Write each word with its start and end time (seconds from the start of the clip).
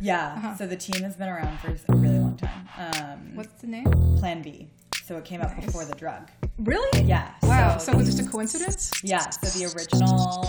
Yeah. 0.10 0.34
Uh-huh. 0.36 0.56
So 0.56 0.66
the 0.66 0.76
team 0.76 1.02
has 1.02 1.16
been 1.16 1.28
around 1.28 1.58
for 1.60 1.68
a 1.70 1.94
really 1.96 2.18
long 2.18 2.36
time. 2.36 2.68
Um, 2.78 3.36
What's 3.36 3.60
the 3.60 3.66
name? 3.66 3.84
Plan 4.18 4.40
B. 4.40 4.68
So 5.04 5.16
it 5.16 5.24
came 5.24 5.40
up 5.42 5.54
Nice. 5.56 5.66
before 5.66 5.84
the 5.84 5.94
drug. 5.94 6.30
Really? 6.58 7.02
Yeah. 7.02 7.32
Wow. 7.42 7.78
So, 7.78 7.96
was 7.96 8.08
it 8.08 8.16
just 8.16 8.28
a 8.28 8.30
coincidence? 8.30 8.92
Yeah, 9.02 9.28
so 9.30 9.58
the 9.58 9.66
original 9.74 10.44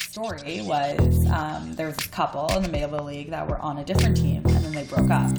story 0.00 0.62
was 0.62 1.26
um, 1.26 1.74
there 1.74 1.86
was 1.86 1.96
a 1.98 2.08
couple 2.08 2.46
in 2.56 2.62
the 2.62 2.68
Mayville 2.68 3.04
League 3.04 3.30
that 3.30 3.46
were 3.48 3.58
on 3.58 3.78
a 3.78 3.84
different 3.84 4.16
team, 4.16 4.42
and 4.46 4.56
then 4.64 4.72
they 4.72 4.84
broke 4.84 5.10
up. 5.10 5.30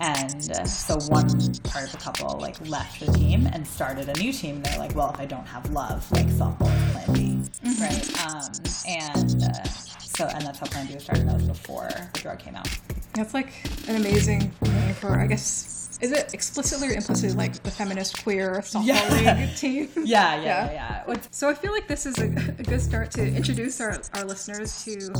And 0.00 0.50
uh, 0.50 0.64
so 0.64 0.94
one 1.12 1.28
part 1.64 1.84
of 1.84 1.92
the 1.92 1.98
couple 2.00 2.38
like 2.40 2.56
left 2.68 3.00
the 3.04 3.12
team 3.12 3.46
and 3.52 3.66
started 3.66 4.08
a 4.08 4.14
new 4.18 4.32
team. 4.32 4.62
They're 4.62 4.78
like, 4.78 4.94
well, 4.96 5.10
if 5.12 5.20
I 5.20 5.26
don't 5.26 5.46
have 5.46 5.70
love, 5.70 6.10
like 6.12 6.26
softball 6.28 6.72
is 6.74 6.92
Plan 6.92 7.12
B, 7.12 7.42
right? 7.80 8.26
Um, 8.26 8.50
and 8.88 9.42
uh, 9.44 9.64
so 9.64 10.26
and 10.26 10.46
that's 10.46 10.58
how 10.58 10.66
Plan 10.66 10.86
B 10.86 10.94
was 10.94 11.04
started. 11.04 11.28
That 11.28 11.34
was 11.34 11.44
before 11.48 11.88
the 12.14 12.20
drug 12.20 12.38
came 12.38 12.54
out. 12.56 12.68
That's 13.14 13.34
like 13.34 13.52
an 13.88 13.96
amazing 13.96 14.52
name 14.62 14.94
for, 14.94 15.18
I 15.18 15.26
guess, 15.26 15.98
is 16.00 16.10
it 16.12 16.32
explicitly 16.34 16.88
or 16.88 16.92
implicitly 16.92 17.36
like 17.36 17.62
the 17.62 17.70
feminist 17.70 18.22
queer 18.24 18.60
softball 18.64 18.86
Yeah. 18.86 19.36
league 19.46 19.56
team? 19.56 19.88
Yeah, 19.96 20.34
yeah, 20.36 20.42
Yeah. 20.42 20.72
yeah. 20.72 21.04
yeah. 21.06 21.16
So 21.30 21.48
I 21.48 21.54
feel 21.54 21.72
like 21.72 21.86
this 21.86 22.06
is 22.06 22.18
a, 22.18 22.24
a 22.58 22.62
good 22.62 22.80
start 22.80 23.10
to 23.12 23.22
introduce 23.26 23.80
our, 23.80 23.98
our 24.14 24.24
listeners 24.24 24.82
to 24.84 25.12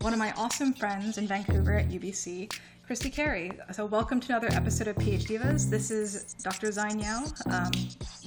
one 0.00 0.12
of 0.12 0.18
my 0.18 0.32
awesome 0.36 0.72
friends 0.74 1.16
in 1.18 1.26
Vancouver 1.26 1.72
at 1.74 1.88
UBC, 1.88 2.52
Christy 2.88 3.10
Carey. 3.10 3.52
So 3.70 3.84
welcome 3.84 4.18
to 4.18 4.28
another 4.32 4.48
episode 4.52 4.88
of 4.88 4.96
PhD 4.96 5.38
Divas. 5.38 5.68
This 5.68 5.90
is 5.90 6.32
Dr. 6.42 6.72
Zain 6.72 6.98
Yao. 6.98 7.24
Um, 7.50 7.70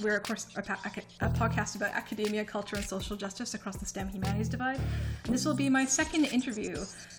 we're 0.00 0.18
of 0.18 0.22
course 0.22 0.46
a, 0.54 0.60
a 0.60 1.28
podcast 1.30 1.74
about 1.74 1.90
academia, 1.94 2.44
culture, 2.44 2.76
and 2.76 2.84
social 2.84 3.16
justice 3.16 3.54
across 3.54 3.76
the 3.78 3.86
STEM 3.86 4.10
humanities 4.10 4.48
divide. 4.48 4.78
And 5.24 5.34
this 5.34 5.44
will 5.44 5.54
be 5.54 5.68
my 5.68 5.84
second 5.84 6.26
interview 6.26 6.76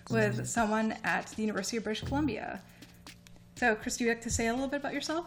with 0.08 0.46
someone 0.46 0.96
at 1.04 1.26
the 1.36 1.42
University 1.42 1.76
of 1.76 1.84
British 1.84 2.04
Columbia. 2.04 2.62
So, 3.56 3.74
Christy, 3.74 4.04
would 4.04 4.08
you 4.08 4.14
like 4.14 4.22
to 4.22 4.30
say 4.30 4.46
a 4.46 4.52
little 4.54 4.66
bit 4.66 4.80
about 4.80 4.94
yourself? 4.94 5.26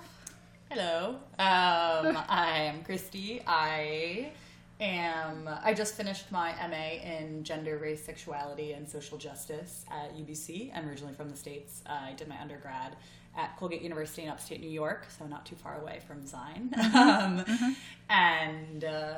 Hello, 0.72 1.17
um, 1.38 2.17
I 2.27 2.61
am 2.64 2.83
Christy. 2.83 3.44
I 3.45 4.31
am. 4.80 5.50
I 5.64 5.73
just 5.73 5.95
finished 5.95 6.31
my 6.31 6.53
MA 6.70 7.02
in 7.03 7.44
gender, 7.44 7.78
race, 7.78 8.03
sexuality, 8.03 8.73
and 8.73 8.88
social 8.88 9.17
justice 9.17 9.86
at 9.89 10.16
UBC. 10.16 10.72
I'm 10.75 10.88
originally 10.88 11.14
from 11.14 11.30
the 11.30 11.38
states. 11.38 11.81
I 11.86 12.14
did 12.14 12.28
my 12.28 12.39
undergrad 12.39 12.95
at 13.36 13.55
Colgate 13.58 13.81
University 13.81 14.23
in 14.23 14.30
upstate 14.30 14.61
New 14.61 14.70
York, 14.70 15.08
so 15.17 15.25
not 15.25 15.45
too 15.45 15.55
far 15.55 15.80
away 15.80 16.02
from 16.08 16.23
Zine. 16.23 16.75
um, 16.95 17.45
And 18.09 18.83
uh, 18.83 19.16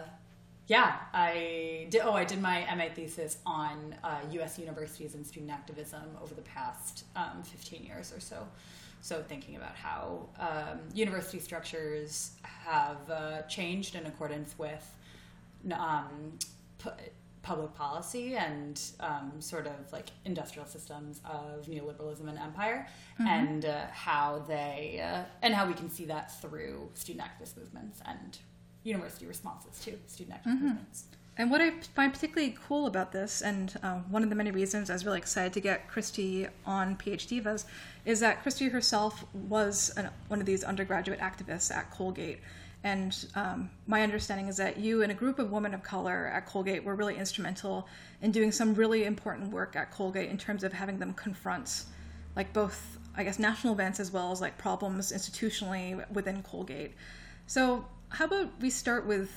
yeah, 0.67 0.97
I 1.13 1.87
did. 1.89 2.01
Oh, 2.03 2.13
I 2.13 2.25
did 2.25 2.41
my 2.41 2.65
MA 2.75 2.85
thesis 2.93 3.37
on 3.45 3.95
uh, 4.03 4.19
U.S. 4.31 4.59
universities 4.59 5.15
and 5.15 5.25
student 5.25 5.51
activism 5.51 6.03
over 6.21 6.33
the 6.33 6.41
past 6.41 7.05
um, 7.15 7.43
15 7.43 7.83
years 7.83 8.13
or 8.15 8.19
so. 8.19 8.47
So 9.01 9.23
thinking 9.27 9.55
about 9.55 9.75
how 9.75 10.27
um, 10.39 10.79
university 10.93 11.39
structures 11.39 12.31
have 12.43 12.97
uh, 13.09 13.41
changed 13.43 13.95
in 13.95 14.05
accordance 14.05 14.57
with 14.57 14.93
um, 15.73 16.37
pu- 16.77 16.91
public 17.41 17.73
policy 17.73 18.35
and 18.35 18.81
um, 18.99 19.31
sort 19.39 19.65
of 19.65 19.91
like 19.91 20.07
industrial 20.25 20.67
systems 20.67 21.21
of 21.25 21.65
neoliberalism 21.65 22.27
and 22.27 22.37
empire, 22.37 22.87
and 23.19 23.65
uh, 23.65 23.85
how 23.91 24.43
they 24.47 25.01
uh, 25.03 25.23
and 25.41 25.53
how 25.53 25.65
we 25.65 25.73
can 25.73 25.89
see 25.89 26.05
that 26.05 26.39
through 26.41 26.89
student 26.93 27.25
activist 27.25 27.57
movements 27.57 28.01
and 28.05 28.39
university 28.83 29.25
responses 29.25 29.79
to 29.81 29.97
student 30.07 30.37
activist 30.37 30.61
movements. 30.61 31.03
And 31.37 31.49
what 31.49 31.61
I 31.61 31.71
find 31.95 32.13
particularly 32.13 32.57
cool 32.67 32.85
about 32.85 33.13
this, 33.13 33.41
and 33.41 33.73
uh, 33.81 33.99
one 34.09 34.23
of 34.23 34.29
the 34.29 34.35
many 34.35 34.51
reasons 34.51 34.89
I 34.89 34.93
was 34.93 35.05
really 35.05 35.19
excited 35.19 35.53
to 35.53 35.61
get 35.61 35.87
Christy 35.87 36.47
on 36.65 36.97
PhD 36.97 37.41
Divas, 37.41 37.63
is 38.03 38.19
that 38.19 38.41
Christy 38.41 38.67
herself 38.67 39.23
was 39.33 39.93
an, 39.95 40.09
one 40.27 40.41
of 40.41 40.45
these 40.45 40.65
undergraduate 40.65 41.19
activists 41.19 41.73
at 41.73 41.91
Colgate. 41.91 42.39
And 42.83 43.25
um, 43.35 43.69
my 43.87 44.03
understanding 44.03 44.47
is 44.47 44.57
that 44.57 44.77
you 44.77 45.03
and 45.03 45.11
a 45.11 45.15
group 45.15 45.37
of 45.37 45.51
women 45.51 45.73
of 45.73 45.83
color 45.83 46.31
at 46.33 46.45
Colgate 46.45 46.83
were 46.83 46.95
really 46.95 47.17
instrumental 47.17 47.87
in 48.21 48.31
doing 48.31 48.51
some 48.51 48.73
really 48.73 49.03
important 49.03 49.51
work 49.51 49.75
at 49.75 49.91
Colgate 49.91 50.29
in 50.29 50.37
terms 50.37 50.63
of 50.63 50.71
having 50.71 50.97
them 50.97 51.13
confront, 51.13 51.83
like 52.37 52.53
both, 52.53 52.97
I 53.15 53.23
guess, 53.25 53.37
national 53.37 53.73
events 53.73 53.99
as 53.99 54.11
well 54.11 54.31
as 54.31 54.39
like 54.39 54.57
problems 54.57 55.11
institutionally 55.11 56.09
within 56.11 56.41
Colgate. 56.41 56.93
So, 57.47 57.85
how 58.09 58.25
about 58.25 58.49
we 58.61 58.69
start 58.69 59.05
with 59.05 59.29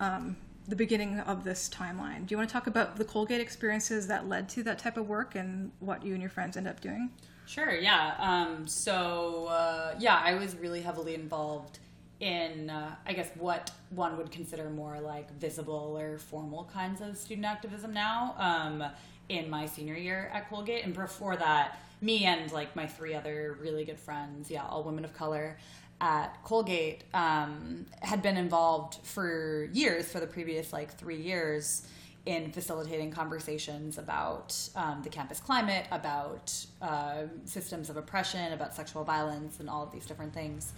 um, 0.00 0.36
the 0.66 0.76
beginning 0.76 1.20
of 1.20 1.44
this 1.44 1.68
timeline? 1.68 2.26
Do 2.26 2.32
you 2.32 2.38
want 2.38 2.48
to 2.48 2.52
talk 2.52 2.66
about 2.66 2.96
the 2.96 3.04
Colgate 3.04 3.42
experiences 3.42 4.06
that 4.06 4.26
led 4.26 4.48
to 4.50 4.62
that 4.62 4.78
type 4.78 4.96
of 4.96 5.06
work 5.06 5.34
and 5.34 5.70
what 5.80 6.04
you 6.04 6.14
and 6.14 6.22
your 6.22 6.30
friends 6.30 6.56
end 6.56 6.66
up 6.66 6.80
doing? 6.80 7.10
Sure, 7.46 7.72
yeah. 7.72 8.14
Um, 8.18 8.66
so, 8.66 9.46
uh, 9.46 9.94
yeah, 9.98 10.20
I 10.24 10.34
was 10.34 10.56
really 10.56 10.80
heavily 10.80 11.14
involved 11.14 11.78
in, 12.20 12.70
uh, 12.70 12.94
I 13.06 13.12
guess, 13.12 13.30
what 13.36 13.70
one 13.90 14.16
would 14.16 14.30
consider 14.30 14.70
more 14.70 15.00
like 15.00 15.30
visible 15.38 15.96
or 15.98 16.18
formal 16.18 16.68
kinds 16.72 17.00
of 17.00 17.16
student 17.16 17.46
activism 17.46 17.92
now 17.92 18.34
um, 18.38 18.82
in 19.28 19.50
my 19.50 19.66
senior 19.66 19.96
year 19.96 20.30
at 20.32 20.48
Colgate. 20.48 20.84
And 20.84 20.94
before 20.94 21.36
that, 21.36 21.78
me 22.00 22.24
and 22.24 22.50
like 22.52 22.74
my 22.76 22.86
three 22.86 23.14
other 23.14 23.56
really 23.60 23.84
good 23.84 23.98
friends, 23.98 24.50
yeah, 24.50 24.64
all 24.66 24.82
women 24.82 25.04
of 25.04 25.14
color 25.14 25.58
at 26.00 26.42
Colgate, 26.44 27.04
um, 27.14 27.86
had 28.00 28.22
been 28.22 28.36
involved 28.36 28.96
for 29.02 29.68
years, 29.72 30.10
for 30.10 30.20
the 30.20 30.26
previous 30.26 30.72
like 30.72 30.94
three 30.96 31.20
years 31.20 31.86
in 32.26 32.50
facilitating 32.50 33.10
conversations 33.10 33.98
about 33.98 34.58
um, 34.74 35.00
the 35.02 35.08
campus 35.08 35.38
climate, 35.40 35.86
about 35.92 36.52
uh, 36.82 37.22
systems 37.44 37.88
of 37.88 37.96
oppression, 37.96 38.52
about 38.52 38.74
sexual 38.74 39.04
violence, 39.04 39.60
and 39.60 39.70
all 39.70 39.82
of 39.82 39.92
these 39.92 40.06
different 40.06 40.34
things. 40.34 40.72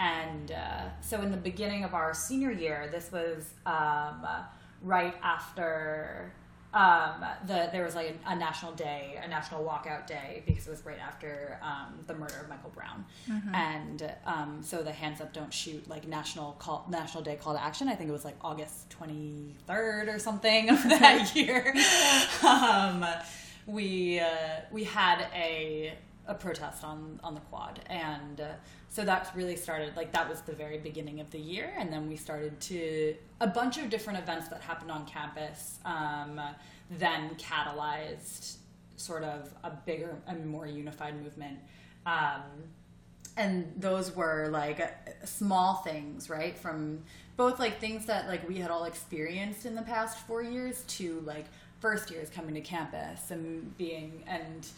And 0.00 0.50
uh, 0.52 0.84
so, 1.02 1.20
in 1.20 1.30
the 1.30 1.36
beginning 1.36 1.84
of 1.84 1.92
our 1.92 2.14
senior 2.14 2.50
year, 2.50 2.88
this 2.90 3.12
was 3.12 3.52
um, 3.66 4.26
right 4.82 5.14
after 5.22 6.32
um, 6.72 7.24
the 7.46 7.68
there 7.72 7.84
was 7.84 7.94
like 7.94 8.16
a, 8.26 8.30
a 8.30 8.36
national 8.36 8.72
day, 8.72 9.20
a 9.22 9.28
national 9.28 9.62
walkout 9.64 10.06
day, 10.06 10.42
because 10.46 10.66
it 10.66 10.70
was 10.70 10.86
right 10.86 11.00
after 11.00 11.58
um, 11.62 11.98
the 12.06 12.14
murder 12.14 12.36
of 12.40 12.48
Michael 12.48 12.70
Brown, 12.70 13.04
and 13.52 14.10
um, 14.24 14.60
so 14.62 14.82
the 14.82 14.92
Hands 14.92 15.20
Up 15.20 15.32
Don't 15.32 15.52
Shoot 15.52 15.86
like 15.88 16.06
national 16.08 16.52
call 16.52 16.86
national 16.88 17.22
day 17.22 17.36
call 17.36 17.54
to 17.54 17.62
action. 17.62 17.88
I 17.88 17.94
think 17.94 18.08
it 18.08 18.12
was 18.12 18.24
like 18.24 18.36
August 18.40 18.88
twenty 18.88 19.54
third 19.66 20.08
or 20.08 20.18
something 20.18 20.70
of 20.70 20.82
that 20.88 21.34
year. 21.36 21.74
um, 22.48 23.04
we 23.66 24.20
uh, 24.20 24.28
we 24.70 24.84
had 24.84 25.26
a 25.34 25.92
a 26.26 26.34
protest 26.34 26.84
on 26.84 27.18
on 27.24 27.34
the 27.34 27.40
quad 27.40 27.80
and 27.86 28.40
uh, 28.40 28.52
so 28.90 29.04
that's 29.04 29.34
really 29.34 29.56
started 29.56 29.96
like 29.96 30.12
that 30.12 30.28
was 30.28 30.40
the 30.42 30.52
very 30.52 30.76
beginning 30.76 31.20
of 31.20 31.30
the 31.30 31.38
year 31.38 31.72
and 31.78 31.92
then 31.92 32.08
we 32.08 32.16
started 32.16 32.60
to 32.60 33.14
a 33.40 33.46
bunch 33.46 33.78
of 33.78 33.88
different 33.88 34.18
events 34.18 34.48
that 34.48 34.60
happened 34.60 34.90
on 34.90 35.06
campus 35.06 35.78
um, 35.84 36.40
then 36.90 37.30
catalyzed 37.36 38.56
sort 39.00 39.24
of 39.24 39.52
a 39.64 39.70
bigger 39.70 40.16
and 40.26 40.46
more 40.46 40.66
unified 40.66 41.20
movement. 41.22 41.58
Um, 42.06 42.42
and 43.36 43.72
those 43.76 44.14
were 44.14 44.48
like 44.50 44.80
small 45.24 45.76
things 45.76 46.28
right? 46.28 46.58
From 46.58 47.02
both 47.36 47.58
like 47.58 47.80
things 47.80 48.06
that 48.06 48.26
like 48.28 48.46
we 48.48 48.58
had 48.58 48.70
all 48.70 48.84
experienced 48.84 49.64
in 49.64 49.74
the 49.74 49.82
past 49.82 50.18
four 50.26 50.42
years 50.42 50.82
to 50.88 51.20
like 51.24 51.46
first 51.80 52.10
years 52.10 52.28
coming 52.28 52.54
to 52.54 52.60
campus 52.60 53.30
and 53.30 53.76
being 53.78 54.24
and 54.26 54.68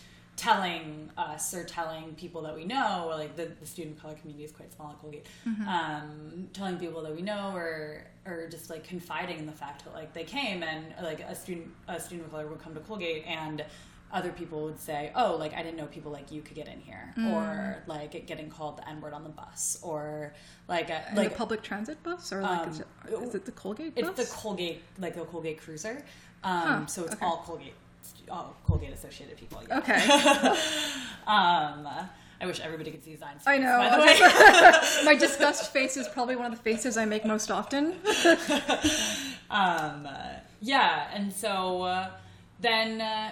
telling 0.43 1.09
us 1.17 1.55
or 1.55 1.63
telling 1.63 2.15
people 2.15 2.41
that 2.43 2.55
we 2.55 2.65
know 2.65 3.07
like 3.17 3.37
the, 3.37 3.47
the 3.61 3.67
student 3.67 4.01
color 4.01 4.15
community 4.15 4.45
is 4.45 4.51
quite 4.51 4.73
small 4.73 4.91
at 4.91 5.01
colgate 5.01 5.27
um, 5.69 6.49
telling 6.53 6.77
people 6.79 7.01
that 7.03 7.15
we 7.15 7.23
know 7.23 7.53
or 7.55 8.05
or 8.27 8.49
just 8.49 8.69
like 8.71 8.83
confiding 8.83 9.39
in 9.39 9.47
the 9.47 9.53
fact 9.53 9.85
that 9.85 9.95
like 9.95 10.13
they 10.13 10.25
came 10.25 10.63
and 10.65 10.83
like 11.03 11.21
a 11.21 11.35
student 11.35 11.69
a 11.89 12.01
student 12.01 12.27
of 12.27 12.33
color 12.33 12.47
would 12.49 12.61
come 12.61 12.75
to 12.75 12.81
colgate 12.81 13.25
and 13.27 13.65
other 14.15 14.31
people 14.31 14.63
would 14.65 14.79
say, 14.79 15.11
"Oh, 15.17 15.37
like 15.37 15.55
I 15.55 15.63
didn't 15.63 15.79
know 15.79 15.87
people 15.87 16.13
like 16.13 16.31
you 16.31 16.43
could 16.43 16.55
get 16.55 16.69
in 16.69 16.79
here," 16.81 17.15
or 17.33 17.83
like 17.87 18.27
getting 18.27 18.51
called 18.51 18.77
the 18.77 18.87
N 18.87 19.01
word 19.01 19.15
on 19.15 19.23
the 19.25 19.31
bus, 19.31 19.79
or 19.83 20.35
like 20.69 20.91
a, 20.91 21.03
Like 21.09 21.17
like 21.17 21.31
the 21.31 21.35
public 21.37 21.63
transit 21.63 22.03
bus, 22.03 22.31
or 22.31 22.43
like 22.43 22.61
Um, 22.61 22.69
is, 22.69 22.81
it, 22.81 22.87
is 23.27 23.35
it 23.35 23.47
the 23.47 23.53
Colgate 23.53 23.95
bus? 23.95 24.11
it's 24.19 24.29
the 24.31 24.37
Colgate 24.37 24.83
like 24.99 25.15
the 25.15 25.25
Colgate 25.25 25.59
Cruiser, 25.59 26.05
um, 26.45 26.63
Huh, 26.63 26.87
so 26.87 27.05
it's 27.05 27.15
okay. 27.15 27.25
all 27.25 27.39
Colgate, 27.39 27.73
all 28.31 28.57
Colgate 28.67 28.93
associated 28.93 29.37
people. 29.37 29.63
Yeah. 29.69 29.79
Okay, 29.79 29.95
Um, 31.27 31.87
I 32.41 32.47
wish 32.47 32.59
everybody 32.61 32.91
could 32.91 33.05
see 33.05 33.15
Zion's. 33.17 33.43
I 33.47 33.59
know. 33.59 33.79
By 33.79 33.91
the 33.91 34.03
way. 35.01 35.05
My 35.05 35.15
disgust 35.15 35.73
face 35.73 35.97
is 35.97 36.09
probably 36.09 36.35
one 36.35 36.47
of 36.47 36.53
the 36.53 36.63
faces 36.63 36.97
I 36.97 37.05
make 37.05 37.25
most 37.25 37.51
often. 37.51 37.95
um, 39.51 40.09
yeah, 40.61 41.09
and 41.15 41.33
so 41.33 41.83
uh, 41.83 42.11
then 42.61 43.01
uh, 43.01 43.31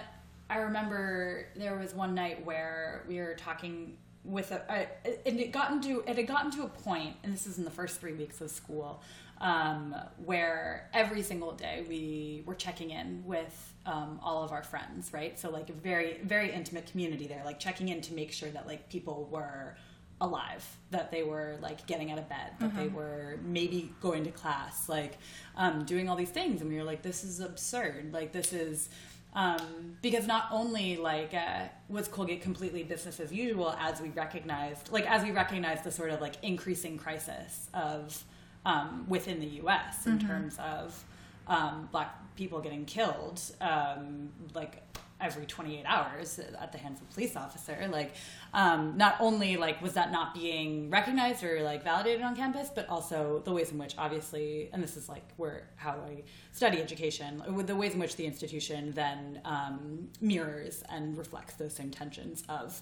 I 0.49 0.57
remember 0.57 1.47
there 1.55 1.77
was 1.77 1.93
one 1.93 2.13
night 2.15 2.45
where 2.45 3.03
we 3.07 3.19
were 3.19 3.35
talking 3.35 3.97
with 4.23 4.51
a, 4.51 4.61
a 4.69 5.27
and 5.27 5.39
it 5.39 5.51
got 5.51 5.71
into 5.71 6.01
it 6.07 6.15
had 6.15 6.27
gotten 6.27 6.51
to 6.51 6.63
a 6.63 6.67
point, 6.67 7.15
and 7.23 7.33
this 7.33 7.47
is 7.47 7.57
in 7.57 7.63
the 7.65 7.71
first 7.71 7.99
three 7.99 8.13
weeks 8.13 8.39
of 8.41 8.49
school, 8.51 9.01
um, 9.39 9.95
where 10.23 10.89
every 10.93 11.21
single 11.21 11.51
day 11.53 11.83
we 11.89 12.43
were 12.45 12.55
checking 12.55 12.91
in 12.91 13.23
with 13.25 13.70
um, 13.85 14.19
all 14.23 14.43
of 14.43 14.51
our 14.51 14.63
friends, 14.63 15.11
right? 15.13 15.39
So 15.39 15.49
like 15.49 15.69
a 15.69 15.73
very 15.73 16.19
very 16.23 16.51
intimate 16.51 16.87
community 16.87 17.27
there, 17.27 17.41
like 17.45 17.59
checking 17.59 17.89
in 17.89 18.01
to 18.01 18.13
make 18.13 18.31
sure 18.31 18.49
that 18.49 18.67
like 18.67 18.89
people 18.89 19.27
were 19.31 19.75
alive, 20.21 20.77
that 20.91 21.11
they 21.11 21.23
were 21.23 21.57
like 21.61 21.85
getting 21.87 22.11
out 22.11 22.19
of 22.19 22.29
bed, 22.29 22.51
that 22.59 22.75
they 22.75 22.87
were 22.87 23.39
maybe 23.43 23.91
going 24.01 24.23
to 24.23 24.31
class, 24.31 24.87
like 24.87 25.17
um, 25.57 25.83
doing 25.83 26.07
all 26.07 26.15
these 26.15 26.29
things, 26.29 26.61
and 26.61 26.69
we 26.69 26.77
were 26.77 26.83
like, 26.83 27.01
this 27.01 27.23
is 27.23 27.39
absurd, 27.39 28.13
like 28.13 28.31
this 28.31 28.53
is. 28.53 28.89
Um, 29.33 29.95
because 30.01 30.27
not 30.27 30.49
only 30.51 30.97
like 30.97 31.33
uh, 31.33 31.61
was 31.87 32.09
Colgate 32.09 32.41
completely 32.41 32.83
business 32.83 33.21
as 33.21 33.31
usual 33.31 33.73
as 33.79 34.01
we 34.01 34.09
recognized, 34.09 34.91
like 34.91 35.09
as 35.09 35.23
we 35.23 35.31
recognized 35.31 35.85
the 35.85 35.91
sort 35.91 36.09
of 36.09 36.19
like 36.19 36.35
increasing 36.43 36.97
crisis 36.97 37.69
of 37.73 38.21
um, 38.65 39.05
within 39.07 39.39
the 39.39 39.47
U.S. 39.47 40.05
in 40.05 40.19
terms 40.19 40.57
of 40.59 41.01
um, 41.47 41.87
black 41.93 42.20
people 42.35 42.59
getting 42.59 42.85
killed, 42.85 43.41
um, 43.59 44.29
like 44.53 44.81
every 45.21 45.45
28 45.45 45.83
hours 45.85 46.39
at 46.59 46.71
the 46.71 46.77
hands 46.77 46.99
of 46.99 47.07
a 47.07 47.13
police 47.13 47.35
officer. 47.35 47.87
Like, 47.91 48.13
um, 48.53 48.97
not 48.97 49.15
only 49.19 49.55
like 49.55 49.81
was 49.81 49.93
that 49.93 50.11
not 50.11 50.33
being 50.33 50.89
recognized 50.89 51.43
or 51.43 51.61
like 51.61 51.83
validated 51.83 52.23
on 52.23 52.35
campus, 52.35 52.69
but 52.73 52.89
also 52.89 53.41
the 53.45 53.51
ways 53.51 53.71
in 53.71 53.77
which, 53.77 53.95
obviously, 53.97 54.69
and 54.73 54.81
this 54.83 54.97
is 54.97 55.07
like 55.07 55.23
where 55.37 55.67
how 55.75 55.91
I 55.91 56.23
study 56.51 56.81
education, 56.81 57.43
with 57.55 57.67
the 57.67 57.75
ways 57.75 57.93
in 57.93 57.99
which 57.99 58.15
the 58.15 58.25
institution 58.25 58.91
then 58.91 59.41
um, 59.45 60.09
mirrors 60.19 60.83
and 60.89 61.17
reflects 61.17 61.53
those 61.55 61.73
same 61.73 61.91
tensions 61.91 62.43
of 62.49 62.81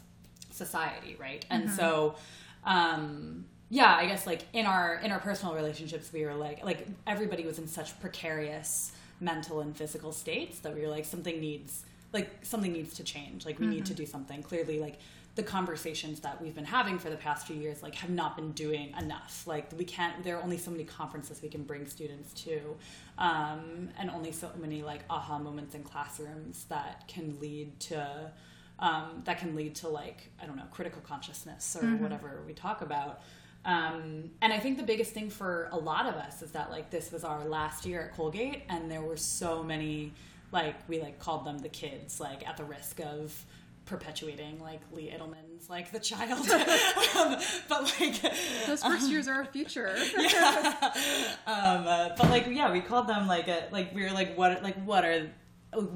society, 0.52 1.16
right? 1.20 1.46
And 1.50 1.70
so. 1.70 2.16
Um, 2.66 3.46
yeah, 3.72 3.96
I 3.96 4.08
guess 4.08 4.26
like 4.26 4.46
in 4.52 4.66
our 4.66 4.96
in 4.96 5.12
our 5.12 5.20
personal 5.20 5.54
relationships, 5.54 6.12
we 6.12 6.26
were 6.26 6.34
like 6.34 6.66
like 6.66 6.88
everybody 7.06 7.46
was 7.46 7.60
in 7.60 7.68
such 7.68 7.98
precarious 8.00 8.92
mental 9.20 9.60
and 9.62 9.76
physical 9.76 10.12
states 10.12 10.60
that 10.60 10.74
we 10.74 10.82
were 10.82 10.88
like 10.88 11.06
something 11.06 11.40
needs 11.40 11.84
like 12.12 12.30
something 12.42 12.74
needs 12.74 12.96
to 12.96 13.04
change. 13.04 13.46
Like 13.46 13.60
we 13.60 13.68
need 13.68 13.86
to 13.86 13.94
do 13.94 14.06
something. 14.06 14.42
Clearly, 14.42 14.80
like 14.80 15.00
the 15.36 15.44
conversations 15.44 16.20
that 16.22 16.42
we've 16.42 16.56
been 16.56 16.66
having 16.66 17.00
for 17.00 17.10
the 17.10 17.16
past 17.16 17.48
few 17.48 17.56
years 17.56 17.82
like 17.82 17.96
have 17.96 18.10
not 18.10 18.36
been 18.36 18.52
doing 18.52 18.94
enough 19.00 19.44
like 19.48 19.72
we 19.78 19.86
can't 19.86 20.22
there 20.24 20.36
are 20.36 20.44
only 20.44 20.58
so 20.58 20.70
many 20.70 20.84
conferences 20.84 21.42
we 21.42 21.48
can 21.48 21.64
bring 21.64 21.86
students 21.86 22.34
to 22.34 22.60
um, 23.18 23.88
and 23.98 24.10
only 24.10 24.34
so 24.34 24.50
many 24.60 24.82
like 24.82 25.02
aha 25.10 25.40
moments 25.40 25.76
in 25.76 25.84
classrooms 25.84 26.66
that 26.68 27.08
can 27.08 27.40
lead 27.40 27.80
to 27.80 28.30
um, 28.80 29.22
that 29.24 29.38
can 29.38 29.56
lead 29.56 29.76
to 29.76 29.88
like 29.88 30.30
i 30.42 30.46
don't 30.46 30.58
know 30.58 30.68
critical 30.72 31.02
consciousness 31.08 31.78
or 31.80 31.86
whatever 31.98 32.42
we 32.46 32.52
talk 32.52 32.82
about 32.82 33.22
um, 33.70 34.32
and 34.42 34.52
I 34.52 34.58
think 34.58 34.78
the 34.78 34.84
biggest 34.84 35.12
thing 35.12 35.30
for 35.30 35.70
a 35.72 35.78
lot 35.78 36.08
of 36.08 36.16
us 36.16 36.42
is 36.42 36.52
that 36.52 36.72
like 36.72 36.90
this 36.90 37.12
was 37.12 37.24
our 37.24 37.46
last 37.46 37.86
year 37.86 38.02
at 38.02 38.16
Colgate, 38.16 38.64
and 38.68 38.90
there 38.90 39.02
were 39.02 39.18
so 39.18 39.62
many 39.64 40.12
like 40.52 40.76
we 40.90 41.00
like 41.00 41.20
called 41.20 41.46
them 41.46 41.60
the 41.60 41.70
kids, 41.70 42.20
like 42.20 42.48
at 42.48 42.58
the 42.58 42.64
risk 42.64 43.00
of 43.00 43.46
perpetuating 43.86 44.60
like 44.60 44.82
Lee 44.92 45.14
Edelman's 45.16 45.70
like 45.70 45.92
the 45.92 46.00
child, 46.00 46.50
um, 47.16 47.38
but 47.68 47.94
like 48.00 48.20
Those 48.66 48.82
first 48.82 49.08
years 49.12 49.28
are 49.28 49.36
our 49.36 49.46
future. 49.54 49.96
um, 51.46 51.86
uh, 51.86 52.10
but 52.18 52.28
like 52.32 52.48
yeah, 52.48 52.72
we 52.72 52.82
called 52.82 53.08
them 53.08 53.28
like 53.28 53.48
a 53.48 53.68
like 53.72 53.94
we 53.94 54.02
were 54.02 54.12
like 54.12 54.36
what 54.36 54.64
like 54.64 54.84
what 54.84 55.06
are 55.06 55.30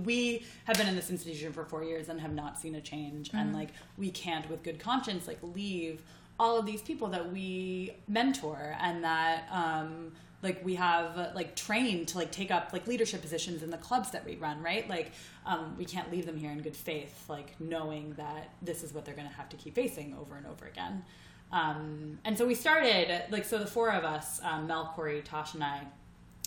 we 0.03 0.45
have 0.65 0.77
been 0.77 0.87
in 0.87 0.95
this 0.95 1.09
institution 1.09 1.51
for 1.51 1.65
four 1.65 1.83
years 1.83 2.07
and 2.07 2.21
have 2.21 2.33
not 2.33 2.59
seen 2.59 2.75
a 2.75 2.81
change. 2.81 3.31
And 3.33 3.51
like 3.53 3.69
we 3.97 4.11
can't 4.11 4.47
with 4.47 4.61
good 4.61 4.79
conscience 4.79 5.27
like 5.27 5.39
leave 5.41 6.03
all 6.43 6.59
of 6.59 6.65
these 6.65 6.81
people 6.81 7.07
that 7.07 7.31
we 7.31 7.95
mentor 8.09 8.75
and 8.81 9.01
that 9.05 9.47
um 9.49 10.11
like 10.41 10.63
we 10.65 10.75
have 10.75 11.15
like 11.33 11.55
trained 11.55 12.09
to 12.09 12.17
like 12.17 12.29
take 12.33 12.51
up 12.51 12.73
like 12.73 12.85
leadership 12.85 13.21
positions 13.21 13.63
in 13.63 13.69
the 13.69 13.77
clubs 13.77 14.11
that 14.11 14.25
we 14.25 14.35
run 14.35 14.61
right? 14.61 14.89
Like 14.89 15.13
um, 15.45 15.75
we 15.77 15.85
can't 15.85 16.11
leave 16.11 16.25
them 16.25 16.37
here 16.37 16.51
in 16.51 16.59
good 16.59 16.75
faith 16.75 17.23
like 17.29 17.55
knowing 17.61 18.13
that 18.17 18.49
this 18.61 18.83
is 18.83 18.93
what 18.93 19.05
they're 19.05 19.15
going 19.15 19.27
to 19.27 19.33
have 19.33 19.47
to 19.49 19.55
keep 19.55 19.73
facing 19.73 20.13
over 20.19 20.35
and 20.35 20.45
over 20.45 20.65
again. 20.65 21.05
Um, 21.53 22.19
and 22.25 22.37
so 22.37 22.45
we 22.45 22.55
started 22.55 23.23
like 23.31 23.45
so 23.45 23.57
the 23.57 23.65
four 23.65 23.91
of 23.91 24.03
us 24.03 24.41
um, 24.43 24.67
mel 24.67 24.91
corey 24.93 25.21
tosh 25.21 25.53
and 25.53 25.63
i 25.63 25.81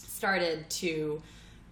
started 0.02 0.68
to 0.68 1.22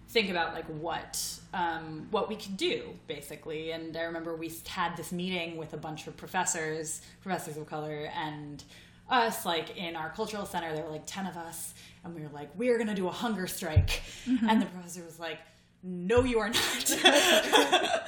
think 0.07 0.29
about 0.29 0.53
like 0.53 0.65
what 0.65 1.21
um, 1.53 2.07
what 2.11 2.29
we 2.29 2.35
could 2.35 2.57
do 2.57 2.93
basically. 3.07 3.71
And 3.71 3.95
i 3.97 4.03
remember 4.03 4.35
we 4.35 4.51
had 4.67 4.95
this 4.97 5.11
meeting 5.11 5.57
with 5.57 5.73
a 5.73 5.77
bunch 5.77 6.07
of 6.07 6.15
professors 6.17 7.01
professors 7.21 7.57
of 7.57 7.67
color 7.67 8.09
and 8.15 8.63
us 9.09 9.45
like 9.45 9.77
in 9.77 9.95
our 9.95 10.09
cultural 10.09 10.45
center. 10.45 10.73
There 10.73 10.83
were 10.83 10.91
like 10.91 11.05
10 11.05 11.27
of 11.27 11.37
us 11.37 11.73
and 12.03 12.15
we 12.15 12.21
were 12.21 12.29
like 12.29 12.49
we're 12.55 12.77
going 12.77 12.87
to 12.87 12.95
do 12.95 13.07
a 13.07 13.11
hunger 13.11 13.47
strike. 13.47 14.01
And 14.49 14.61
the 14.61 14.65
professor 14.65 15.03
was 15.03 15.19
like 15.19 15.39
no 15.85 16.23
you 16.23 16.39
are 16.39 16.49
not. 16.49 16.91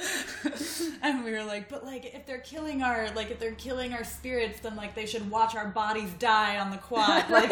And 1.00 1.24
we 1.24 1.30
were 1.30 1.44
like 1.44 1.68
but 1.68 1.84
like 1.84 2.12
if 2.12 2.26
they're 2.26 2.40
killing 2.40 2.82
our 2.82 3.08
like 3.14 3.30
if 3.30 3.38
they're 3.38 3.52
killing 3.52 3.94
our 3.94 4.02
spirits 4.02 4.58
then 4.60 4.74
like 4.74 4.96
they 4.96 5.06
should 5.06 5.30
watch 5.30 5.54
our 5.54 5.68
bodies 5.68 6.10
die 6.18 6.58
on 6.58 6.70
the 6.70 6.76
quad. 6.76 7.24
Like 7.30 7.50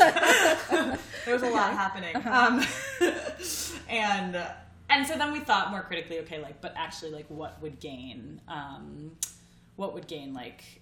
there 1.24 1.34
was 1.34 1.42
a 1.42 1.48
lot 1.48 1.72
happening. 1.72 2.16
Um, 2.26 2.64
and 3.88 4.36
and 4.90 5.06
so 5.06 5.16
then 5.16 5.32
we 5.32 5.40
thought 5.40 5.70
more 5.70 5.82
critically 5.82 6.18
okay 6.20 6.42
like 6.42 6.60
but 6.60 6.74
actually 6.76 7.12
like 7.12 7.26
what 7.28 7.60
would 7.62 7.78
gain 7.78 8.40
um, 8.48 9.12
what 9.76 9.94
would 9.94 10.08
gain 10.08 10.34
like 10.34 10.80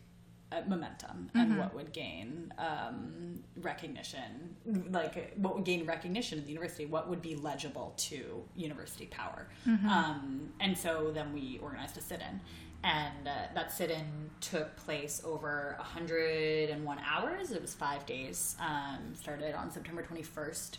uh, 0.54 0.60
momentum 0.68 1.30
and 1.34 1.58
what 1.58 1.74
would 1.74 1.92
gain 1.92 2.52
um, 2.58 3.40
recognition 3.60 4.54
like 4.90 5.32
what 5.36 5.54
would 5.56 5.64
gain 5.64 5.84
recognition 5.86 6.38
in 6.38 6.44
the 6.44 6.50
university 6.50 6.86
what 6.86 7.08
would 7.08 7.22
be 7.22 7.34
legible 7.36 7.92
to 7.96 8.42
university 8.56 9.06
power. 9.06 9.48
Um, 9.90 10.52
and 10.60 10.76
so 10.76 11.10
then 11.12 11.32
we 11.32 11.58
organized 11.62 11.96
a 11.96 12.00
sit-in. 12.00 12.40
And 12.82 13.26
uh, 13.26 13.32
that 13.54 13.72
sit-in 13.72 14.04
took 14.42 14.76
place 14.76 15.22
over 15.24 15.74
101 15.78 16.98
hours. 17.10 17.50
It 17.50 17.62
was 17.62 17.72
five 17.74 18.04
days 18.04 18.56
um, 18.60 19.14
started 19.14 19.54
on 19.54 19.70
september 19.70 20.02
21st 20.02 20.76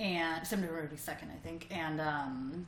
and 0.00 0.46
September 0.46 0.88
22nd, 0.88 1.30
I 1.30 1.38
think. 1.42 1.66
And 1.70 2.00
um, 2.00 2.66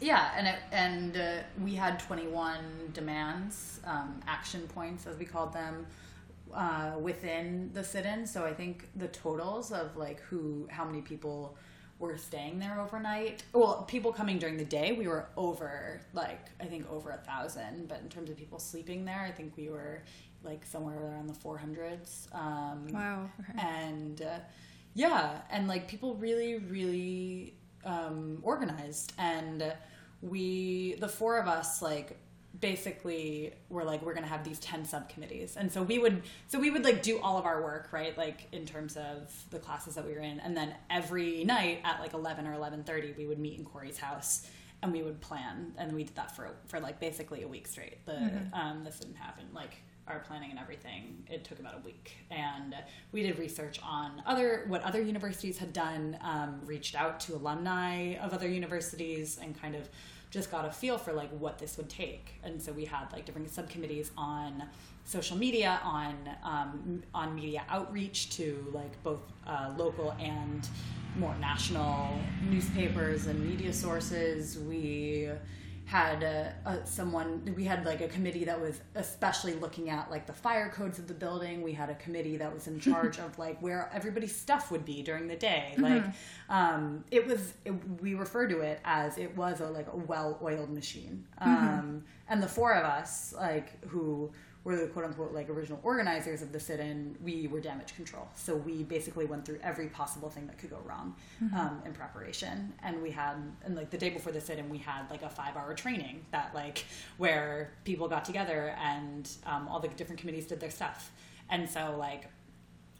yeah, 0.00 0.32
and 0.36 0.46
it, 0.46 0.58
and 0.72 1.16
uh, 1.16 1.42
we 1.62 1.74
had 1.74 1.98
21 2.00 2.58
demands, 2.92 3.80
um, 3.84 4.20
action 4.26 4.62
points 4.68 5.06
as 5.06 5.16
we 5.18 5.24
called 5.24 5.52
them, 5.52 5.86
uh, 6.54 6.92
within 7.00 7.70
the 7.74 7.82
sit-in. 7.84 8.26
So 8.26 8.44
I 8.44 8.54
think 8.54 8.88
the 8.96 9.08
totals 9.08 9.72
of 9.72 9.96
like 9.96 10.20
who, 10.20 10.68
how 10.70 10.84
many 10.84 11.00
people 11.02 11.56
were 11.98 12.16
staying 12.16 12.60
there 12.60 12.80
overnight. 12.80 13.42
Well, 13.52 13.84
people 13.88 14.12
coming 14.12 14.38
during 14.38 14.56
the 14.56 14.64
day, 14.64 14.92
we 14.92 15.08
were 15.08 15.26
over 15.36 16.00
like 16.12 16.46
I 16.60 16.64
think 16.66 16.88
over 16.90 17.10
a 17.10 17.16
thousand. 17.18 17.88
But 17.88 18.00
in 18.00 18.08
terms 18.08 18.30
of 18.30 18.36
people 18.36 18.58
sleeping 18.60 19.04
there, 19.04 19.24
I 19.26 19.32
think 19.32 19.56
we 19.56 19.68
were 19.68 20.02
like 20.44 20.64
somewhere 20.64 20.96
around 21.00 21.26
the 21.26 21.34
400s. 21.34 22.32
Um, 22.32 22.86
Wow. 22.92 23.28
Okay. 23.40 23.58
and 23.58 24.22
uh, 24.22 24.38
yeah 24.94 25.42
and 25.50 25.68
like 25.68 25.86
people 25.88 26.14
really 26.14 26.58
really 26.58 27.54
um, 27.84 28.38
organized. 28.42 29.12
And 29.18 29.72
we 30.22 30.96
the 30.98 31.08
four 31.08 31.38
of 31.38 31.46
us 31.46 31.80
like 31.80 32.18
basically 32.60 33.52
were 33.68 33.84
like 33.84 34.02
we're 34.02 34.14
gonna 34.14 34.26
have 34.26 34.42
these 34.44 34.58
10 34.60 34.84
subcommittees. 34.84 35.56
And 35.56 35.70
so 35.70 35.82
we 35.82 35.98
would 35.98 36.22
so 36.48 36.58
we 36.58 36.70
would 36.70 36.84
like 36.84 37.02
do 37.02 37.20
all 37.20 37.38
of 37.38 37.44
our 37.44 37.62
work 37.62 37.90
right? 37.92 38.16
Like 38.16 38.48
in 38.52 38.66
terms 38.66 38.96
of 38.96 39.32
the 39.50 39.58
classes 39.58 39.94
that 39.94 40.06
we 40.06 40.12
were 40.12 40.20
in. 40.20 40.40
And 40.40 40.56
then 40.56 40.74
every 40.90 41.44
night 41.44 41.80
at 41.84 42.00
like 42.00 42.14
11 42.14 42.46
or 42.46 42.54
11.30 42.54 43.16
we 43.16 43.26
would 43.26 43.38
meet 43.38 43.58
in 43.58 43.64
corey's 43.64 43.98
house 43.98 44.48
and 44.82 44.92
we 44.92 45.02
would 45.02 45.20
plan. 45.20 45.72
And 45.76 45.92
we 45.92 46.04
did 46.04 46.16
that 46.16 46.34
for 46.34 46.50
for 46.66 46.80
like 46.80 47.00
basically 47.00 47.42
a 47.42 47.48
week 47.48 47.68
straight. 47.68 48.04
The 48.06 48.30
um 48.52 48.82
this 48.84 48.98
didn't 48.98 49.16
happen. 49.16 49.44
Like 49.54 49.82
our 50.10 50.20
planning 50.20 50.50
and 50.50 50.58
everything 50.58 51.24
it 51.28 51.44
took 51.44 51.58
about 51.58 51.74
a 51.76 51.84
week. 51.84 52.16
And 52.30 52.74
we 53.12 53.22
did 53.22 53.38
research 53.38 53.80
on 53.82 54.22
other 54.26 54.64
what 54.68 54.82
other 54.82 55.00
universities 55.00 55.58
had 55.58 55.72
done 55.72 56.18
um, 56.22 56.60
reached 56.64 56.94
out 56.94 57.20
to 57.20 57.34
alumni 57.34 58.14
of 58.16 58.32
other 58.32 58.48
universities 58.48 59.38
and 59.42 59.60
kind 59.60 59.74
of 59.74 59.88
just 60.30 60.50
got 60.50 60.66
a 60.66 60.70
feel 60.70 60.98
for 60.98 61.12
like 61.12 61.30
what 61.30 61.58
this 61.58 61.76
would 61.76 61.88
take. 61.88 62.34
And 62.42 62.60
so 62.60 62.72
we 62.72 62.84
had 62.84 63.10
like 63.12 63.24
different 63.24 63.50
subcommittees 63.50 64.10
on 64.16 64.64
social 65.04 65.38
media 65.38 65.80
on 65.82 66.14
um, 66.42 67.02
on 67.14 67.34
media 67.34 67.64
outreach 67.68 68.30
to 68.36 68.66
like 68.72 69.02
both 69.02 69.20
uh, 69.46 69.72
local 69.76 70.14
and 70.20 70.68
more 71.16 71.34
national 71.40 72.18
newspapers 72.50 73.26
and 73.26 73.48
media 73.48 73.72
sources. 73.72 74.58
We 74.58 75.30
had 75.88 76.22
uh, 76.22 76.68
uh, 76.68 76.84
someone 76.84 77.54
we 77.56 77.64
had 77.64 77.86
like 77.86 78.02
a 78.02 78.08
committee 78.08 78.44
that 78.44 78.60
was 78.60 78.78
especially 78.94 79.54
looking 79.54 79.88
at 79.88 80.10
like 80.10 80.26
the 80.26 80.32
fire 80.34 80.68
codes 80.68 80.98
of 80.98 81.08
the 81.08 81.14
building. 81.14 81.62
We 81.62 81.72
had 81.72 81.88
a 81.88 81.94
committee 81.94 82.36
that 82.36 82.52
was 82.52 82.66
in 82.66 82.78
charge 82.88 83.18
of 83.18 83.38
like 83.38 83.58
where 83.62 83.90
everybody's 83.94 84.36
stuff 84.36 84.70
would 84.70 84.84
be 84.84 85.00
during 85.02 85.28
the 85.28 85.36
day. 85.36 85.74
Like 85.78 86.04
um, 86.50 87.04
it 87.10 87.26
was 87.26 87.54
it, 87.64 87.72
we 88.02 88.12
refer 88.12 88.46
to 88.48 88.60
it 88.60 88.80
as 88.84 89.16
it 89.16 89.34
was 89.34 89.60
a 89.60 89.66
like 89.70 89.86
a 89.90 89.96
well-oiled 89.96 90.68
machine. 90.68 91.26
Um, 91.38 92.04
and 92.28 92.42
the 92.42 92.48
four 92.48 92.74
of 92.74 92.84
us 92.84 93.32
like 93.34 93.82
who 93.86 94.30
were 94.68 94.76
the 94.76 94.86
quote 94.86 95.06
unquote 95.06 95.32
like 95.32 95.48
original 95.48 95.80
organizers 95.82 96.42
of 96.42 96.52
the 96.52 96.60
sit-in, 96.60 97.16
we 97.24 97.46
were 97.46 97.58
damage 97.58 97.96
control. 97.96 98.28
So 98.34 98.54
we 98.54 98.82
basically 98.82 99.24
went 99.24 99.46
through 99.46 99.60
every 99.62 99.86
possible 99.86 100.28
thing 100.28 100.46
that 100.46 100.58
could 100.58 100.68
go 100.68 100.78
wrong 100.84 101.16
um, 101.54 101.80
in 101.86 101.94
preparation. 101.94 102.74
And 102.82 103.02
we 103.02 103.10
had, 103.10 103.36
and 103.64 103.74
like 103.74 103.88
the 103.88 103.96
day 103.96 104.10
before 104.10 104.30
the 104.30 104.42
sit-in, 104.42 104.68
we 104.68 104.76
had 104.76 105.10
like 105.10 105.22
a 105.22 105.30
five-hour 105.30 105.72
training 105.72 106.26
that 106.32 106.54
like 106.54 106.84
where 107.16 107.72
people 107.84 108.08
got 108.08 108.26
together 108.26 108.76
and 108.78 109.30
um, 109.46 109.68
all 109.68 109.80
the 109.80 109.88
different 109.88 110.20
committees 110.20 110.44
did 110.44 110.60
their 110.60 110.70
stuff. 110.70 111.12
And 111.48 111.68
so 111.68 111.96
like 111.98 112.28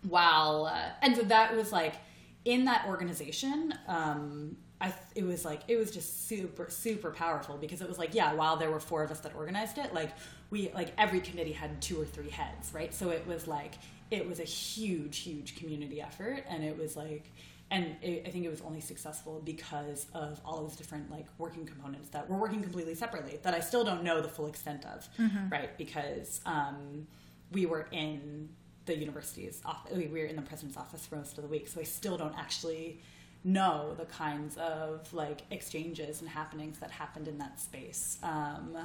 while 0.09 0.71
uh, 0.73 0.91
and 1.03 1.17
so 1.17 1.23
that 1.23 1.55
was 1.55 1.71
like 1.71 1.97
in 2.45 2.65
that 2.65 2.87
organization 2.87 3.75
um 3.89 4.57
I, 4.81 4.95
it 5.17 5.25
was 5.25 5.45
like 5.45 5.63
it 5.67 5.77
was 5.77 5.91
just 5.91 6.29
super 6.29 6.71
super 6.71 7.11
powerful 7.11 7.57
because 7.57 7.83
it 7.83 7.89
was 7.89 7.99
like 7.99 8.15
yeah 8.15 8.33
while 8.33 8.57
there 8.57 8.71
were 8.71 8.79
four 8.79 9.03
of 9.03 9.11
us 9.11 9.19
that 9.21 9.35
organized 9.35 9.77
it 9.77 9.93
like 9.93 10.13
we 10.51 10.71
like 10.75 10.93
every 10.99 11.21
committee 11.21 11.53
had 11.53 11.81
two 11.81 12.01
or 12.01 12.05
three 12.05 12.31
heads 12.31 12.73
right 12.73 12.95
so 12.95 13.11
it 13.11 13.27
was 13.27 13.47
like 13.47 13.75
it 14.11 14.27
was 14.27 14.41
a 14.41 14.45
huge 14.45 15.19
huge 15.19 15.57
community 15.57 16.01
effort 16.01 16.45
and 16.49 16.65
it 16.65 16.77
was 16.77 16.97
like 16.97 17.31
and 17.71 17.97
it, 18.03 18.25
i 18.27 18.31
think 18.31 18.45
it 18.45 18.51
was 18.51 18.63
only 18.63 18.81
successful 18.81 19.43
because 19.45 20.07
of 20.15 20.41
all 20.45 20.63
those 20.63 20.77
different 20.77 21.11
like 21.11 21.27
working 21.39 21.67
components 21.67 22.09
that 22.11 22.29
were 22.29 22.39
working 22.39 22.63
completely 22.63 22.95
separately 22.95 23.39
that 23.43 23.55
i 23.55 23.61
still 23.61 23.85
don't 23.85 24.03
know 24.03 24.21
the 24.21 24.29
full 24.29 24.47
extent 24.47 24.85
of 24.87 25.09
right 25.51 25.77
because 25.77 26.41
um, 26.47 27.07
we 27.53 27.67
were 27.67 27.87
in 27.93 28.49
the 28.89 28.97
university's 28.97 29.61
office. 29.65 29.97
We 29.97 30.09
were 30.09 30.27
in 30.27 30.37
the 30.37 30.43
president's 30.43 30.77
office 30.77 31.07
for 31.07 31.17
most 31.17 31.39
of 31.39 31.45
the 31.45 31.49
week, 31.49 31.69
so 31.69 31.81
I 31.81 31.85
still 31.85 32.17
don't 32.17 32.35
actually 32.37 33.01
know 33.45 33.95
the 33.97 34.07
kinds 34.07 34.57
of 34.57 35.13
like 35.15 35.43
exchanges 35.51 36.21
and 36.21 36.29
happenings 36.29 36.79
that 36.81 36.91
happened 36.91 37.29
in 37.29 37.39
that 37.39 37.61
space. 37.61 38.19
Um, 38.23 38.77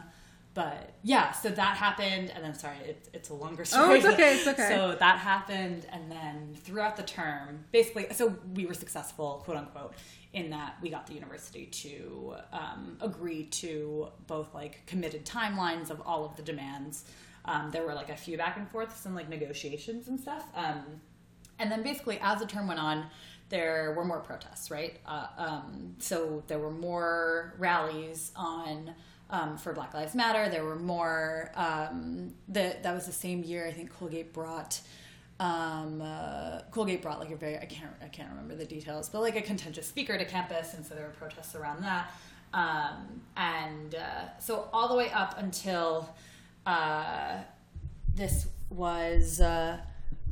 but 0.53 0.93
yeah, 1.01 1.31
so 1.31 1.49
that 1.49 1.77
happened, 1.77 2.31
and 2.33 2.43
then 2.43 2.53
sorry, 2.53 2.77
it, 2.85 3.09
it's 3.13 3.29
a 3.29 3.33
longer 3.33 3.65
story. 3.65 3.85
Oh, 3.85 3.93
it's 3.93 4.05
okay, 4.05 4.35
it's 4.35 4.47
okay. 4.47 4.67
So 4.69 4.95
that 4.99 5.17
happened, 5.17 5.87
and 5.91 6.11
then 6.11 6.55
throughout 6.55 6.95
the 6.95 7.03
term, 7.03 7.65
basically, 7.71 8.07
so 8.11 8.35
we 8.53 8.65
were 8.65 8.75
successful, 8.75 9.41
quote 9.45 9.57
unquote, 9.57 9.93
in 10.33 10.51
that 10.51 10.75
we 10.81 10.89
got 10.89 11.07
the 11.07 11.13
university 11.13 11.65
to 11.67 12.35
um, 12.51 12.97
agree 13.01 13.45
to 13.45 14.09
both 14.27 14.53
like 14.53 14.85
committed 14.85 15.25
timelines 15.25 15.89
of 15.89 16.01
all 16.01 16.25
of 16.25 16.35
the 16.35 16.43
demands. 16.43 17.05
Um, 17.45 17.71
there 17.71 17.83
were 17.85 17.93
like 17.93 18.09
a 18.09 18.15
few 18.15 18.37
back 18.37 18.57
and 18.57 18.69
forths 18.69 19.05
and 19.05 19.15
like 19.15 19.29
negotiations 19.29 20.07
and 20.07 20.19
stuff. 20.19 20.47
Um, 20.55 20.83
and 21.59 21.71
then 21.71 21.83
basically, 21.83 22.19
as 22.21 22.39
the 22.39 22.45
term 22.45 22.67
went 22.67 22.79
on, 22.79 23.07
there 23.49 23.93
were 23.95 24.05
more 24.05 24.19
protests, 24.19 24.71
right? 24.71 24.97
Uh, 25.05 25.27
um, 25.37 25.95
so 25.99 26.43
there 26.47 26.59
were 26.59 26.71
more 26.71 27.53
rallies 27.57 28.31
on 28.35 28.93
um, 29.33 29.57
for 29.57 29.73
Black 29.73 29.93
Lives 29.95 30.13
Matter. 30.13 30.47
There 30.47 30.63
were 30.63 30.77
more. 30.77 31.51
Um, 31.55 32.35
the, 32.47 32.77
that 32.83 32.93
was 32.93 33.07
the 33.07 33.11
same 33.11 33.43
year. 33.43 33.67
I 33.67 33.71
think 33.71 33.91
Colgate 33.91 34.31
brought. 34.31 34.79
Um, 35.39 36.01
uh, 36.01 36.61
Colgate 36.71 37.01
brought 37.01 37.19
like 37.19 37.31
a 37.31 37.35
very 37.35 37.57
I 37.57 37.65
can't 37.65 37.91
I 38.01 38.07
can't 38.07 38.29
remember 38.29 38.55
the 38.55 38.65
details, 38.65 39.09
but 39.09 39.21
like 39.21 39.35
a 39.35 39.41
contentious 39.41 39.87
speaker 39.87 40.17
to 40.17 40.23
campus, 40.23 40.75
and 40.75 40.85
so 40.85 40.93
there 40.93 41.05
were 41.05 41.13
protests 41.13 41.55
around 41.55 41.83
that. 41.83 42.11
Um, 42.53 43.21
and 43.35 43.95
uh, 43.95 44.39
so 44.39 44.69
all 44.71 44.87
the 44.87 44.95
way 44.95 45.09
up 45.11 45.39
until 45.39 46.07
uh, 46.67 47.39
this 48.13 48.47
was 48.69 49.41
uh, 49.41 49.79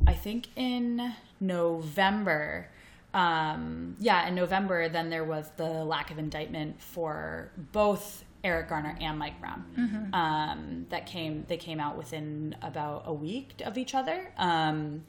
I 0.06 0.14
think 0.14 0.46
in 0.54 1.12
November. 1.40 2.68
Um, 3.12 3.96
yeah, 3.98 4.26
in 4.28 4.34
November, 4.34 4.88
then 4.88 5.10
there 5.10 5.24
was 5.24 5.50
the 5.58 5.84
lack 5.84 6.10
of 6.10 6.18
indictment 6.18 6.80
for 6.80 7.50
both 7.72 8.24
Eric 8.44 8.68
Garner 8.68 8.96
and 9.00 9.18
Mike 9.18 9.40
Brown. 9.40 9.64
Um, 10.12 10.86
that 10.90 11.06
came 11.06 11.44
they 11.48 11.56
came 11.56 11.78
out 11.80 11.96
within 11.96 12.56
about 12.62 13.04
a 13.06 13.12
week 13.12 13.54
of 13.64 13.78
each 13.78 13.94
other. 13.94 14.32
Um, 14.36 15.04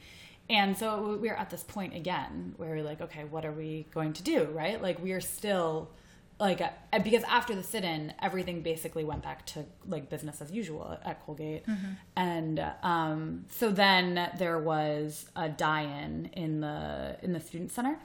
and 0.49 0.77
so 0.77 1.17
we 1.21 1.29
are 1.29 1.35
at 1.35 1.49
this 1.49 1.63
point 1.63 1.95
again 1.95 2.53
where 2.57 2.71
we're 2.71 2.83
like, 2.83 3.01
okay, 3.01 3.23
what 3.23 3.45
are 3.45 3.51
we 3.51 3.87
going 3.93 4.13
to 4.13 4.23
do? 4.23 4.43
Right? 4.45 4.81
Like 4.81 5.01
we 5.01 5.13
are 5.13 5.21
still 5.21 5.89
like 6.39 6.61
uh, 6.61 6.99
because 6.99 7.23
after 7.23 7.55
the 7.55 7.63
sit-in 7.63 8.13
everything 8.21 8.61
basically 8.61 9.03
went 9.03 9.21
back 9.23 9.45
to 9.45 9.63
like 9.87 10.09
business 10.09 10.41
as 10.41 10.51
usual 10.51 10.97
at 11.05 11.23
colgate 11.25 11.63
and 12.15 12.59
um, 12.81 13.45
so 13.49 13.69
then 13.71 14.29
there 14.37 14.59
was 14.59 15.29
a 15.35 15.47
die-in 15.47 16.29
in 16.33 16.59
the 16.61 17.17
in 17.21 17.33
the 17.33 17.39
student 17.39 17.71
center 17.71 17.97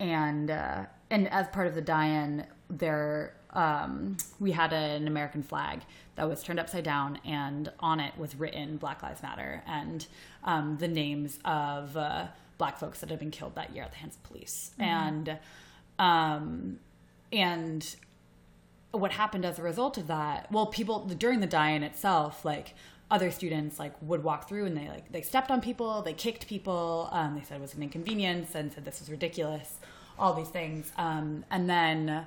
and 0.00 0.50
uh, 0.50 0.84
and 1.10 1.28
as 1.32 1.46
part 1.48 1.66
of 1.68 1.74
the 1.74 1.80
die-in 1.80 2.44
there 2.68 3.34
um, 3.56 4.16
we 4.38 4.52
had 4.52 4.72
an 4.72 5.06
american 5.08 5.42
flag 5.42 5.80
that 6.14 6.28
was 6.28 6.42
turned 6.42 6.60
upside 6.60 6.84
down 6.84 7.18
and 7.24 7.72
on 7.80 8.00
it 8.00 8.16
was 8.16 8.36
written 8.36 8.76
black 8.76 9.02
lives 9.02 9.22
matter 9.22 9.62
and 9.66 10.06
um, 10.44 10.76
the 10.78 10.88
names 10.88 11.38
of 11.44 11.96
uh, 11.96 12.26
black 12.58 12.78
folks 12.78 13.00
that 13.00 13.10
had 13.10 13.18
been 13.18 13.30
killed 13.30 13.54
that 13.54 13.74
year 13.74 13.84
at 13.84 13.90
the 13.90 13.98
hands 13.98 14.16
of 14.16 14.22
police. 14.22 14.70
And 14.78 15.38
um, 15.98 16.78
and 17.32 17.96
what 18.92 19.12
happened 19.12 19.44
as 19.44 19.58
a 19.58 19.62
result 19.62 19.98
of 19.98 20.06
that 20.06 20.50
well 20.50 20.66
people 20.66 21.00
during 21.06 21.40
the 21.40 21.46
die-in 21.46 21.82
itself 21.82 22.44
like 22.44 22.74
other 23.10 23.30
students 23.30 23.78
like 23.78 23.92
would 24.00 24.22
walk 24.22 24.48
through 24.48 24.64
and 24.64 24.76
they 24.76 24.88
like 24.88 25.10
they 25.12 25.20
stepped 25.20 25.50
on 25.50 25.60
people 25.60 26.00
they 26.02 26.12
kicked 26.12 26.46
people 26.46 27.08
um, 27.12 27.34
they 27.34 27.42
said 27.42 27.56
it 27.56 27.60
was 27.60 27.74
an 27.74 27.82
inconvenience 27.82 28.54
and 28.54 28.72
said 28.72 28.84
this 28.84 29.00
was 29.00 29.10
ridiculous 29.10 29.80
all 30.18 30.34
these 30.34 30.48
things. 30.48 30.92
Um, 30.96 31.44
and 31.50 31.68
then 31.68 32.26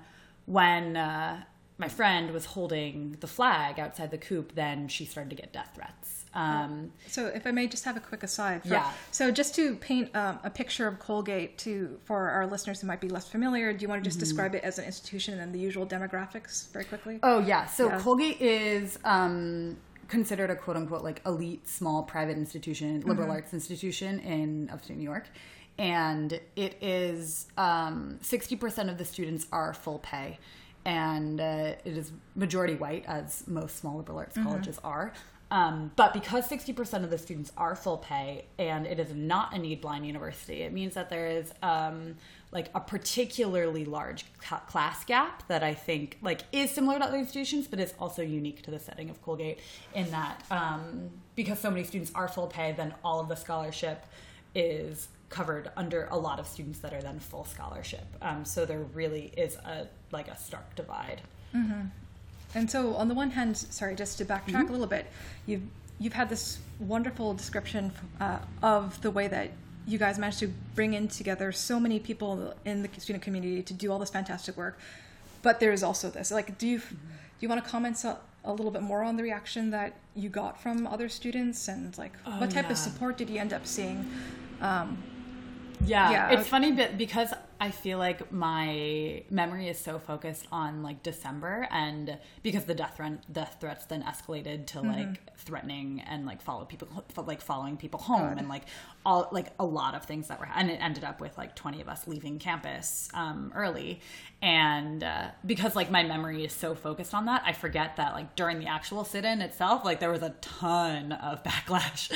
when 0.49 0.97
uh, 0.97 1.41
my 1.77 1.87
friend 1.87 2.31
was 2.31 2.45
holding 2.45 3.15
the 3.19 3.27
flag 3.27 3.79
outside 3.79 4.11
the 4.11 4.17
coop 4.17 4.53
then 4.55 4.87
she 4.87 5.05
started 5.05 5.29
to 5.29 5.35
get 5.35 5.53
death 5.53 5.71
threats 5.75 6.19
um, 6.33 6.91
So, 7.07 7.27
if 7.27 7.47
I 7.47 7.51
may 7.51 7.67
just 7.67 7.85
have 7.85 7.97
a 7.97 7.99
quick 7.99 8.23
aside. 8.23 8.61
For, 8.63 8.69
Yeah. 8.69 8.91
So, 9.11 9.31
just 9.31 9.55
to 9.55 9.75
paint 9.75 10.15
um, 10.15 10.39
a 10.43 10.49
picture 10.49 10.87
of 10.87 10.99
Colgate 10.99 11.57
to 11.59 11.99
for 12.05 12.29
our 12.29 12.45
listeners 12.45 12.81
who 12.81 12.87
might 12.87 13.01
be 13.01 13.09
less 13.09 13.27
familiar, 13.27 13.73
do 13.73 13.81
you 13.81 13.87
want 13.87 14.03
to 14.03 14.07
just 14.07 14.19
describe 14.19 14.53
it 14.55 14.63
as 14.63 14.77
an 14.77 14.85
institution 14.85 15.39
and 15.39 15.53
the 15.53 15.59
usual 15.59 15.85
demographics 15.85 16.71
very 16.71 16.85
quickly? 16.85 17.19
Oh 17.23 17.39
yeah. 17.39 17.65
So 17.65 17.87
Yeah. 17.87 17.99
Colgate 17.99 18.41
is 18.41 18.99
um, 19.03 19.77
considered 20.07 20.49
a 20.49 20.55
quote 20.55 20.77
unquote 20.77 21.03
like 21.03 21.21
elite 21.25 21.67
small 21.67 22.03
private 22.03 22.37
institution, 22.37 23.01
liberal 23.01 23.31
arts 23.31 23.53
institution 23.53 24.19
in 24.19 24.69
upstate 24.69 24.97
New 24.97 25.03
York, 25.03 25.29
and 25.79 26.39
it 26.55 26.77
is 26.81 27.47
sixty 28.21 28.55
percent 28.55 28.89
of 28.89 28.97
the 28.97 29.05
students 29.05 29.47
are 29.51 29.73
full 29.73 29.99
pay, 29.99 30.37
and 30.85 31.39
uh, 31.41 31.73
it 31.85 31.97
is 31.97 32.11
majority 32.35 32.75
white 32.75 33.05
as 33.07 33.43
most 33.47 33.77
small 33.77 33.97
liberal 33.97 34.19
arts 34.19 34.37
colleges 34.37 34.79
are. 34.83 35.13
Um, 35.51 35.91
but 35.95 36.13
because 36.13 36.47
60% 36.47 37.03
of 37.03 37.09
the 37.09 37.17
students 37.17 37.51
are 37.57 37.75
full 37.75 37.97
pay 37.97 38.45
and 38.59 38.85
it 38.85 38.99
is 38.99 39.15
not 39.15 39.51
a 39.53 39.57
need 39.57 39.81
blind 39.81 40.05
university, 40.05 40.61
it 40.61 40.71
means 40.71 40.93
that 40.93 41.09
there 41.09 41.25
is 41.25 41.51
um, 41.63 42.17
like 42.51 42.69
a 42.75 42.79
particularly 42.79 43.83
large 43.83 44.25
ca- 44.41 44.59
class 44.67 45.03
gap 45.05 45.47
that 45.47 45.63
I 45.63 45.73
think 45.73 46.19
like 46.21 46.41
is 46.51 46.69
similar 46.69 46.99
to 46.99 47.05
other 47.05 47.17
institutions, 47.17 47.67
but 47.67 47.79
is 47.79 47.95
also 47.99 48.21
unique 48.21 48.61
to 48.63 48.71
the 48.71 48.77
setting 48.77 49.09
of 49.09 49.23
Colgate 49.23 49.59
in 49.95 50.11
that 50.11 50.43
um, 50.51 51.09
because 51.35 51.57
so 51.57 51.71
many 51.71 51.83
students 51.83 52.11
are 52.13 52.27
full 52.27 52.47
pay, 52.47 52.73
then 52.73 52.93
all 53.03 53.19
of 53.19 53.27
the 53.27 53.35
scholarship 53.35 54.05
is 54.53 55.07
covered 55.29 55.69
under 55.77 56.07
a 56.11 56.17
lot 56.17 56.39
of 56.39 56.47
students 56.47 56.79
that 56.79 56.93
are 56.93 57.01
then 57.01 57.19
full 57.19 57.45
scholarship. 57.45 58.05
Um, 58.21 58.43
so 58.45 58.65
there 58.65 58.79
really 58.93 59.31
is 59.37 59.55
a 59.57 59.87
like 60.11 60.27
a 60.27 60.37
stark 60.37 60.75
divide. 60.75 61.21
And 62.55 62.69
so, 62.69 62.95
on 62.95 63.07
the 63.07 63.13
one 63.13 63.29
hand, 63.31 63.55
sorry, 63.57 63.95
just 63.95 64.17
to 64.17 64.25
backtrack 64.25 64.45
Mm-hmm. 64.47 64.69
a 64.69 64.71
little 64.71 64.87
bit, 64.87 65.05
you've 65.45 65.61
you've 65.99 66.13
had 66.13 66.29
this 66.29 66.59
wonderful 66.79 67.33
description 67.33 67.91
uh, 68.19 68.39
of 68.63 68.99
the 69.01 69.11
way 69.11 69.27
that 69.27 69.51
you 69.85 69.97
guys 69.99 70.17
managed 70.17 70.39
to 70.39 70.47
bring 70.75 70.93
in 70.93 71.07
together 71.07 71.51
so 71.51 71.79
many 71.79 71.99
people 71.99 72.53
in 72.65 72.81
the 72.81 72.89
student 72.99 73.23
community 73.23 73.61
to 73.63 73.73
do 73.73 73.91
all 73.91 73.99
this 73.99 74.09
fantastic 74.09 74.55
work. 74.57 74.79
But 75.41 75.59
there's 75.59 75.83
also 75.83 76.09
this. 76.09 76.31
Like, 76.31 76.57
do 76.57 76.67
you 76.67 76.79
Mm-hmm. 76.79 76.95
do 76.95 77.41
you 77.41 77.49
want 77.49 77.63
to 77.63 77.69
comment 77.69 78.03
a, 78.03 78.17
a 78.45 78.51
little 78.51 78.71
bit 78.71 78.81
more 78.81 79.03
on 79.03 79.15
the 79.17 79.23
reaction 79.23 79.69
that 79.71 79.93
you 80.15 80.29
got 80.29 80.59
from 80.61 80.87
other 80.87 81.07
students 81.09 81.67
and 81.67 81.95
like 81.97 82.13
what 82.39 82.49
type 82.51 82.65
Oh, 82.65 82.67
yeah. 82.69 82.71
of 82.73 82.77
support 82.77 83.17
did 83.17 83.29
you 83.29 83.39
end 83.39 83.53
up 83.53 83.65
seeing? 83.67 84.05
Um, 84.61 84.97
Yeah, 85.85 86.11
Yeah, 86.11 86.31
it's 86.39 86.47
funny 86.47 86.71
because 86.97 87.33
I 87.59 87.71
feel 87.71 87.97
like 87.97 88.31
my 88.31 89.23
memory 89.29 89.67
is 89.67 89.77
so 89.77 89.99
focused 89.99 90.47
on 90.51 90.81
like 90.81 91.03
December 91.03 91.67
and 91.71 92.17
because 92.41 92.63
the 92.65 92.73
death 92.73 92.93
threat 92.97 93.31
death 93.31 93.57
threats 93.59 93.85
then 93.85 94.03
escalated 94.03 94.65
to 94.67 94.79
Mm-hmm. 94.79 94.91
like 94.91 95.35
threatening 95.37 96.01
and 96.07 96.25
like 96.25 96.41
follow 96.41 96.63
people 96.65 96.87
like 97.25 97.41
following 97.41 97.75
people 97.77 97.99
home 97.99 98.37
and 98.37 98.47
like 98.49 98.63
all 99.05 99.27
like 99.31 99.47
a 99.59 99.65
lot 99.65 99.93
of 99.95 100.03
things 100.05 100.27
that 100.27 100.39
were 100.39 100.47
and 100.55 100.69
it 100.69 100.79
ended 100.81 101.03
up 101.03 101.19
with 101.21 101.37
like 101.37 101.55
20 101.55 101.81
of 101.81 101.89
us 101.89 102.07
leaving 102.07 102.39
campus 102.39 103.09
um, 103.13 103.51
early. 103.55 103.99
And 104.41 105.03
uh, 105.03 105.27
because 105.45 105.75
like 105.75 105.91
my 105.91 106.03
memory 106.03 106.45
is 106.45 106.53
so 106.53 106.75
focused 106.75 107.13
on 107.13 107.25
that 107.25 107.43
I 107.45 107.51
forget 107.51 107.97
that 107.97 108.13
like 108.13 108.35
during 108.37 108.59
the 108.59 108.67
actual 108.67 109.03
sit-in 109.03 109.41
itself 109.41 109.83
like 109.83 109.99
there 109.99 110.11
was 110.11 110.21
a 110.23 110.33
ton 110.41 111.11
of 111.11 111.43
backlash 111.49 112.09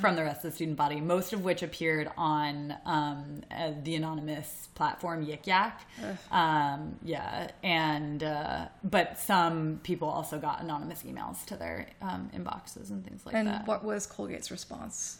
from 0.00 0.16
the 0.16 0.22
rest 0.22 0.44
of 0.44 0.50
the 0.50 0.56
student 0.56 0.76
body 0.76 1.00
most 1.00 1.32
of 1.32 1.42
which 1.42 1.62
appeared 1.62 2.10
on 2.18 2.74
um, 2.84 3.42
uh, 3.50 3.72
the 3.82 3.94
anonymous 3.94 4.68
platform 4.74 4.89
platform 4.90 5.26
Yik 5.26 5.46
Yak. 5.46 5.86
Um, 6.30 6.96
yeah, 7.02 7.50
and 7.62 8.22
uh, 8.22 8.66
but 8.84 9.18
some 9.18 9.80
people 9.82 10.08
also 10.08 10.38
got 10.38 10.62
anonymous 10.62 11.02
emails 11.02 11.44
to 11.46 11.56
their 11.56 11.86
um, 12.02 12.30
inboxes 12.34 12.90
and 12.90 13.04
things 13.04 13.24
like 13.24 13.34
And 13.34 13.48
that. 13.48 13.58
And 13.60 13.66
what 13.68 13.84
was 13.84 14.06
Colgate's 14.06 14.50
response? 14.50 15.18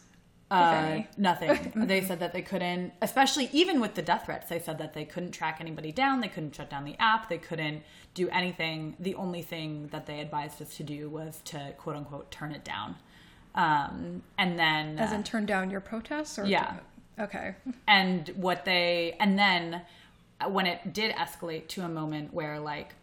Uh, 0.50 1.03
nothing. 1.17 1.73
they 1.87 2.03
said 2.03 2.19
that 2.19 2.33
they 2.33 2.43
couldn't, 2.43 2.93
especially 3.03 3.49
even 3.53 3.81
with 3.81 3.95
the 3.95 4.03
death 4.03 4.25
threats, 4.27 4.49
they 4.49 4.59
said 4.59 4.79
that 4.79 4.95
they 4.95 5.05
couldn't 5.05 5.31
track 5.31 5.59
anybody 5.61 5.93
down. 5.93 6.21
They 6.21 6.29
couldn't 6.29 6.57
shut 6.57 6.69
down 6.69 6.85
the 6.85 6.97
app. 6.99 7.29
They 7.29 7.39
couldn't 7.39 7.85
do 8.15 8.29
anything. 8.31 8.97
The 8.99 9.15
only 9.15 9.43
thing 9.43 9.89
that 9.93 10.07
they 10.07 10.19
advised 10.19 10.61
us 10.61 10.77
to 10.79 10.83
do 10.83 11.09
was 11.09 11.41
to 11.47 11.73
quote 11.79 11.95
unquote 11.95 12.33
turn 12.33 12.50
it 12.50 12.65
down. 12.65 12.97
Um, 13.55 14.23
and 14.39 14.59
then, 14.59 14.99
As 14.99 15.12
in 15.12 15.23
turn 15.23 15.47
down 15.47 15.71
your 15.71 15.81
protests? 15.81 16.39
Or 16.39 16.47
Yeah. 16.47 16.79
Okay. 17.21 17.55
and 17.89 18.29
what 18.31 18.65
they, 18.65 19.17
and 19.21 19.39
then 19.39 19.83
when 20.49 20.67
it 20.67 20.93
did 20.93 21.15
escalate 21.15 21.69
to 21.69 21.83
a 21.83 21.89
moment 21.89 22.33
where 22.33 22.59
like 22.59 22.95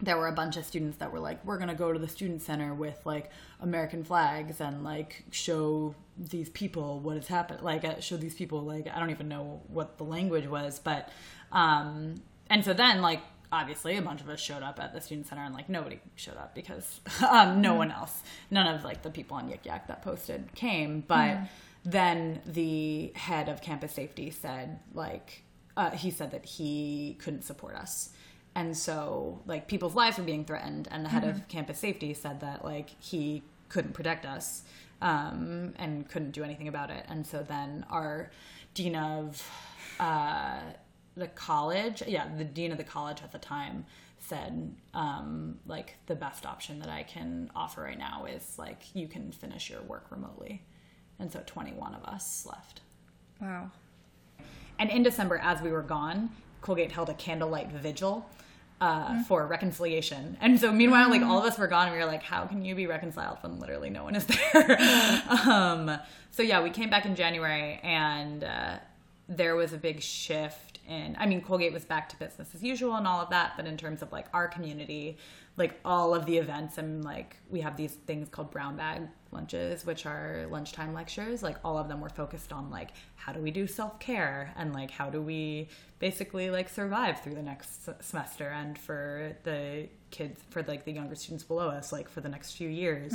there 0.00 0.16
were 0.16 0.28
a 0.28 0.32
bunch 0.32 0.56
of 0.56 0.64
students 0.64 0.98
that 0.98 1.12
were 1.12 1.18
like, 1.18 1.44
we're 1.44 1.58
gonna 1.58 1.74
go 1.74 1.92
to 1.92 1.98
the 1.98 2.08
student 2.08 2.40
center 2.40 2.72
with 2.72 2.98
like 3.04 3.30
American 3.60 4.04
flags 4.04 4.60
and 4.60 4.84
like 4.84 5.24
show 5.30 5.94
these 6.16 6.48
people 6.50 7.00
what 7.00 7.16
has 7.16 7.26
happened, 7.26 7.62
like 7.62 7.84
uh, 7.84 8.00
show 8.00 8.16
these 8.16 8.34
people 8.34 8.62
like 8.62 8.88
I 8.92 8.98
don't 9.00 9.10
even 9.10 9.28
know 9.28 9.60
what 9.68 9.98
the 9.98 10.04
language 10.04 10.46
was, 10.46 10.78
but 10.78 11.08
um, 11.50 12.16
and 12.48 12.64
so 12.64 12.72
then 12.72 13.02
like 13.02 13.20
obviously 13.50 13.96
a 13.96 14.02
bunch 14.02 14.20
of 14.20 14.28
us 14.28 14.40
showed 14.40 14.62
up 14.62 14.78
at 14.78 14.92
the 14.92 15.00
student 15.00 15.26
center 15.26 15.42
and 15.42 15.54
like 15.54 15.68
nobody 15.68 15.98
showed 16.16 16.36
up 16.36 16.54
because 16.54 17.00
um, 17.28 17.60
no 17.60 17.74
one 17.74 17.90
else, 17.90 18.22
none 18.50 18.72
of 18.72 18.84
like 18.84 19.02
the 19.02 19.10
people 19.10 19.36
on 19.36 19.48
Yik 19.48 19.64
Yak 19.64 19.88
that 19.88 20.02
posted 20.02 20.54
came, 20.54 21.02
but 21.06 21.38
then 21.84 22.40
the 22.46 23.12
head 23.14 23.48
of 23.48 23.62
campus 23.62 23.92
safety 23.92 24.30
said 24.30 24.78
like 24.94 25.42
uh, 25.76 25.90
he 25.90 26.10
said 26.10 26.32
that 26.32 26.44
he 26.44 27.16
couldn't 27.20 27.42
support 27.42 27.76
us. 27.76 28.10
And 28.54 28.76
so 28.76 29.40
like 29.46 29.68
people's 29.68 29.94
lives 29.94 30.18
were 30.18 30.24
being 30.24 30.44
threatened 30.44 30.88
and 30.90 31.04
the 31.04 31.08
head 31.08 31.24
of 31.24 31.46
campus 31.48 31.78
safety 31.78 32.12
said 32.14 32.40
that 32.40 32.64
like 32.64 32.90
he 33.00 33.42
couldn't 33.68 33.92
protect 33.92 34.26
us 34.26 34.62
um, 35.00 35.74
and 35.78 36.08
couldn't 36.08 36.32
do 36.32 36.42
anything 36.42 36.66
about 36.66 36.90
it. 36.90 37.04
And 37.08 37.24
so 37.24 37.44
then 37.46 37.86
our 37.90 38.30
dean 38.74 38.96
of 38.96 39.48
uh, 40.00 40.60
the 41.18 41.26
college 41.28 42.02
yeah 42.06 42.28
the 42.36 42.44
dean 42.44 42.72
of 42.72 42.78
the 42.78 42.84
college 42.84 43.22
at 43.22 43.32
the 43.32 43.38
time 43.38 43.84
said 44.20 44.74
um, 44.94 45.58
like 45.66 45.96
the 46.06 46.14
best 46.14 46.46
option 46.46 46.78
that 46.78 46.88
i 46.88 47.02
can 47.02 47.50
offer 47.54 47.82
right 47.82 47.98
now 47.98 48.24
is 48.24 48.54
like 48.58 48.82
you 48.94 49.08
can 49.08 49.32
finish 49.32 49.68
your 49.68 49.82
work 49.82 50.06
remotely 50.10 50.62
and 51.18 51.30
so 51.32 51.42
21 51.46 51.94
of 51.94 52.04
us 52.04 52.46
left 52.46 52.80
Wow. 53.40 53.70
and 54.78 54.90
in 54.90 55.02
December, 55.02 55.38
as 55.38 55.60
we 55.62 55.70
were 55.70 55.82
gone, 55.82 56.30
Colgate 56.60 56.90
held 56.92 57.08
a 57.08 57.14
candlelight 57.14 57.70
vigil 57.70 58.28
uh, 58.80 59.22
for 59.24 59.46
reconciliation. 59.46 60.36
And 60.40 60.58
so, 60.60 60.70
meanwhile, 60.72 61.08
like 61.10 61.22
all 61.22 61.38
of 61.38 61.44
us 61.44 61.58
were 61.58 61.66
gone, 61.66 61.86
and 61.88 61.92
we 61.96 62.00
were 62.00 62.06
like, 62.06 62.22
"How 62.22 62.46
can 62.46 62.64
you 62.64 62.74
be 62.74 62.86
reconciled 62.86 63.38
when 63.42 63.58
literally 63.60 63.90
no 63.90 64.04
one 64.04 64.14
is 64.16 64.26
there?" 64.26 64.76
um, 65.46 65.98
so 66.30 66.42
yeah, 66.42 66.62
we 66.62 66.70
came 66.70 66.90
back 66.90 67.04
in 67.06 67.14
January, 67.16 67.80
and 67.82 68.44
uh, 68.44 68.76
there 69.28 69.54
was 69.56 69.72
a 69.72 69.78
big 69.78 70.00
shift 70.00 70.78
in. 70.88 71.16
I 71.18 71.26
mean, 71.26 71.40
Colgate 71.40 71.72
was 71.72 71.84
back 71.84 72.08
to 72.10 72.16
business 72.18 72.54
as 72.54 72.62
usual 72.62 72.94
and 72.96 73.06
all 73.06 73.20
of 73.20 73.30
that, 73.30 73.52
but 73.56 73.66
in 73.66 73.76
terms 73.76 74.00
of 74.02 74.10
like 74.12 74.26
our 74.32 74.46
community, 74.48 75.16
like 75.58 75.78
all 75.84 76.14
of 76.14 76.24
the 76.24 76.38
events, 76.38 76.78
and 76.78 77.04
like 77.04 77.36
we 77.50 77.60
have 77.60 77.76
these 77.76 77.92
things 78.06 78.28
called 78.30 78.50
brown 78.50 78.76
bag 78.76 79.02
lunches, 79.32 79.84
which 79.84 80.06
are 80.06 80.46
lunchtime 80.50 80.94
lectures. 80.94 81.42
Like 81.42 81.56
all 81.64 81.76
of 81.76 81.88
them 81.88 82.00
were 82.00 82.08
focused 82.08 82.52
on 82.52 82.70
like 82.70 82.90
how 83.16 83.32
do 83.32 83.40
we 83.40 83.50
do 83.50 83.66
self 83.66 83.98
care 84.00 84.54
and 84.56 84.72
like 84.72 84.90
how 84.90 85.10
do 85.10 85.20
we 85.20 85.68
basically 85.98 86.48
like 86.50 86.68
survive 86.68 87.20
through 87.22 87.34
the 87.34 87.42
next 87.42 87.88
semester 88.02 88.48
and 88.48 88.78
for 88.78 89.36
the 89.42 89.88
kids 90.10 90.40
for 90.50 90.62
like 90.62 90.84
the 90.84 90.92
younger 90.92 91.14
students 91.16 91.44
below 91.44 91.68
us 91.68 91.92
like 91.92 92.08
for 92.08 92.20
the 92.22 92.28
next 92.28 92.52
few 92.52 92.68
years. 92.68 93.12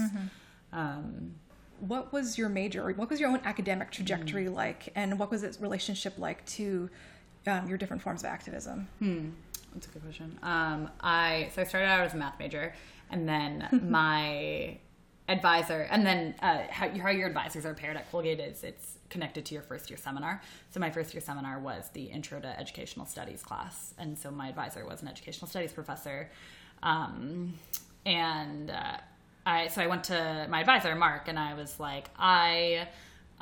Um, 0.72 1.36
What 1.80 2.14
was 2.14 2.38
your 2.38 2.50
major? 2.50 2.92
What 2.94 3.10
was 3.10 3.20
your 3.20 3.30
own 3.30 3.42
academic 3.44 3.92
trajectory 3.92 4.46
Mm. 4.46 4.54
like? 4.54 4.90
And 4.96 5.18
what 5.20 5.30
was 5.32 5.44
its 5.44 5.60
relationship 5.60 6.14
like 6.18 6.46
to 6.58 6.90
um, 7.48 7.68
your 7.68 7.78
different 7.78 8.02
forms 8.02 8.22
of 8.24 8.28
activism? 8.30 8.88
That's 9.74 9.88
a 9.88 9.90
good 9.90 10.04
question. 10.04 10.38
Um, 10.44 10.90
I 11.02 11.50
so 11.54 11.62
I 11.62 11.66
started 11.66 11.88
out 11.88 12.02
as 12.02 12.14
a 12.14 12.18
math 12.18 12.40
major, 12.40 12.74
and 13.10 13.28
then 13.28 13.68
my 13.90 14.78
advisor, 15.30 15.88
and 15.90 16.06
then 16.06 16.36
uh, 16.42 16.64
how, 16.70 16.90
how 16.90 17.10
your 17.10 17.28
advisors 17.28 17.66
are 17.66 17.74
paired 17.74 17.98
at 17.98 18.12
Colgate 18.12 18.40
is 18.40 18.64
it's 18.64 18.98
connected 19.10 19.46
to 19.46 19.54
your 19.54 19.64
first 19.64 19.90
year 19.90 19.98
seminar. 19.98 20.42
So 20.72 20.80
my 20.80 20.92
first 20.92 21.14
year 21.14 21.22
seminar 21.22 21.60
was 21.60 21.90
the 21.94 22.04
Intro 22.04 22.40
to 22.40 22.60
Educational 22.60 23.06
Studies 23.06 23.42
class, 23.42 23.94
and 23.98 24.18
so 24.18 24.32
my 24.32 24.50
advisor 24.50 24.86
was 24.86 25.02
an 25.02 25.08
educational 25.08 25.48
studies 25.48 25.72
professor, 25.72 26.30
um, 26.82 27.54
and 28.06 28.70
uh, 28.70 28.98
I 29.46 29.68
so 29.68 29.82
I 29.82 29.88
went 29.88 30.04
to 30.06 30.48
my 30.50 30.60
advisor 30.60 30.94
Mark, 30.96 31.28
and 31.28 31.40
I 31.40 31.54
was 31.54 31.80
like 31.80 32.10
I 32.18 32.88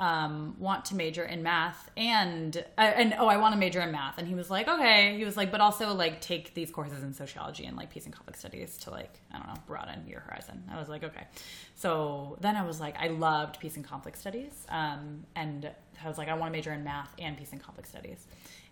um, 0.02 0.56
want 0.58 0.86
to 0.86 0.96
major 0.96 1.24
in 1.24 1.44
math 1.44 1.92
and 1.96 2.58
uh, 2.76 2.82
and 2.82 3.14
oh 3.20 3.28
I 3.28 3.38
want 3.38 3.54
to 3.54 3.60
major 3.60 3.82
in 3.82 3.92
math. 3.92 4.18
And 4.18 4.28
he 4.28 4.34
was 4.34 4.50
like 4.50 4.68
okay. 4.68 5.16
He 5.16 5.24
was 5.24 5.38
like 5.38 5.52
but 5.52 5.62
also 5.62 5.94
like 5.94 6.20
take 6.20 6.56
these 6.56 6.72
courses 6.72 7.04
in 7.04 7.14
sociology 7.14 7.66
and 7.66 7.78
like 7.78 7.92
peace 7.92 8.06
and 8.06 8.14
conflict 8.14 8.40
studies 8.40 8.80
to 8.80 8.90
like 8.90 9.20
I 9.32 9.38
don't 9.38 9.48
know 9.48 9.62
broaden 9.68 10.08
your 10.08 10.22
horizon. 10.22 10.64
I 10.74 10.80
was 10.80 10.90
like 10.90 11.04
okay. 11.04 11.28
So 11.76 12.40
then 12.42 12.56
I 12.56 12.66
was 12.66 12.80
like 12.80 12.96
I 12.98 13.10
loved 13.10 13.60
peace 13.60 13.76
and 13.76 13.86
conflict 13.86 14.18
studies 14.18 14.66
um, 14.70 15.24
and 15.36 15.70
I 16.04 16.08
was 16.08 16.18
like 16.18 16.30
I 16.30 16.34
want 16.34 16.52
to 16.52 16.58
major 16.58 16.74
in 16.74 16.84
math 16.84 17.14
and 17.20 17.38
peace 17.38 17.52
and 17.52 17.62
conflict 17.62 17.88
studies. 17.88 18.26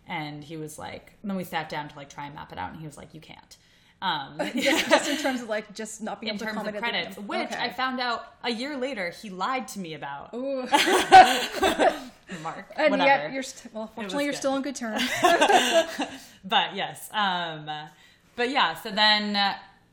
And 0.07 0.43
he 0.43 0.57
was 0.57 0.79
like 0.79 1.13
then 1.23 1.37
we 1.37 1.43
sat 1.43 1.69
down 1.69 1.89
to 1.89 1.95
like 1.95 2.09
try 2.09 2.25
and 2.25 2.33
map 2.33 2.51
it 2.51 2.57
out 2.57 2.71
and 2.71 2.79
he 2.79 2.87
was 2.87 2.97
like 2.97 3.13
you 3.13 3.21
can't 3.21 3.57
um, 4.01 4.37
just 4.55 5.09
in 5.09 5.17
terms 5.17 5.41
of 5.41 5.49
like 5.49 5.73
just 5.73 6.01
not 6.01 6.19
being 6.21 6.29
in 6.29 6.35
able 6.35 6.45
to 6.45 6.51
terms 6.53 6.61
of 6.61 6.67
at 6.67 6.73
the 6.73 6.79
credits, 6.79 7.17
which 7.17 7.39
Okay. 7.51 7.59
I 7.59 7.69
found 7.73 7.99
out 7.99 8.25
a 8.43 8.49
year 8.51 8.77
later 8.77 9.09
he 9.11 9.29
lied 9.29 9.67
to 9.69 9.79
me 9.79 9.93
about. 9.93 10.33
Mark, 12.43 12.65
And 12.75 12.91
whatever. 12.91 13.05
yet 13.07 13.31
you're 13.33 13.41
st- 13.43 13.73
well. 13.73 13.87
Fortunately, 13.95 14.23
you're 14.25 14.33
good. 14.33 14.37
still 14.37 14.51
on 14.53 14.61
good 14.61 14.75
terms. 14.75 15.01
but 16.43 16.75
yes, 16.75 17.09
um, 17.11 17.69
but 18.35 18.49
yeah. 18.49 18.75
So 18.75 18.91
then, 18.91 19.35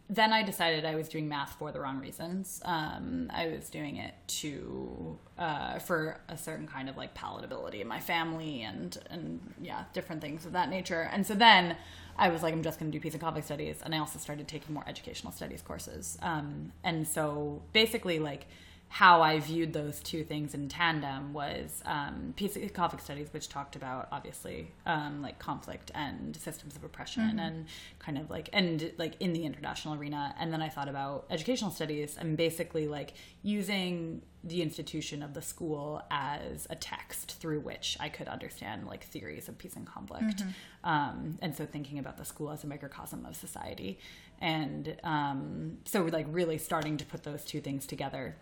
then 0.08 0.32
I 0.32 0.42
decided 0.42 0.84
I 0.84 0.94
was 0.94 1.08
doing 1.08 1.28
math 1.28 1.54
for 1.58 1.72
the 1.72 1.80
wrong 1.80 1.98
reasons. 1.98 2.60
Um, 2.64 3.30
I 3.34 3.48
was 3.48 3.68
doing 3.70 3.96
it 3.96 4.14
to 4.28 5.18
uh, 5.38 5.78
for 5.80 6.20
a 6.28 6.36
certain 6.36 6.66
kind 6.66 6.88
of 6.88 6.96
like 6.96 7.14
palatability 7.14 7.80
in 7.80 7.88
my 7.88 8.00
family 8.00 8.62
and 8.62 8.96
and 9.10 9.40
yeah, 9.60 9.84
different 9.92 10.20
things 10.20 10.46
of 10.46 10.52
that 10.52 10.68
nature. 10.68 11.08
And 11.12 11.26
so 11.26 11.34
then. 11.34 11.76
I 12.18 12.30
was 12.30 12.42
like, 12.42 12.54
I'm 12.54 12.62
just 12.62 12.78
going 12.78 12.90
to 12.90 12.96
do 12.96 13.02
peace 13.02 13.12
and 13.12 13.20
conflict 13.20 13.44
studies, 13.46 13.82
and 13.84 13.94
I 13.94 13.98
also 13.98 14.18
started 14.18 14.48
taking 14.48 14.72
more 14.72 14.84
educational 14.88 15.34
studies 15.34 15.60
courses. 15.60 16.16
Um, 16.22 16.72
and 16.82 17.06
so, 17.06 17.60
basically, 17.74 18.18
like 18.18 18.46
how 18.88 19.20
I 19.20 19.40
viewed 19.40 19.72
those 19.72 20.00
two 20.00 20.24
things 20.24 20.54
in 20.54 20.68
tandem 20.68 21.32
was 21.32 21.82
um, 21.84 22.32
peace 22.36 22.56
and 22.56 22.72
conflict 22.72 23.04
studies, 23.04 23.28
which 23.32 23.48
talked 23.48 23.76
about 23.76 24.08
obviously 24.12 24.72
um, 24.86 25.20
like 25.22 25.38
conflict 25.38 25.90
and 25.94 26.34
systems 26.36 26.76
of 26.76 26.84
oppression 26.84 27.38
and 27.38 27.66
kind 27.98 28.16
of 28.16 28.30
like 28.30 28.48
and 28.52 28.92
like 28.96 29.14
in 29.20 29.32
the 29.32 29.44
international 29.44 29.94
arena. 29.94 30.34
And 30.38 30.52
then 30.52 30.62
I 30.62 30.68
thought 30.68 30.88
about 30.88 31.26
educational 31.30 31.70
studies 31.72 32.16
and 32.18 32.36
basically 32.36 32.86
like 32.86 33.14
using 33.42 34.22
the 34.44 34.62
institution 34.62 35.22
of 35.22 35.34
the 35.34 35.42
school 35.42 36.00
as 36.10 36.68
a 36.70 36.76
text 36.76 37.32
through 37.40 37.60
which 37.60 37.96
I 37.98 38.08
could 38.08 38.28
understand 38.28 38.86
like 38.86 39.04
theories 39.04 39.48
of 39.48 39.58
peace 39.58 39.74
and 39.74 39.86
conflict. 39.86 40.42
Um, 40.84 41.38
and 41.42 41.54
so 41.54 41.66
thinking 41.66 41.98
about 41.98 42.16
the 42.16 42.24
school 42.24 42.50
as 42.50 42.62
a 42.62 42.68
microcosm 42.68 43.26
of 43.26 43.34
society. 43.34 43.98
And 44.40 44.96
um, 45.02 45.78
so 45.84 46.04
like 46.04 46.26
really 46.30 46.58
starting 46.58 46.96
to 46.98 47.04
put 47.04 47.24
those 47.24 47.44
two 47.44 47.60
things 47.60 47.86
together 47.86 48.36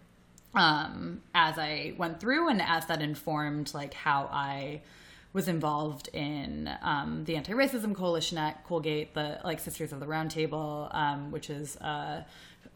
um, 0.55 1.23
as 1.35 1.59
I 1.59 1.95
went 1.97 2.21
through 2.21 2.49
and 2.49 2.63
as 2.63 2.87
that 2.87 3.03
informed 3.03 3.73
like 3.75 3.95
how 3.95 4.29
I 4.33 4.83
was 5.33 5.49
involved 5.49 6.09
in 6.13 6.71
um, 6.81 7.25
the 7.25 7.37
anti-racism 7.37 7.95
coalition 7.95 8.39
at 8.39 8.65
Colgate, 8.65 9.15
the 9.15 9.41
like 9.45 9.59
Sisters 9.59 9.93
of 9.93 9.99
the 9.99 10.07
Roundtable, 10.07 10.95
um, 10.95 11.33
which 11.33 11.51
is 11.51 11.75
a, 11.77 12.25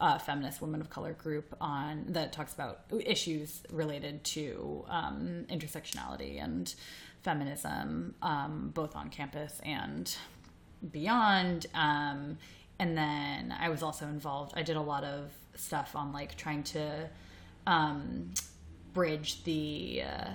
a 0.01 0.19
feminist 0.19 0.61
women 0.61 0.81
of 0.81 0.91
color 0.91 1.13
group 1.13 1.57
on 1.61 2.07
that 2.09 2.33
talks 2.33 2.53
about 2.53 2.81
issues 3.07 3.63
related 3.71 4.25
to 4.25 4.85
um, 4.89 5.47
intersectionality 5.49 6.43
and 6.43 6.75
feminism, 7.23 8.15
um, 8.23 8.73
both 8.75 8.97
on 8.97 9.09
campus 9.09 9.61
and 9.65 10.17
beyond. 10.91 11.67
Um, 11.75 12.39
and 12.81 12.99
then 12.99 13.55
I 13.59 13.69
was 13.69 13.85
also 13.85 14.07
involved. 14.07 14.53
I 14.57 14.63
did 14.63 14.77
a 14.77 14.81
lot 14.81 15.05
of 15.05 15.31
stuff 15.55 15.95
on 15.95 16.13
like 16.13 16.37
trying 16.37 16.65
to 16.65 17.09
um, 17.69 18.31
bridge 18.95 19.45
the 19.45 20.03
uh, 20.03 20.31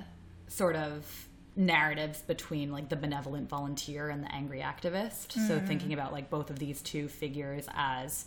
sort 0.48 0.76
of 0.76 1.28
narratives 1.56 2.22
between 2.22 2.72
like 2.72 2.90
the 2.90 2.96
benevolent 2.96 3.50
volunteer 3.50 4.10
and 4.10 4.24
the 4.24 4.34
angry 4.34 4.60
activist. 4.60 5.34
So 5.48 5.60
thinking 5.60 5.94
about 5.94 6.14
like 6.14 6.30
both 6.30 6.50
of 6.50 6.60
these 6.60 6.82
two 6.82 7.08
figures 7.08 7.68
as 7.76 8.26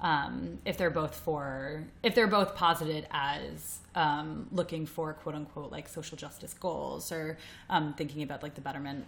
um, 0.00 0.58
if 0.64 0.76
they're 0.76 0.90
both 0.90 1.14
for 1.14 1.84
if 2.02 2.14
they're 2.14 2.28
both 2.28 2.54
posited 2.54 3.06
as 3.10 3.78
um, 3.94 4.46
looking 4.52 4.86
for 4.86 5.12
quote 5.12 5.34
unquote 5.34 5.72
like 5.72 5.88
social 5.88 6.16
justice 6.16 6.54
goals 6.54 7.10
or 7.10 7.38
um, 7.70 7.94
thinking 7.94 8.22
about 8.22 8.42
like 8.42 8.54
the 8.54 8.60
betterment 8.60 9.06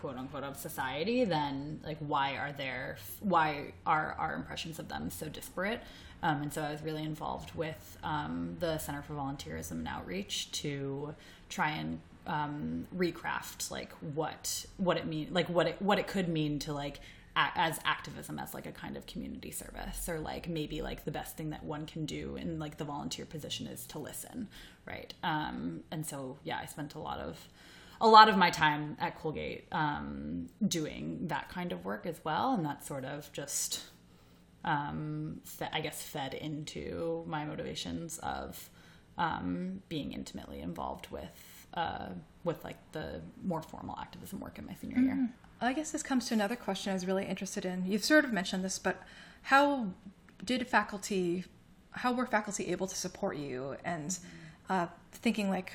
quote 0.00 0.16
unquote 0.16 0.44
of 0.44 0.56
society, 0.56 1.24
then 1.24 1.80
like 1.84 1.98
why 1.98 2.36
are 2.36 2.52
there 2.52 2.98
why 3.20 3.72
are 3.86 4.14
our 4.18 4.34
impressions 4.34 4.78
of 4.78 4.88
them 4.88 5.10
so 5.10 5.28
disparate? 5.28 5.80
Um, 6.22 6.42
and 6.42 6.52
so 6.52 6.62
I 6.62 6.72
was 6.72 6.82
really 6.82 7.04
involved 7.04 7.54
with 7.54 7.96
um, 8.02 8.56
the 8.58 8.78
Center 8.78 9.02
for 9.02 9.14
Volunteerism 9.14 9.72
and 9.72 9.88
Outreach 9.88 10.50
to 10.52 11.14
try 11.48 11.70
and 11.70 12.00
um, 12.26 12.86
recraft 12.96 13.70
like 13.70 13.92
what 14.14 14.66
what 14.76 14.96
it 14.96 15.06
mean 15.06 15.28
like 15.30 15.48
what 15.48 15.66
it 15.66 15.80
what 15.80 15.98
it 15.98 16.06
could 16.06 16.28
mean 16.28 16.58
to 16.60 16.72
like 16.72 17.00
as 17.36 17.78
activism 17.84 18.38
as 18.38 18.52
like 18.52 18.66
a 18.66 18.72
kind 18.72 18.96
of 18.96 19.06
community 19.06 19.52
service 19.52 20.08
or 20.08 20.18
like 20.18 20.48
maybe 20.48 20.82
like 20.82 21.04
the 21.04 21.10
best 21.10 21.36
thing 21.36 21.50
that 21.50 21.62
one 21.64 21.86
can 21.86 22.04
do 22.04 22.36
in 22.36 22.58
like 22.58 22.78
the 22.78 22.84
volunteer 22.84 23.24
position 23.24 23.66
is 23.66 23.86
to 23.86 23.98
listen 23.98 24.48
right 24.86 25.14
um, 25.22 25.80
and 25.90 26.04
so 26.04 26.36
yeah 26.42 26.58
i 26.60 26.66
spent 26.66 26.94
a 26.94 26.98
lot 26.98 27.20
of 27.20 27.48
a 28.00 28.08
lot 28.08 28.28
of 28.28 28.36
my 28.36 28.50
time 28.50 28.96
at 29.00 29.18
colgate 29.18 29.66
um, 29.72 30.48
doing 30.66 31.18
that 31.28 31.48
kind 31.48 31.72
of 31.72 31.84
work 31.84 32.06
as 32.06 32.20
well 32.24 32.54
and 32.54 32.64
that 32.64 32.84
sort 32.84 33.04
of 33.04 33.32
just 33.32 33.84
um, 34.64 35.40
fe- 35.44 35.70
i 35.72 35.80
guess 35.80 36.02
fed 36.02 36.34
into 36.34 37.24
my 37.26 37.44
motivations 37.44 38.18
of 38.18 38.70
um, 39.16 39.82
being 39.88 40.12
intimately 40.12 40.60
involved 40.60 41.08
with 41.10 41.66
uh, 41.74 42.08
with 42.44 42.64
like 42.64 42.76
the 42.92 43.20
more 43.44 43.62
formal 43.62 43.96
activism 44.00 44.40
work 44.40 44.58
in 44.58 44.66
my 44.66 44.74
senior 44.74 44.96
mm-hmm. 44.96 45.06
year 45.06 45.28
I 45.60 45.72
guess 45.72 45.90
this 45.90 46.02
comes 46.02 46.28
to 46.28 46.34
another 46.34 46.56
question 46.56 46.90
I 46.90 46.94
was 46.94 47.06
really 47.06 47.24
interested 47.26 47.64
in. 47.64 47.84
You've 47.86 48.04
sort 48.04 48.24
of 48.24 48.32
mentioned 48.32 48.64
this, 48.64 48.78
but 48.78 49.02
how 49.42 49.88
did 50.44 50.66
faculty, 50.68 51.44
how 51.90 52.12
were 52.12 52.26
faculty 52.26 52.68
able 52.68 52.86
to 52.86 52.94
support 52.94 53.36
you? 53.36 53.76
And 53.84 54.16
uh, 54.68 54.86
thinking 55.12 55.50
like, 55.50 55.72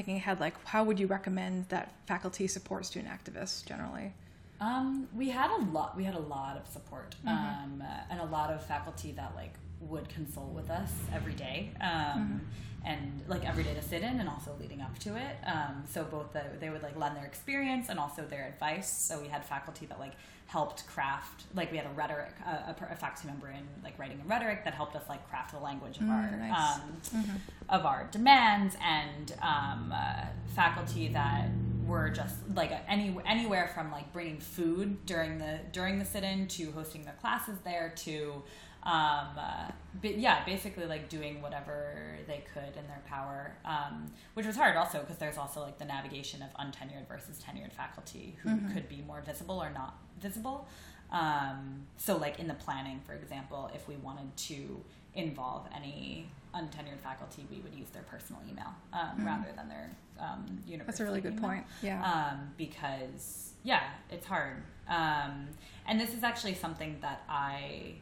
thinking 0.00 0.16
ahead, 0.16 0.40
like 0.40 0.54
how 0.64 0.82
would 0.82 0.98
you 0.98 1.06
recommend 1.06 1.68
that 1.68 1.92
faculty 2.06 2.46
support 2.46 2.86
student 2.86 3.12
activists 3.12 3.62
generally? 3.66 4.14
Um, 4.58 5.08
we 5.14 5.28
had 5.28 5.50
a 5.50 5.62
lot. 5.70 5.94
We 5.94 6.04
had 6.04 6.14
a 6.14 6.20
lot 6.20 6.56
of 6.56 6.66
support, 6.66 7.16
mm-hmm. 7.26 7.28
um, 7.28 7.82
and 8.10 8.20
a 8.20 8.24
lot 8.24 8.50
of 8.50 8.64
faculty 8.64 9.12
that 9.12 9.32
like 9.36 9.54
would 9.80 10.08
consult 10.08 10.52
with 10.54 10.70
us 10.70 10.90
every 11.12 11.34
day. 11.34 11.70
Um, 11.80 11.90
mm-hmm 11.90 12.36
and 12.84 13.22
like 13.28 13.46
every 13.46 13.62
day 13.62 13.74
to 13.74 13.82
sit 13.82 14.02
in 14.02 14.20
and 14.20 14.28
also 14.28 14.56
leading 14.60 14.80
up 14.80 14.98
to 15.00 15.16
it. 15.16 15.36
Um, 15.46 15.84
so 15.88 16.04
both 16.04 16.32
the, 16.32 16.42
they 16.58 16.70
would 16.70 16.82
like 16.82 16.96
lend 16.96 17.16
their 17.16 17.26
experience 17.26 17.88
and 17.88 17.98
also 17.98 18.22
their 18.22 18.46
advice. 18.46 18.90
So 18.90 19.20
we 19.20 19.28
had 19.28 19.44
faculty 19.44 19.86
that 19.86 19.98
like 19.98 20.12
helped 20.46 20.84
craft 20.88 21.44
like 21.54 21.70
we 21.70 21.76
had 21.76 21.86
a 21.86 21.90
rhetoric 21.90 22.34
a, 22.44 22.74
a, 22.90 22.96
faculty 22.96 23.28
member 23.28 23.48
in 23.50 23.62
like 23.84 23.96
writing 24.00 24.20
a 24.24 24.28
rhetoric 24.28 24.64
that 24.64 24.74
helped 24.74 24.96
us 24.96 25.08
like 25.08 25.24
craft 25.30 25.52
the 25.52 25.58
language 25.60 25.96
of 25.98 26.02
mm, 26.02 26.10
our 26.10 26.36
nice. 26.36 26.74
um, 26.74 26.80
mm-hmm. 27.14 27.36
of 27.68 27.86
our 27.86 28.08
demands 28.10 28.76
and 28.84 29.32
um, 29.42 29.94
uh, 29.94 30.24
faculty 30.56 31.06
that 31.06 31.48
were 31.86 32.10
just 32.10 32.34
like 32.56 32.72
any 32.88 33.16
anywhere 33.24 33.70
from 33.74 33.92
like 33.92 34.12
bringing 34.12 34.40
food 34.40 35.06
during 35.06 35.38
the 35.38 35.60
during 35.72 36.00
the 36.00 36.04
sit-in 36.04 36.48
to 36.48 36.72
hosting 36.72 37.04
their 37.04 37.16
classes 37.20 37.56
there 37.62 37.92
to 37.94 38.42
um, 38.82 39.28
uh, 39.38 39.70
but 40.00 40.18
yeah, 40.18 40.44
basically 40.44 40.86
like 40.86 41.08
doing 41.08 41.42
whatever 41.42 41.94
they 42.26 42.44
could 42.54 42.76
in 42.76 42.86
their 42.86 43.02
power, 43.06 43.52
um, 43.64 44.06
which 44.34 44.46
was 44.46 44.56
hard 44.56 44.76
also 44.76 45.00
because 45.00 45.16
there's 45.18 45.36
also 45.36 45.60
like 45.60 45.78
the 45.78 45.84
navigation 45.84 46.42
of 46.42 46.48
untenured 46.54 47.06
versus 47.08 47.42
tenured 47.42 47.72
faculty 47.72 48.36
who 48.42 48.50
mm-hmm. 48.50 48.72
could 48.72 48.88
be 48.88 49.02
more 49.06 49.20
visible 49.20 49.62
or 49.62 49.70
not 49.70 49.98
visible. 50.20 50.66
Um, 51.10 51.86
so 51.96 52.16
like 52.16 52.38
in 52.38 52.48
the 52.48 52.54
planning, 52.54 53.00
for 53.04 53.12
example, 53.14 53.70
if 53.74 53.86
we 53.88 53.96
wanted 53.96 54.34
to 54.36 54.80
involve 55.14 55.66
any 55.74 56.30
untenured 56.54 57.00
faculty, 57.02 57.46
we 57.50 57.58
would 57.58 57.74
use 57.74 57.88
their 57.90 58.02
personal 58.04 58.40
email 58.48 58.72
um, 58.92 59.00
mm-hmm. 59.00 59.26
rather 59.26 59.48
than 59.56 59.68
their 59.68 59.90
um, 60.18 60.58
university. 60.66 60.86
That's 60.86 61.00
a 61.00 61.04
really 61.04 61.20
good 61.20 61.34
email. 61.34 61.50
point. 61.50 61.64
Yeah. 61.82 62.02
Um, 62.02 62.52
because 62.56 63.52
yeah, 63.62 63.82
it's 64.10 64.26
hard. 64.26 64.62
Um, 64.88 65.48
and 65.86 66.00
this 66.00 66.14
is 66.14 66.22
actually 66.22 66.54
something 66.54 66.96
that 67.02 67.22
I 67.28 67.94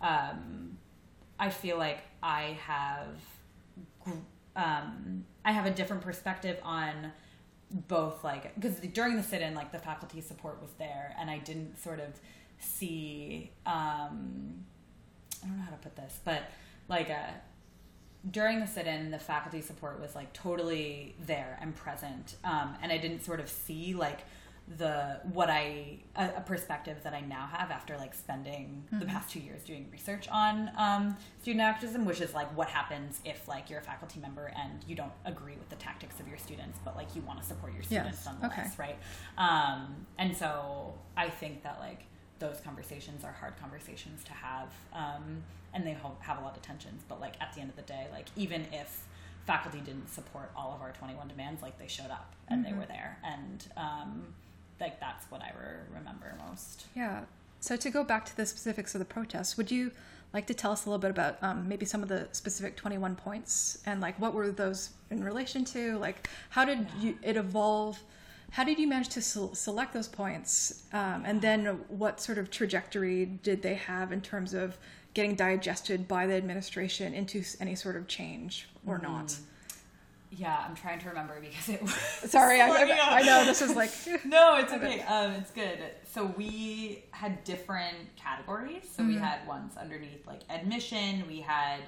um, 0.00 0.78
I 1.38 1.50
feel 1.50 1.78
like 1.78 2.00
I 2.22 2.58
have 2.66 3.16
um, 4.56 5.24
I 5.44 5.52
have 5.52 5.66
a 5.66 5.70
different 5.70 6.02
perspective 6.02 6.58
on 6.62 7.12
both 7.70 8.22
like 8.22 8.54
because 8.54 8.78
during 8.92 9.16
the 9.16 9.22
sit-in 9.22 9.54
like 9.54 9.72
the 9.72 9.78
faculty 9.78 10.20
support 10.20 10.60
was 10.62 10.70
there 10.78 11.14
and 11.18 11.28
I 11.28 11.38
didn't 11.38 11.78
sort 11.82 12.00
of 12.00 12.08
see 12.60 13.50
um, 13.66 14.64
I 15.42 15.46
don't 15.46 15.58
know 15.58 15.64
how 15.64 15.70
to 15.70 15.76
put 15.76 15.96
this 15.96 16.20
but 16.24 16.50
like 16.88 17.10
a 17.10 17.18
uh, 17.18 17.30
during 18.30 18.60
the 18.60 18.66
sit-in 18.66 19.10
the 19.10 19.18
faculty 19.18 19.60
support 19.60 20.00
was 20.00 20.14
like 20.14 20.32
totally 20.32 21.14
there 21.26 21.58
and 21.60 21.74
present 21.74 22.36
um, 22.44 22.74
and 22.82 22.92
I 22.92 22.98
didn't 22.98 23.24
sort 23.24 23.40
of 23.40 23.48
see 23.48 23.94
like 23.94 24.20
the 24.76 25.20
what 25.32 25.48
I 25.48 25.98
a, 26.16 26.30
a, 26.38 26.40
perspective 26.40 26.98
that 27.04 27.14
I 27.14 27.20
now 27.20 27.48
have 27.52 27.70
after 27.70 27.96
like 27.96 28.12
spending 28.14 28.82
mm-hmm. 28.86 28.98
the 28.98 29.06
past 29.06 29.30
two 29.30 29.38
years 29.38 29.62
doing 29.62 29.86
research 29.92 30.26
on 30.28 30.70
um, 30.76 31.16
student 31.40 31.62
activism, 31.62 32.04
which 32.04 32.20
is 32.20 32.34
like 32.34 32.48
what 32.56 32.68
happens 32.68 33.20
if 33.24 33.46
like 33.46 33.70
you're 33.70 33.78
a 33.78 33.82
faculty 33.82 34.18
member 34.18 34.52
and 34.56 34.84
you 34.88 34.96
don't 34.96 35.12
agree 35.24 35.54
with 35.54 35.68
the 35.68 35.76
tactics 35.76 36.18
of 36.18 36.26
your 36.26 36.38
students, 36.38 36.80
but 36.84 36.96
like 36.96 37.14
you 37.14 37.22
want 37.22 37.40
to 37.40 37.46
support 37.46 37.72
your 37.74 37.84
students 37.84 38.22
yes. 38.24 38.26
nonetheless, 38.26 38.74
okay. 38.74 38.88
right? 38.88 38.98
Um, 39.38 40.06
and 40.18 40.36
so 40.36 40.94
I 41.16 41.28
think 41.30 41.62
that 41.62 41.78
like 41.78 42.00
those 42.40 42.60
conversations 42.60 43.24
are 43.24 43.32
hard 43.32 43.56
conversations 43.60 44.24
to 44.24 44.32
have, 44.32 44.72
um, 44.92 45.44
and 45.74 45.86
they 45.86 45.96
have 46.20 46.38
a 46.38 46.42
lot 46.42 46.56
of 46.56 46.62
tensions. 46.62 47.04
But 47.08 47.20
like 47.20 47.34
at 47.40 47.52
the 47.54 47.60
end 47.60 47.70
of 47.70 47.76
the 47.76 47.82
day, 47.82 48.08
like 48.12 48.26
even 48.34 48.66
if 48.72 49.04
faculty 49.46 49.78
didn't 49.78 50.08
support 50.08 50.50
all 50.56 50.74
of 50.74 50.82
our 50.82 50.90
21 50.90 51.28
demands, 51.28 51.62
like 51.62 51.78
they 51.78 51.86
showed 51.86 52.10
up 52.10 52.34
and 52.48 52.64
mm-hmm. 52.64 52.72
they 52.72 52.78
were 52.78 52.86
there, 52.86 53.18
and 53.24 53.64
um, 53.76 54.34
like 54.80 55.00
that's 55.00 55.24
what 55.30 55.42
I 55.42 55.52
re- 55.58 55.98
remember 55.98 56.34
most. 56.48 56.86
Yeah. 56.94 57.22
So 57.60 57.76
to 57.76 57.90
go 57.90 58.04
back 58.04 58.24
to 58.26 58.36
the 58.36 58.46
specifics 58.46 58.94
of 58.94 58.98
the 58.98 59.04
protests, 59.04 59.56
would 59.56 59.70
you 59.70 59.90
like 60.32 60.46
to 60.46 60.54
tell 60.54 60.72
us 60.72 60.84
a 60.84 60.90
little 60.90 61.00
bit 61.00 61.10
about 61.10 61.42
um, 61.42 61.68
maybe 61.68 61.86
some 61.86 62.02
of 62.02 62.08
the 62.08 62.28
specific 62.32 62.76
21 62.76 63.16
points 63.16 63.78
and 63.86 64.00
like 64.00 64.20
what 64.20 64.34
were 64.34 64.50
those 64.50 64.90
in 65.10 65.24
relation 65.24 65.64
to? 65.64 65.98
Like 65.98 66.28
how 66.50 66.64
did 66.64 66.80
yeah. 66.98 67.02
you, 67.02 67.18
it 67.22 67.36
evolve? 67.36 68.02
How 68.50 68.64
did 68.64 68.78
you 68.78 68.86
manage 68.86 69.08
to 69.10 69.22
se- 69.22 69.54
select 69.54 69.92
those 69.92 70.08
points? 70.08 70.84
Um, 70.92 71.22
and 71.24 71.40
then 71.40 71.66
what 71.88 72.20
sort 72.20 72.38
of 72.38 72.50
trajectory 72.50 73.26
did 73.26 73.62
they 73.62 73.74
have 73.74 74.12
in 74.12 74.20
terms 74.20 74.54
of 74.54 74.78
getting 75.14 75.34
digested 75.34 76.06
by 76.06 76.26
the 76.26 76.34
administration 76.34 77.14
into 77.14 77.42
any 77.60 77.74
sort 77.74 77.96
of 77.96 78.06
change 78.06 78.68
or 78.86 78.98
mm. 78.98 79.04
not? 79.04 79.36
Yeah, 80.36 80.64
I'm 80.68 80.74
trying 80.74 80.98
to 81.00 81.08
remember 81.08 81.40
because 81.40 81.68
it 81.68 81.80
was. 81.80 81.94
Sorry, 82.30 82.60
I, 82.60 82.68
I, 82.68 83.20
I, 83.20 83.22
know 83.22 83.44
this 83.46 83.62
is 83.62 83.74
like. 83.74 83.90
no, 84.24 84.56
it's 84.56 84.72
okay. 84.72 85.00
Um, 85.02 85.32
it's 85.32 85.50
good. 85.50 85.78
So 86.12 86.26
we 86.36 87.04
had 87.10 87.42
different 87.44 87.96
categories. 88.16 88.82
So 88.94 89.02
mm-hmm. 89.02 89.14
we 89.14 89.18
had 89.18 89.46
ones 89.46 89.76
underneath 89.78 90.26
like 90.26 90.40
admission. 90.50 91.24
We 91.26 91.40
had 91.40 91.80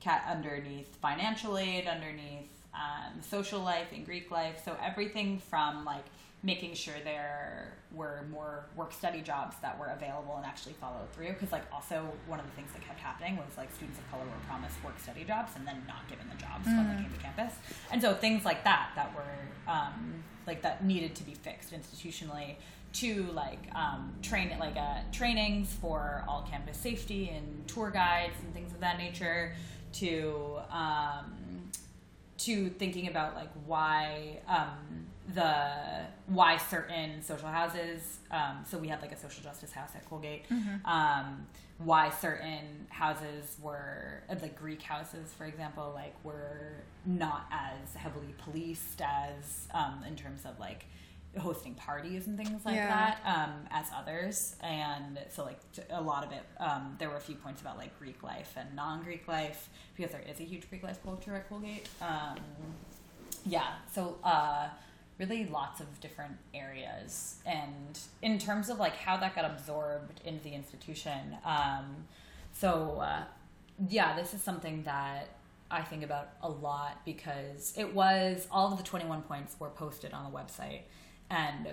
cat 0.00 0.24
underneath 0.28 0.94
financial 0.96 1.56
aid, 1.56 1.86
underneath 1.86 2.50
um, 2.74 3.22
social 3.22 3.60
life 3.60 3.88
and 3.94 4.04
Greek 4.04 4.30
life. 4.30 4.60
So 4.62 4.76
everything 4.82 5.38
from 5.38 5.84
like 5.86 6.04
making 6.46 6.74
sure 6.74 6.94
there 7.02 7.72
were 7.90 8.24
more 8.30 8.66
work 8.76 8.92
study 8.92 9.20
jobs 9.20 9.56
that 9.60 9.76
were 9.80 9.88
available 9.88 10.36
and 10.36 10.46
actually 10.46 10.74
followed 10.74 11.10
through 11.12 11.32
because 11.32 11.50
like 11.50 11.64
also 11.72 12.08
one 12.28 12.38
of 12.38 12.46
the 12.46 12.52
things 12.52 12.70
that 12.72 12.80
kept 12.86 13.00
happening 13.00 13.36
was 13.36 13.56
like 13.56 13.68
students 13.74 13.98
of 13.98 14.08
color 14.12 14.22
were 14.22 14.46
promised 14.46 14.82
work 14.84 14.96
study 15.00 15.24
jobs 15.24 15.52
and 15.56 15.66
then 15.66 15.82
not 15.88 16.08
given 16.08 16.24
the 16.28 16.40
jobs 16.40 16.68
mm. 16.68 16.76
when 16.76 16.86
they 16.86 16.94
mm. 16.94 17.02
came 17.02 17.12
to 17.12 17.18
campus 17.18 17.52
and 17.90 18.00
so 18.00 18.14
things 18.14 18.44
like 18.44 18.62
that 18.62 18.90
that 18.94 19.12
were 19.12 19.72
um, 19.72 20.22
like 20.46 20.62
that 20.62 20.84
needed 20.84 21.16
to 21.16 21.24
be 21.24 21.34
fixed 21.34 21.72
institutionally 21.72 22.54
to 22.92 23.24
like 23.32 23.58
um, 23.74 24.14
train 24.22 24.56
like 24.60 24.76
uh, 24.76 25.00
trainings 25.10 25.74
for 25.80 26.24
all 26.28 26.46
campus 26.48 26.76
safety 26.76 27.28
and 27.34 27.66
tour 27.66 27.90
guides 27.90 28.34
and 28.44 28.54
things 28.54 28.72
of 28.72 28.78
that 28.78 28.98
nature 28.98 29.52
to 29.92 30.58
um, 30.70 31.72
to 32.38 32.68
thinking 32.70 33.08
about 33.08 33.34
like 33.34 33.50
why 33.66 34.38
um, 34.46 35.06
the 35.34 36.06
why 36.26 36.56
certain 36.56 37.22
social 37.22 37.48
houses 37.48 38.18
um, 38.30 38.64
so 38.68 38.78
we 38.78 38.88
had 38.88 39.00
like 39.02 39.12
a 39.12 39.16
social 39.16 39.42
justice 39.42 39.72
house 39.72 39.90
at 39.94 40.08
colgate 40.08 40.48
mm-hmm. 40.48 40.86
um, 40.86 41.46
why 41.78 42.10
certain 42.10 42.86
houses 42.90 43.56
were 43.60 44.22
uh, 44.30 44.36
like 44.40 44.56
greek 44.58 44.82
houses 44.82 45.32
for 45.36 45.44
example 45.44 45.92
like 45.94 46.14
were 46.24 46.84
not 47.04 47.46
as 47.50 47.94
heavily 47.94 48.34
policed 48.38 49.00
as 49.02 49.68
um, 49.74 50.02
in 50.06 50.14
terms 50.14 50.44
of 50.44 50.58
like 50.60 50.86
hosting 51.38 51.74
parties 51.74 52.26
and 52.26 52.38
things 52.38 52.64
like 52.64 52.76
yeah. 52.76 52.88
that 52.88 53.20
um, 53.26 53.52
as 53.70 53.86
others 53.94 54.56
and 54.62 55.18
so 55.28 55.44
like 55.44 55.58
a 55.90 56.00
lot 56.00 56.24
of 56.24 56.32
it 56.32 56.42
um, 56.60 56.94
there 56.98 57.10
were 57.10 57.16
a 57.16 57.20
few 57.20 57.34
points 57.34 57.60
about 57.60 57.76
like 57.76 57.96
greek 57.98 58.22
life 58.22 58.54
and 58.56 58.74
non-greek 58.74 59.26
life 59.28 59.68
because 59.96 60.12
there 60.12 60.22
is 60.30 60.40
a 60.40 60.44
huge 60.44 60.68
greek 60.70 60.82
life 60.82 61.02
culture 61.02 61.34
at 61.34 61.48
colgate 61.48 61.88
um, 62.00 62.36
yeah 63.44 63.74
so 63.92 64.16
uh, 64.24 64.68
really 65.18 65.46
lots 65.46 65.80
of 65.80 66.00
different 66.00 66.36
areas 66.54 67.36
and 67.46 67.98
in 68.22 68.38
terms 68.38 68.68
of 68.68 68.78
like 68.78 68.94
how 68.96 69.16
that 69.16 69.34
got 69.34 69.44
absorbed 69.44 70.20
into 70.24 70.42
the 70.44 70.52
institution 70.52 71.36
um, 71.44 72.04
so 72.52 72.98
uh, 73.00 73.22
yeah 73.88 74.14
this 74.16 74.34
is 74.34 74.42
something 74.42 74.82
that 74.82 75.28
i 75.70 75.80
think 75.82 76.02
about 76.02 76.30
a 76.42 76.48
lot 76.48 77.00
because 77.04 77.72
it 77.76 77.94
was 77.94 78.46
all 78.50 78.70
of 78.72 78.78
the 78.78 78.84
21 78.84 79.22
points 79.22 79.56
were 79.58 79.70
posted 79.70 80.12
on 80.12 80.30
the 80.30 80.36
website 80.38 80.80
and 81.30 81.68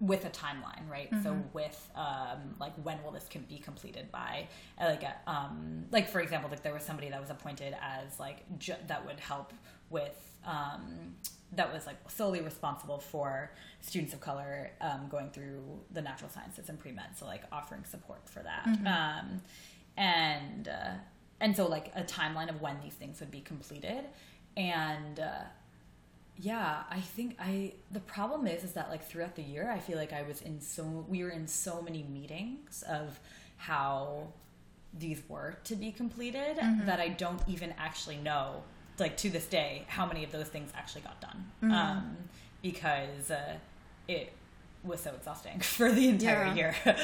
with 0.00 0.24
a 0.24 0.30
timeline, 0.30 0.88
right? 0.90 1.08
So 1.22 1.40
with 1.52 1.88
um, 1.94 2.56
like 2.58 2.72
when 2.82 3.00
will 3.04 3.12
this 3.12 3.28
can 3.30 3.42
be 3.42 3.58
completed 3.58 4.10
by? 4.10 4.48
Uh, 4.80 4.86
Like 4.86 5.04
a, 5.04 5.14
um, 5.30 5.84
like 5.92 6.08
for 6.08 6.20
example, 6.20 6.50
like 6.50 6.64
there 6.64 6.74
was 6.74 6.82
somebody 6.82 7.08
that 7.10 7.20
was 7.20 7.30
appointed 7.30 7.72
as 7.80 8.18
like 8.18 8.38
ju- 8.58 8.74
that 8.88 9.06
would 9.06 9.20
help 9.20 9.52
with 9.90 10.18
um, 10.44 11.14
that 11.54 11.72
was 11.72 11.86
like 11.86 11.96
solely 12.08 12.40
responsible 12.40 12.98
for 12.98 13.50
students 13.80 14.14
of 14.14 14.20
color 14.20 14.70
um, 14.80 15.08
going 15.10 15.30
through 15.30 15.62
the 15.92 16.00
natural 16.00 16.30
sciences 16.30 16.68
and 16.68 16.78
pre 16.78 16.92
med, 16.92 17.16
so 17.16 17.26
like 17.26 17.42
offering 17.52 17.84
support 17.84 18.28
for 18.28 18.40
that. 18.40 18.66
Um, 18.86 19.42
and 19.96 20.68
uh, 20.68 20.92
and 21.40 21.56
so 21.56 21.66
like 21.66 21.92
a 21.94 22.02
timeline 22.02 22.48
of 22.48 22.60
when 22.60 22.80
these 22.82 22.94
things 22.94 23.20
would 23.20 23.30
be 23.30 23.40
completed. 23.40 24.04
And 24.56 25.20
uh, 25.20 25.44
yeah 26.38 26.82
i 26.90 26.98
think 26.98 27.36
i 27.38 27.72
the 27.90 28.00
problem 28.00 28.46
is 28.46 28.64
is 28.64 28.72
that 28.72 28.88
like 28.88 29.04
throughout 29.04 29.36
the 29.36 29.42
year 29.42 29.70
i 29.70 29.78
feel 29.78 29.98
like 29.98 30.12
i 30.12 30.22
was 30.22 30.40
in 30.42 30.60
so 30.60 31.04
we 31.08 31.22
were 31.22 31.30
in 31.30 31.46
so 31.46 31.82
many 31.82 32.02
meetings 32.04 32.82
of 32.88 33.20
how 33.58 34.26
these 34.98 35.22
were 35.28 35.58
to 35.64 35.76
be 35.76 35.92
completed 35.92 36.58
that 36.86 37.00
i 37.00 37.08
don't 37.08 37.40
even 37.46 37.72
actually 37.78 38.16
know 38.16 38.62
like 38.98 39.16
to 39.16 39.30
this 39.30 39.46
day 39.46 39.84
how 39.88 40.06
many 40.06 40.22
of 40.24 40.32
those 40.32 40.48
things 40.48 40.70
actually 40.76 41.02
got 41.02 41.20
done 41.20 41.50
um, 41.72 42.16
because 42.62 43.30
uh, 43.30 43.54
it 44.08 44.32
was 44.84 45.00
so 45.00 45.10
exhausting 45.14 45.60
for 45.76 45.90
the 45.92 46.08
entire 46.08 46.44
Yeah. 46.46 46.54
year 46.54 46.76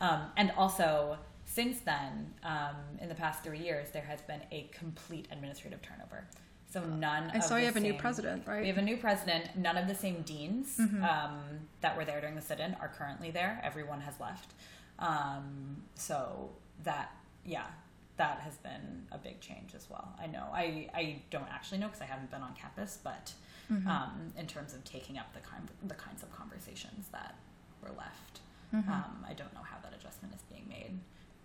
um, 0.00 0.22
and 0.36 0.50
also 0.56 1.18
since 1.44 1.80
then 1.80 2.32
um, 2.42 2.76
in 3.00 3.08
the 3.08 3.14
past 3.14 3.42
three 3.44 3.58
years 3.60 3.88
there 3.92 4.02
has 4.02 4.20
been 4.22 4.40
a 4.50 4.68
complete 4.72 5.28
administrative 5.30 5.80
turnover 5.82 6.24
so 6.72 6.82
none 6.84 7.30
I 7.32 7.36
of 7.38 7.44
saw 7.44 7.54
the 7.54 7.60
you 7.60 7.66
have 7.66 7.76
a 7.76 7.80
new 7.80 7.94
president, 7.94 8.48
right? 8.48 8.62
we 8.62 8.66
have 8.66 8.78
a 8.78 8.82
new 8.82 8.96
president. 8.96 9.56
None 9.56 9.76
of 9.76 9.86
the 9.86 9.94
same 9.94 10.22
deans 10.22 10.76
Mm-hmm. 10.78 11.04
um, 11.04 11.38
that 11.82 11.96
were 11.96 12.04
there 12.04 12.20
during 12.20 12.34
the 12.34 12.40
sit-in 12.42 12.74
are 12.80 12.88
currently 12.98 13.30
there. 13.30 13.60
Everyone 13.62 14.00
has 14.00 14.18
left. 14.18 14.50
Um, 14.98 15.76
so 15.94 16.50
that, 16.82 17.12
yeah, 17.46 17.66
that 18.16 18.38
has 18.40 18.56
been 18.58 19.06
a 19.12 19.18
big 19.18 19.40
change 19.40 19.74
as 19.74 19.88
well. 19.90 20.08
I 20.20 20.26
know. 20.26 20.44
I, 20.52 20.88
I 20.94 21.16
don't 21.30 21.48
actually 21.50 21.78
know 21.78 21.86
because 21.88 22.00
I 22.02 22.04
haven't 22.06 22.30
been 22.30 22.42
on 22.42 22.54
campus, 22.54 22.98
but 23.02 23.32
Mm-hmm. 23.72 23.88
um, 23.88 24.30
in 24.38 24.46
terms 24.46 24.74
of 24.74 24.84
taking 24.84 25.16
up 25.16 25.32
the 25.32 25.40
kind 25.40 25.66
the 25.88 25.94
kinds 25.94 26.22
of 26.22 26.30
conversations 26.36 27.06
that 27.12 27.34
were 27.82 27.88
left, 27.96 28.40
Mm-hmm. 28.74 28.90
um, 28.92 29.24
I 29.26 29.32
don't 29.32 29.54
know 29.54 29.62
how 29.62 29.78
that 29.82 29.94
adjustment 29.98 30.34
is 30.34 30.42
being 30.52 30.66
made. 30.68 30.98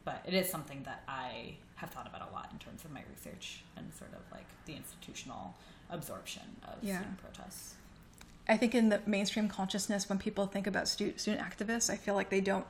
But 0.03 0.23
it 0.27 0.34
is 0.34 0.49
something 0.49 0.84
that 0.84 1.03
I 1.08 1.55
have 1.75 1.91
thought 1.91 2.08
about 2.08 2.27
a 2.29 2.34
lot 2.34 2.49
in 2.51 2.60
terms 2.60 2.84
of 2.84 2.91
my 2.91 3.03
research 3.10 3.62
and 3.77 3.93
sort 3.93 4.12
of 4.12 4.19
like 4.34 4.47
the 4.65 4.73
institutional 4.73 5.55
absorption 5.89 6.43
of 6.63 6.84
Yeah. 6.84 6.97
student 6.97 7.21
protests. 7.21 7.75
I 8.49 8.58
think 8.58 8.75
in 8.75 8.89
the 8.89 8.99
mainstream 9.05 9.47
consciousness, 9.47 10.10
when 10.10 10.17
people 10.19 10.45
think 10.47 10.67
about 10.67 10.88
stu- 10.89 11.13
student 11.17 11.41
activists, 11.47 11.89
I 11.89 11.95
feel 11.95 12.15
like 12.15 12.29
they 12.29 12.41
don't 12.41 12.65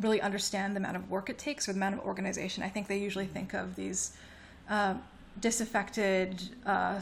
really 0.00 0.20
understand 0.20 0.74
the 0.74 0.80
amount 0.80 0.96
of 0.96 1.10
work 1.10 1.30
it 1.30 1.38
takes 1.38 1.68
or 1.68 1.72
the 1.72 1.78
amount 1.78 1.94
of 1.94 2.00
organization. 2.00 2.62
I 2.62 2.68
think 2.68 2.88
they 2.88 2.98
usually 2.98 3.26
think 3.26 3.54
of 3.54 3.76
these 3.76 4.16
uh, 4.68 4.94
disaffected, 5.40 6.42
uh, 6.66 7.00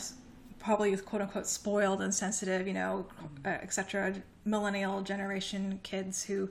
probably 0.59 0.96
quote 0.96 1.22
unquote 1.22 1.46
spoiled 1.46 2.03
and 2.03 2.14
sensitive, 2.14 2.66
you 2.66 2.74
know, 2.74 3.07
uh, 3.44 3.48
et 3.48 3.72
cetera, 3.72 4.14
millennial 4.44 5.03
generation 5.03 5.81
kids 5.83 6.24
who 6.24 6.48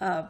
uh, 0.00 0.24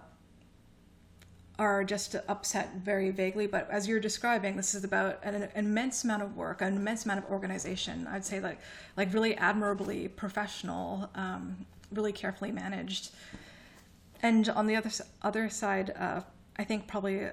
are 1.58 1.82
just 1.82 2.14
upset 2.28 2.76
very 2.84 3.10
vaguely. 3.10 3.46
But 3.46 3.68
as 3.70 3.88
you're 3.88 4.00
describing, 4.00 4.56
this 4.56 4.74
is 4.74 4.84
about 4.84 5.18
an, 5.24 5.34
an 5.34 5.50
immense 5.54 6.04
amount 6.04 6.22
of 6.22 6.36
work, 6.36 6.62
an 6.62 6.76
immense 6.76 7.04
amount 7.04 7.24
of 7.24 7.30
organization. 7.30 8.06
I'd 8.06 8.24
say 8.24 8.40
like 8.40 8.60
like 8.96 9.12
really 9.12 9.34
admirably 9.36 10.08
professional, 10.08 11.10
um, 11.14 11.66
really 11.90 12.12
carefully 12.12 12.52
managed. 12.52 13.10
And 14.22 14.48
on 14.48 14.66
the 14.66 14.76
other 14.76 14.90
other 15.22 15.48
side, 15.48 15.92
uh, 15.96 16.22
I 16.56 16.64
think 16.64 16.86
probably, 16.86 17.28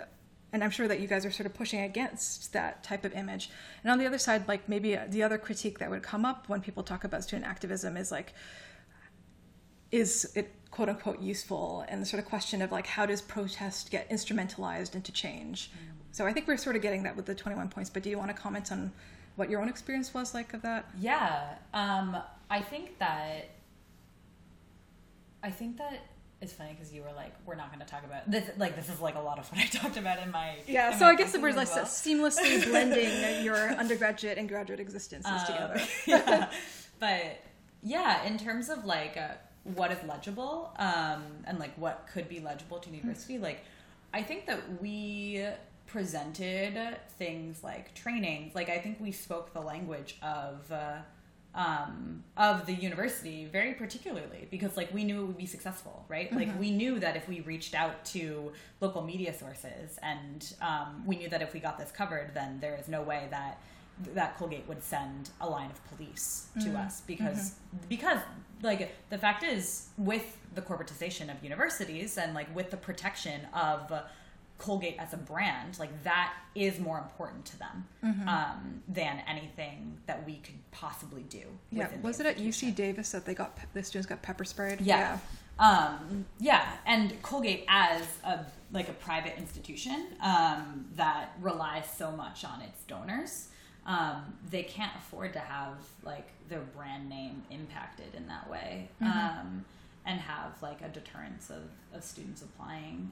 and 0.53 0.63
I'm 0.63 0.69
sure 0.69 0.87
that 0.87 0.99
you 0.99 1.07
guys 1.07 1.25
are 1.25 1.31
sort 1.31 1.47
of 1.47 1.53
pushing 1.53 1.81
against 1.81 2.53
that 2.53 2.83
type 2.83 3.05
of 3.05 3.13
image. 3.13 3.49
And 3.83 3.91
on 3.91 3.97
the 3.97 4.05
other 4.05 4.17
side, 4.17 4.47
like 4.47 4.69
maybe 4.69 4.97
the 5.09 5.23
other 5.23 5.37
critique 5.37 5.79
that 5.79 5.89
would 5.89 6.03
come 6.03 6.25
up 6.25 6.47
when 6.47 6.61
people 6.61 6.83
talk 6.83 7.03
about 7.03 7.23
student 7.23 7.47
activism 7.47 7.97
is 7.97 8.11
like, 8.11 8.33
is 9.91 10.31
it 10.35 10.53
quote 10.69 10.89
unquote 10.89 11.21
useful? 11.21 11.85
And 11.87 12.01
the 12.01 12.05
sort 12.05 12.21
of 12.21 12.29
question 12.29 12.61
of 12.61 12.71
like, 12.71 12.85
how 12.85 13.05
does 13.05 13.21
protest 13.21 13.89
get 13.89 14.09
instrumentalized 14.09 14.93
into 14.93 15.11
change? 15.11 15.71
So 16.11 16.25
I 16.25 16.33
think 16.33 16.47
we're 16.47 16.57
sort 16.57 16.75
of 16.75 16.81
getting 16.81 17.03
that 17.03 17.15
with 17.15 17.25
the 17.25 17.35
21 17.35 17.69
points. 17.69 17.89
But 17.89 18.03
do 18.03 18.09
you 18.09 18.17
want 18.17 18.29
to 18.29 18.35
comment 18.35 18.71
on 18.71 18.91
what 19.35 19.49
your 19.49 19.61
own 19.61 19.67
experience 19.67 20.13
was 20.13 20.33
like 20.33 20.53
of 20.53 20.61
that? 20.61 20.85
Yeah, 20.99 21.55
um, 21.73 22.17
I 22.49 22.61
think 22.61 22.99
that 22.99 23.49
I 25.43 25.51
think 25.51 25.77
that 25.77 26.01
it's 26.45 26.53
funny 26.53 26.71
because 26.71 26.93
you 26.93 27.01
were 27.01 27.11
like, 27.15 27.33
we're 27.45 27.55
not 27.55 27.67
going 27.73 27.79
to 27.85 27.91
talk 27.91 28.03
about 28.05 28.29
this. 28.31 28.49
Like, 28.57 28.75
this 28.75 28.87
is 28.89 29.01
like 29.01 29.15
a 29.15 29.19
lot 29.19 29.37
of 29.39 29.47
what 29.51 29.59
I 29.61 29.65
talked 29.67 29.97
about 29.97 30.19
in 30.19 30.31
my 30.31 30.55
Yeah, 30.67 30.93
in 30.93 30.99
so 30.99 31.05
my 31.05 31.11
I 31.11 31.15
guess 31.15 31.27
thesis 31.27 31.41
we're 31.41 31.51
like 31.53 31.75
well. 31.75 31.85
seamlessly 31.85 32.63
blending 32.69 33.43
your 33.43 33.57
undergraduate 33.57 34.37
and 34.37 34.47
graduate 34.47 34.79
existences 34.79 35.31
Um, 35.31 35.45
together. 35.45 35.81
yeah. 36.07 36.49
But 36.99 37.41
yeah, 37.83 38.23
in 38.25 38.37
terms 38.37 38.69
of 38.69 38.85
like 38.85 39.17
uh, 39.17 39.33
what 39.63 39.91
is 39.91 39.97
legible 40.07 40.71
um, 40.77 41.23
and 41.45 41.59
like 41.59 41.75
what 41.77 42.07
could 42.13 42.29
be 42.29 42.39
legible 42.39 42.79
to 42.79 42.89
university, 42.89 43.37
like 43.37 43.61
I 44.13 44.21
think 44.23 44.45
that 44.47 44.81
we 44.81 45.45
presented 45.87 46.97
things 47.17 47.63
like 47.63 47.93
trainings. 47.95 48.55
Like 48.55 48.69
I 48.69 48.77
think 48.77 48.99
we 48.99 49.11
spoke 49.11 49.53
the 49.53 49.61
language 49.61 50.17
of. 50.21 50.71
Uh, 50.71 50.97
um, 51.55 52.23
of 52.37 52.65
the 52.65 52.73
university 52.73 53.45
very 53.45 53.73
particularly 53.73 54.47
because 54.51 54.75
like 54.75 54.93
we 54.93 55.03
knew 55.03 55.23
it 55.23 55.25
would 55.25 55.37
be 55.37 55.45
successful 55.45 56.05
right? 56.09 56.33
Like 56.35 56.59
we 56.59 56.69
knew 56.69 56.99
that 56.99 57.15
if 57.15 57.27
we 57.27 57.39
reached 57.41 57.73
out 57.73 58.03
to 58.05 58.51
local 58.81 59.01
media 59.01 59.33
sources 59.33 59.97
and 60.03 60.53
um, 60.61 61.03
we 61.05 61.15
knew 61.15 61.29
that 61.29 61.41
if 61.41 61.53
we 61.53 61.59
got 61.59 61.77
this 61.77 61.91
covered 61.91 62.31
then 62.33 62.59
there 62.59 62.75
is 62.75 62.87
no 62.87 63.01
way 63.01 63.27
that 63.31 63.59
that 64.13 64.37
colgate 64.37 64.67
would 64.67 64.83
send 64.83 65.29
a 65.39 65.49
line 65.49 65.71
of 65.71 65.95
police 65.95 66.47
to 66.61 66.77
us 66.77 67.01
because 67.07 67.55
because 67.87 68.19
like 68.61 68.93
the 69.09 69.17
fact 69.17 69.43
is 69.43 69.87
with 69.97 70.37
the 70.53 70.61
corporatization 70.61 71.31
of 71.31 71.41
universities 71.41 72.17
and 72.17 72.33
like 72.33 72.53
with 72.53 72.71
the 72.71 72.77
protection 72.77 73.47
of 73.53 73.91
Colgate 74.57 74.95
as 74.97 75.13
a 75.13 75.17
brand, 75.17 75.77
like 75.79 76.03
that 76.03 76.33
is 76.55 76.79
more 76.79 76.97
important 76.97 77.45
to 77.45 77.59
them 77.59 77.87
um, 78.27 78.81
than 78.87 79.21
anything 79.27 79.97
that 80.05 80.25
we 80.25 80.35
could 80.37 80.55
possibly 80.71 81.23
do. 81.23 81.43
Yeah, 81.71 81.89
was 82.01 82.19
it 82.19 82.25
at. 82.25 82.37
UC 82.37 82.73
Davis 82.75 83.11
that 83.11 83.25
they 83.25 83.33
got 83.33 83.57
the 83.73 83.83
students 83.83 84.07
got 84.07 84.21
pepper 84.21 84.45
sprayed? 84.45 84.81
Yeah. 84.81 85.17
Um, 85.57 86.25
yeah, 86.39 86.77
and 86.85 87.21
Colgate 87.21 87.65
as 87.67 88.05
a 88.23 88.45
like 88.71 88.89
a 88.89 88.93
private 88.93 89.37
institution 89.37 90.07
um, 90.21 90.85
that 90.95 91.31
relies 91.41 91.85
so 91.97 92.11
much 92.11 92.43
on 92.43 92.61
its 92.61 92.83
donors, 92.83 93.47
um, 93.85 94.33
they 94.49 94.63
can't 94.63 94.91
afford 94.97 95.33
to 95.33 95.39
have 95.39 95.77
like 96.03 96.27
their 96.49 96.61
brand 96.75 97.07
name 97.09 97.43
impacted 97.51 98.13
in 98.15 98.27
that 98.27 98.49
way, 98.49 98.89
um, 99.01 99.63
and 100.05 100.19
have 100.19 100.61
like 100.61 100.81
a 100.81 100.89
deterrence 100.89 101.49
of, 101.49 101.63
of 101.93 102.03
students 102.03 102.41
applying. 102.41 103.11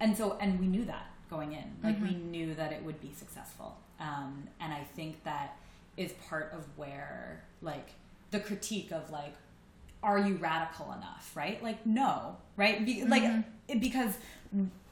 And 0.00 0.16
so, 0.16 0.36
and 0.40 0.60
we 0.60 0.66
knew 0.66 0.84
that 0.84 1.10
going 1.30 1.52
in, 1.52 1.64
like 1.82 2.00
we 2.00 2.14
knew 2.14 2.54
that 2.54 2.72
it 2.72 2.82
would 2.84 3.00
be 3.00 3.12
successful, 3.16 3.76
um, 3.98 4.46
and 4.60 4.72
I 4.72 4.86
think 4.94 5.24
that 5.24 5.56
is 5.96 6.12
part 6.28 6.52
of 6.52 6.64
where 6.76 7.42
like 7.62 7.88
the 8.30 8.40
critique 8.40 8.92
of 8.92 9.10
like 9.10 9.34
are 10.02 10.18
you 10.18 10.36
radical 10.36 10.92
enough 10.92 11.32
right? 11.34 11.62
Like 11.62 11.84
no 11.86 12.36
right? 12.56 12.84
Be- 12.84 13.04
like 13.04 13.44
it, 13.68 13.80
because 13.80 14.14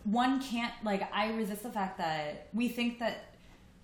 one 0.04 0.42
can't 0.42 0.72
like 0.82 1.02
i 1.14 1.32
resist 1.32 1.62
the 1.62 1.70
fact 1.70 1.96
that 1.96 2.48
we 2.52 2.68
think 2.68 2.98
that 2.98 3.34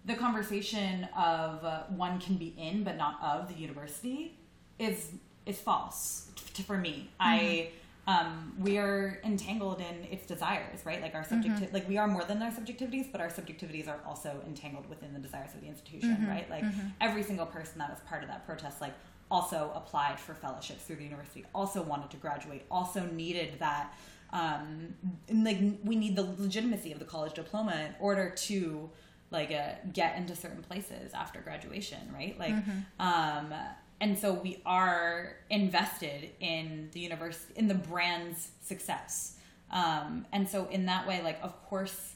the 0.04 0.14
conversation 0.14 1.09
of 1.16 1.64
uh, 1.64 1.83
one 1.88 2.18
can 2.20 2.37
be 2.37 2.54
in 2.59 2.85
but 2.85 2.96
not 2.96 3.18
of 3.22 3.48
the 3.48 3.54
university 3.54 4.35
is 4.78 5.12
is 5.46 5.59
false 5.59 6.28
t- 6.54 6.62
for 6.62 6.76
me. 6.76 7.11
I 7.18 7.70
um, 8.11 8.29
we 8.66 8.73
are 8.79 9.20
entangled 9.31 9.81
in 9.90 9.96
its 10.14 10.25
desires 10.35 10.79
right? 10.88 11.01
Like 11.07 11.14
our 11.14 11.25
subjecti- 11.33 11.73
like 11.77 11.87
we 11.92 11.96
are 12.03 12.09
more 12.16 12.25
than 12.31 12.38
our 12.42 12.51
subjectivities 12.51 13.07
but 13.12 13.20
our 13.25 13.29
subjectivities 13.38 13.87
are 13.92 14.01
also 14.11 14.31
entangled 14.46 14.87
within 14.92 15.11
the 15.16 15.23
desires 15.27 15.53
of 15.55 15.61
the 15.61 15.68
institution 15.75 16.16
right? 16.35 16.49
Like 16.55 16.64
every 17.01 17.23
single 17.31 17.46
person 17.57 17.79
that 17.83 17.90
was 17.94 18.01
part 18.11 18.23
of 18.25 18.29
that 18.33 18.46
protest 18.46 18.81
like 18.81 18.94
also 19.31 19.61
applied 19.81 20.18
for 20.18 20.35
fellowships 20.35 20.83
through 20.85 20.96
the 20.96 21.05
university 21.05 21.44
also 21.55 21.81
wanted 21.83 22.11
to 22.11 22.16
graduate 22.16 22.62
also 22.70 23.01
needed 23.23 23.51
that 23.61 23.87
um, 24.33 24.94
and, 25.29 25.44
like 25.44 25.59
we 25.85 25.94
need 25.96 26.14
the 26.16 26.27
legitimacy 26.38 26.90
of 26.92 26.99
the 26.99 27.05
college 27.05 27.35
diploma 27.35 27.75
in 27.88 27.94
order 28.01 28.31
to 28.49 28.88
like 29.33 29.53
uh, 29.53 29.73
get 29.92 30.16
into 30.16 30.35
certain 30.35 30.62
places 30.70 31.12
after 31.14 31.40
graduation 31.40 31.99
right? 32.12 32.35
Like 32.44 32.55
um, 32.99 33.53
and 34.01 34.19
so 34.19 34.33
we 34.33 34.63
are 34.65 35.37
invested 35.51 36.31
in 36.41 36.89
the 36.93 37.01
university 37.01 37.53
in 37.57 37.69
the 37.69 37.75
brand's 37.75 38.49
success. 38.63 39.37
Um, 39.71 40.27
and 40.33 40.49
so 40.49 40.67
in 40.71 40.87
that 40.87 41.07
way 41.07 41.23
like 41.23 41.39
of 41.43 41.53
course 41.67 42.15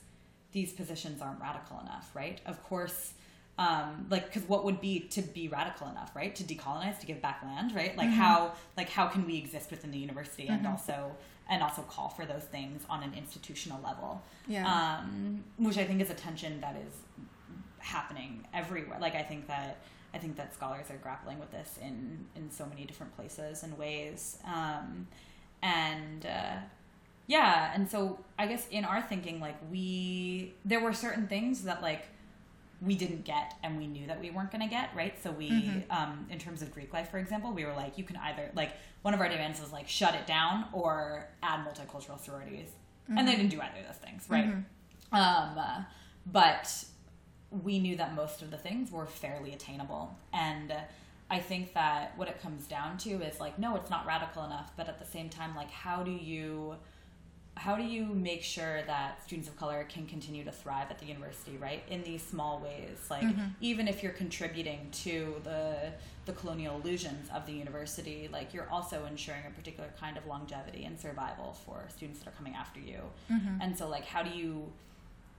these 0.52 0.72
positions 0.72 1.20
aren't 1.22 1.40
radical 1.40 1.78
enough 1.80 2.10
right? 2.14 2.40
Of 2.46 2.62
course 2.64 3.12
um, 3.56 4.06
like 4.10 4.24
because 4.26 4.48
what 4.48 4.64
would 4.64 4.80
be 4.80 4.98
to 5.10 5.22
be 5.22 5.46
radical 5.48 5.88
enough 5.88 6.10
right? 6.16 6.34
To 6.34 6.42
decolonize 6.42 6.98
to 7.00 7.06
give 7.06 7.20
back 7.22 7.42
land 7.44 7.74
right? 7.74 7.96
Like 7.96 8.08
Mm-hmm. 8.08 8.16
how 8.16 8.52
like 8.76 8.88
how 8.88 9.06
can 9.06 9.26
we 9.26 9.36
exist 9.38 9.70
within 9.70 9.90
the 9.92 9.98
university 9.98 10.48
and 10.48 10.66
also 10.66 11.12
and 11.48 11.62
also 11.62 11.82
call 11.82 12.08
for 12.08 12.24
those 12.24 12.42
things 12.44 12.82
on 12.90 13.02
an 13.04 13.12
institutional 13.14 13.80
level? 13.82 14.22
Yeah. 14.48 14.66
um, 14.66 15.44
which 15.58 15.78
i 15.78 15.84
think 15.84 16.00
is 16.00 16.10
a 16.10 16.14
tension 16.14 16.60
that 16.60 16.76
is 16.76 16.94
happening 17.78 18.46
everywhere. 18.52 18.98
Like 19.00 19.14
i 19.14 19.22
think 19.22 19.46
that 19.48 19.78
i 20.14 20.18
think 20.18 20.36
that 20.36 20.54
scholars 20.54 20.86
are 20.90 20.96
grappling 20.98 21.38
with 21.38 21.50
this 21.50 21.78
in 21.82 22.24
in 22.36 22.50
so 22.50 22.64
many 22.66 22.84
different 22.84 23.14
places 23.16 23.62
and 23.64 23.76
ways. 23.78 24.38
Um, 24.46 25.06
and 25.62 26.26
uh, 26.26 26.56
yeah 27.26 27.72
and 27.74 27.90
so 27.90 28.18
i 28.38 28.46
guess 28.46 28.66
in 28.70 28.84
our 28.84 29.00
thinking 29.00 29.40
like 29.40 29.56
we 29.70 30.52
there 30.64 30.80
were 30.80 30.92
certain 30.92 31.26
things 31.26 31.62
that 31.64 31.80
like 31.82 32.04
we 32.82 32.94
didn't 32.96 33.24
get 33.24 33.54
and 33.62 33.78
we 33.78 33.86
knew 33.86 34.06
that 34.06 34.20
we 34.20 34.30
weren't 34.30 34.50
going 34.50 34.60
to 34.60 34.68
get 34.68 34.90
right? 34.94 35.14
So 35.22 35.30
we 35.30 35.48
Mm-hmm. 35.50 35.90
um, 35.90 36.26
in 36.28 36.38
terms 36.38 36.60
of 36.60 36.70
greek 36.74 36.92
life 36.92 37.08
for 37.10 37.18
example 37.18 37.52
we 37.52 37.64
were 37.64 37.72
like 37.72 37.96
you 37.96 38.04
can 38.04 38.16
either 38.16 38.50
like 38.54 38.72
one 39.02 39.14
of 39.14 39.20
our 39.20 39.28
demands 39.28 39.58
was 39.60 39.72
like 39.72 39.88
shut 39.88 40.14
it 40.14 40.26
down 40.26 40.66
or 40.72 41.28
add 41.42 41.60
multicultural 41.66 42.20
sororities. 42.22 42.68
And 43.08 43.16
Mm-hmm. 43.18 43.26
they 43.26 43.36
didn't 43.36 43.50
do 43.50 43.60
either 43.60 43.80
of 43.80 43.86
those 43.86 43.96
things 44.06 44.26
right? 44.28 44.44
Um, 45.12 45.58
uh, 45.58 45.82
but 46.26 46.84
we 47.62 47.78
knew 47.78 47.96
that 47.96 48.14
most 48.14 48.42
of 48.42 48.50
the 48.50 48.56
things 48.56 48.90
were 48.90 49.06
fairly 49.06 49.52
attainable. 49.52 50.16
And 50.32 50.72
i 51.30 51.38
think 51.38 51.72
that 51.72 52.12
what 52.18 52.28
it 52.28 52.38
comes 52.42 52.66
down 52.66 52.98
to 52.98 53.10
is 53.22 53.40
like 53.40 53.58
no 53.58 53.74
it's 53.76 53.88
not 53.88 54.04
radical 54.04 54.44
enough 54.44 54.70
but 54.76 54.90
at 54.90 54.98
the 54.98 55.06
same 55.06 55.30
time 55.30 55.56
like 55.56 55.70
how 55.70 56.02
do 56.02 56.10
you 56.10 56.76
how 57.56 57.76
do 57.76 57.84
you 57.84 58.06
make 58.06 58.42
sure 58.42 58.82
that 58.86 59.22
students 59.24 59.48
of 59.48 59.56
color 59.56 59.86
can 59.88 60.06
continue 60.06 60.44
to 60.44 60.50
thrive 60.50 60.90
at 60.90 60.98
the 60.98 61.06
university 61.06 61.56
right 61.56 61.82
in 61.88 62.02
these 62.02 62.22
small 62.22 62.60
ways? 62.60 62.98
Like 63.08 63.22
mm-hmm. 63.22 63.46
even 63.60 63.86
if 63.86 64.02
you're 64.02 64.12
contributing 64.12 64.88
to 65.04 65.36
the 65.44 65.92
the 66.26 66.32
colonial 66.32 66.80
illusions 66.80 67.28
of 67.34 67.44
the 67.44 67.52
university 67.52 68.30
like 68.32 68.54
you're 68.54 68.68
also 68.70 69.04
ensuring 69.04 69.42
a 69.46 69.50
particular 69.50 69.90
kind 70.00 70.16
of 70.16 70.26
longevity 70.26 70.84
and 70.84 70.98
survival 70.98 71.54
for 71.66 71.84
students 71.94 72.20
that 72.20 72.28
are 72.28 72.36
coming 72.36 72.54
after 72.54 72.80
you. 72.80 72.98
Mm-hmm. 73.30 73.60
And 73.60 73.78
so 73.78 73.88
like 73.88 74.04
how 74.04 74.22
do 74.22 74.30
you 74.30 74.72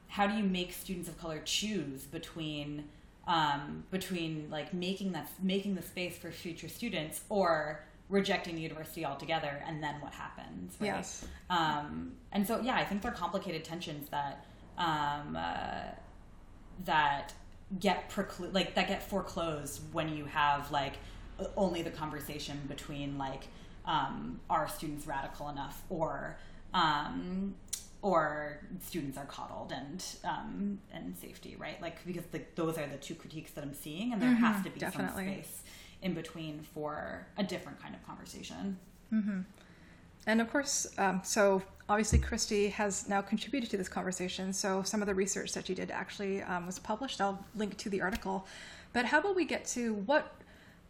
how 0.07 0.27
do 0.27 0.35
you 0.35 0.43
make 0.43 0.71
students 0.73 1.07
of 1.09 1.17
color 1.19 1.41
choose 1.43 2.03
between 2.03 2.85
um, 3.27 3.83
between 3.91 4.47
like 4.51 4.73
making 4.73 5.11
that 5.13 5.29
making 5.41 5.75
the 5.75 5.81
space 5.81 6.17
for 6.17 6.31
future 6.31 6.69
students 6.69 7.21
or 7.29 7.83
rejecting 8.09 8.53
the 8.55 8.61
university 8.61 9.03
altogether 9.03 9.63
and 9.67 9.81
then 9.81 9.95
what 9.99 10.13
happens 10.13 10.75
right 10.79 10.87
Yes. 10.87 11.25
um, 11.49 12.11
and 12.31 12.45
so 12.45 12.59
yeah 12.61 12.75
i 12.75 12.83
think 12.85 13.01
they're 13.01 13.11
complicated 13.11 13.63
tensions 13.63 14.07
that 14.09 14.45
um, 14.77 15.35
uh, 15.35 15.79
that 16.85 17.33
get 17.79 18.09
preclu- 18.09 18.53
like 18.53 18.75
that 18.75 18.87
get 18.87 19.01
foreclosed 19.01 19.81
when 19.91 20.15
you 20.15 20.25
have 20.25 20.69
like 20.71 20.93
only 21.57 21.81
the 21.81 21.89
conversation 21.89 22.59
between 22.67 23.17
like 23.17 23.47
um, 23.85 24.39
are 24.49 24.67
students 24.67 25.07
radical 25.07 25.49
enough 25.49 25.81
or 25.89 26.37
um, 26.73 27.55
or 28.05 28.59
students 28.79 29.17
are 29.17 29.25
coddled 29.25 29.71
and 29.71 30.05
um, 30.23 30.77
and 30.93 31.17
safety 31.17 31.55
right 31.57 31.81
like 31.81 32.05
because 32.05 32.25
the, 32.31 32.39
those 32.53 32.77
are 32.77 32.85
the 32.85 32.97
two 32.97 33.15
critiques 33.15 33.51
that 33.51 33.63
i'm 33.63 33.73
seeing 33.73 34.13
and 34.13 34.21
there 34.21 34.29
has 34.35 34.63
to 34.63 34.69
be 34.69 34.79
definitely. 34.79 35.25
some 35.25 35.33
space 35.33 35.61
in 36.03 36.13
between 36.13 36.59
for 36.73 37.25
a 37.37 37.43
different 37.43 37.81
kind 37.81 37.95
of 37.95 38.05
conversation 38.05 38.77
And 40.27 40.41
of 40.41 40.51
course, 40.51 40.87
um, 40.97 41.21
so 41.23 41.61
obviously 41.87 42.19
Christy 42.19 42.69
has 42.69 43.07
now 43.07 43.21
contributed 43.21 43.69
to 43.71 43.77
this 43.77 43.87
conversation. 43.87 44.53
So 44.53 44.81
some 44.83 45.01
of 45.01 45.07
the 45.07 45.13
research 45.13 45.53
that 45.53 45.69
you 45.69 45.75
did 45.75 45.91
actually 45.91 46.41
um, 46.43 46.65
was 46.65 46.79
published. 46.79 47.21
I'll 47.21 47.43
link 47.55 47.77
to 47.77 47.89
the 47.89 48.01
article. 48.01 48.47
But 48.93 49.05
how 49.05 49.19
about 49.19 49.35
we 49.35 49.45
get 49.45 49.65
to 49.67 49.93
what 49.93 50.33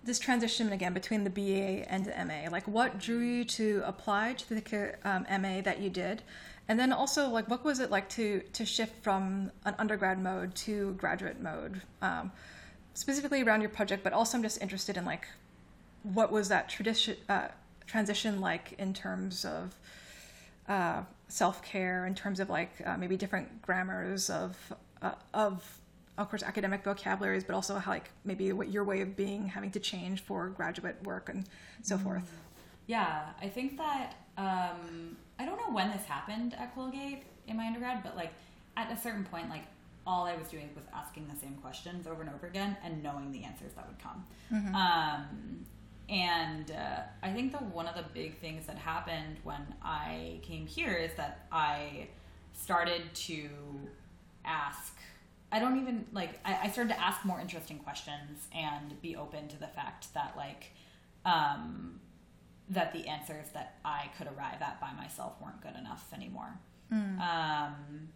this 0.03 0.19
transition 0.19 0.71
again 0.71 0.93
between 0.93 1.23
the 1.23 1.29
BA 1.29 1.91
and 1.91 2.05
the 2.05 2.11
MA? 2.25 2.49
Like, 2.49 2.67
what 2.67 2.99
drew 2.99 3.19
you 3.19 3.43
to 3.45 3.81
apply 3.85 4.33
to 4.33 4.55
the 4.55 4.95
um, 5.03 5.25
MA 5.41 5.61
that 5.61 5.79
you 5.81 5.89
did? 5.89 6.21
And 6.67 6.79
then 6.79 6.91
also, 6.91 7.29
like, 7.29 7.47
what 7.49 7.63
was 7.63 7.79
it 7.79 7.91
like 7.91 8.09
to 8.09 8.41
to 8.53 8.65
shift 8.65 9.03
from 9.03 9.51
an 9.65 9.75
undergrad 9.77 10.21
mode 10.21 10.55
to 10.55 10.93
graduate 10.93 11.39
mode? 11.39 11.81
Um, 12.01 12.31
specifically 12.95 13.43
around 13.43 13.61
your 13.61 13.69
project, 13.69 14.03
but 14.03 14.13
also 14.13 14.37
I'm 14.37 14.43
just 14.43 14.61
interested 14.61 14.97
in 14.97 15.05
like 15.05 15.27
what 16.01 16.31
was 16.31 16.49
that 16.49 16.67
tradition 16.67 17.17
uh, 17.29 17.49
transition 17.85 18.41
like 18.41 18.73
in 18.79 18.93
terms 18.93 19.45
of 19.45 19.75
uh, 20.67 21.03
self 21.27 21.61
care, 21.61 22.07
in 22.07 22.15
terms 22.15 22.39
of 22.39 22.49
like 22.49 22.71
uh, 22.85 22.97
maybe 22.97 23.15
different 23.17 23.61
grammars 23.61 24.29
of 24.29 24.57
uh, 25.01 25.11
of 25.33 25.79
of 26.17 26.29
course 26.29 26.41
academic 26.41 26.83
vocabularies, 26.83 27.43
but 27.43 27.53
also 27.53 27.77
how 27.77 27.91
like 27.91 28.09
maybe 28.23 28.51
what 28.53 28.69
your 28.69 28.83
way 28.83 29.01
of 29.01 29.15
being 29.15 29.47
having 29.47 29.71
to 29.71 29.79
change 29.79 30.21
for 30.21 30.47
graduate 30.49 30.95
work 31.03 31.29
and 31.29 31.45
so 31.83 31.97
forth. 31.97 32.31
Yeah, 32.87 33.25
I 33.41 33.49
think 33.49 33.77
that 33.77 34.13
um, 34.37 35.17
I 35.39 35.45
don't 35.45 35.57
know 35.57 35.73
when 35.73 35.91
this 35.91 36.03
happened 36.05 36.53
at 36.57 36.73
Colgate 36.75 37.23
in 37.47 37.57
my 37.57 37.67
undergrad, 37.67 38.03
but 38.03 38.15
like 38.15 38.33
at 38.77 38.91
a 38.91 38.97
certain 38.97 39.23
point, 39.25 39.49
like 39.49 39.63
all 40.07 40.25
I 40.25 40.35
was 40.35 40.47
doing 40.49 40.69
was 40.75 40.85
asking 40.93 41.27
the 41.27 41.35
same 41.39 41.55
questions 41.55 42.07
over 42.07 42.21
and 42.21 42.29
over 42.29 42.47
again 42.47 42.77
and 42.83 43.01
knowing 43.01 43.31
the 43.31 43.43
answers 43.43 43.73
that 43.75 43.87
would 43.87 43.99
come. 43.99 44.25
Um, 44.75 45.65
and 46.07 46.69
uh, 46.71 46.99
I 47.23 47.31
think 47.33 47.51
that 47.53 47.63
one 47.63 47.87
of 47.87 47.95
the 47.95 48.05
big 48.13 48.37
things 48.39 48.67
that 48.67 48.77
happened 48.77 49.37
when 49.43 49.61
I 49.81 50.39
came 50.43 50.67
here 50.67 50.93
is 50.93 51.11
that 51.17 51.47
I 51.51 52.07
started 52.53 53.01
to 53.13 53.49
ask. 54.45 54.93
I 55.51 55.59
don't 55.59 55.79
even 55.79 56.05
like. 56.11 56.39
I, 56.45 56.59
I 56.63 56.69
started 56.69 56.93
to 56.93 57.01
ask 57.01 57.25
more 57.25 57.39
interesting 57.39 57.79
questions 57.79 58.47
and 58.53 59.01
be 59.01 59.15
open 59.15 59.47
to 59.47 59.59
the 59.59 59.67
fact 59.67 60.13
that 60.13 60.35
like 60.37 60.71
um, 61.25 61.99
that 62.69 62.93
the 62.93 63.07
answers 63.07 63.49
that 63.53 63.75
I 63.85 64.09
could 64.17 64.27
arrive 64.27 64.61
at 64.61 64.79
by 64.81 64.91
myself 64.93 65.33
weren't 65.41 65.61
good 65.61 65.75
enough 65.79 66.07
anymore. 66.13 66.57
Um, 67.21 68.09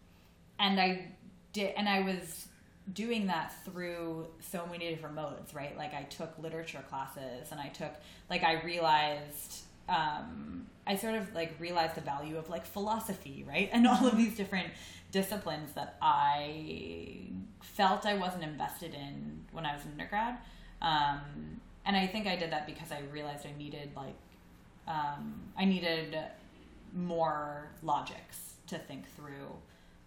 and 0.59 0.79
I 0.79 1.07
did, 1.53 1.73
and 1.75 1.87
I 1.87 2.01
was 2.01 2.47
doing 2.93 3.27
that 3.27 3.53
through 3.65 4.27
so 4.39 4.65
many 4.71 4.89
different 4.89 5.15
modes, 5.15 5.53
right? 5.53 5.77
Like 5.77 5.93
I 5.93 6.03
took 6.03 6.37
literature 6.39 6.83
classes, 6.89 7.51
and 7.51 7.59
I 7.59 7.67
took 7.69 7.91
like 8.29 8.43
I 8.43 8.61
realized. 8.61 9.63
Um, 9.87 10.67
I 10.85 10.95
sort 10.95 11.15
of 11.15 11.33
like 11.33 11.55
realized 11.59 11.95
the 11.95 12.01
value 12.01 12.37
of 12.37 12.49
like 12.49 12.65
philosophy, 12.65 13.45
right? 13.47 13.69
And 13.73 13.87
all 13.87 14.05
of 14.07 14.17
these 14.17 14.35
different 14.35 14.69
disciplines 15.11 15.73
that 15.73 15.97
I 16.01 17.21
felt 17.61 18.05
I 18.05 18.15
wasn't 18.15 18.43
invested 18.43 18.93
in 18.93 19.45
when 19.51 19.65
I 19.65 19.73
was 19.73 19.83
an 19.85 19.91
undergrad. 19.91 20.37
Um, 20.81 21.61
and 21.85 21.95
I 21.95 22.07
think 22.07 22.27
I 22.27 22.35
did 22.35 22.51
that 22.51 22.67
because 22.67 22.91
I 22.91 23.01
realized 23.11 23.45
I 23.45 23.57
needed 23.57 23.91
like 23.95 24.15
um, 24.89 25.39
I 25.57 25.65
needed 25.65 26.17
more 26.93 27.69
logics 27.81 28.55
to 28.67 28.77
think 28.77 29.09
through 29.15 29.47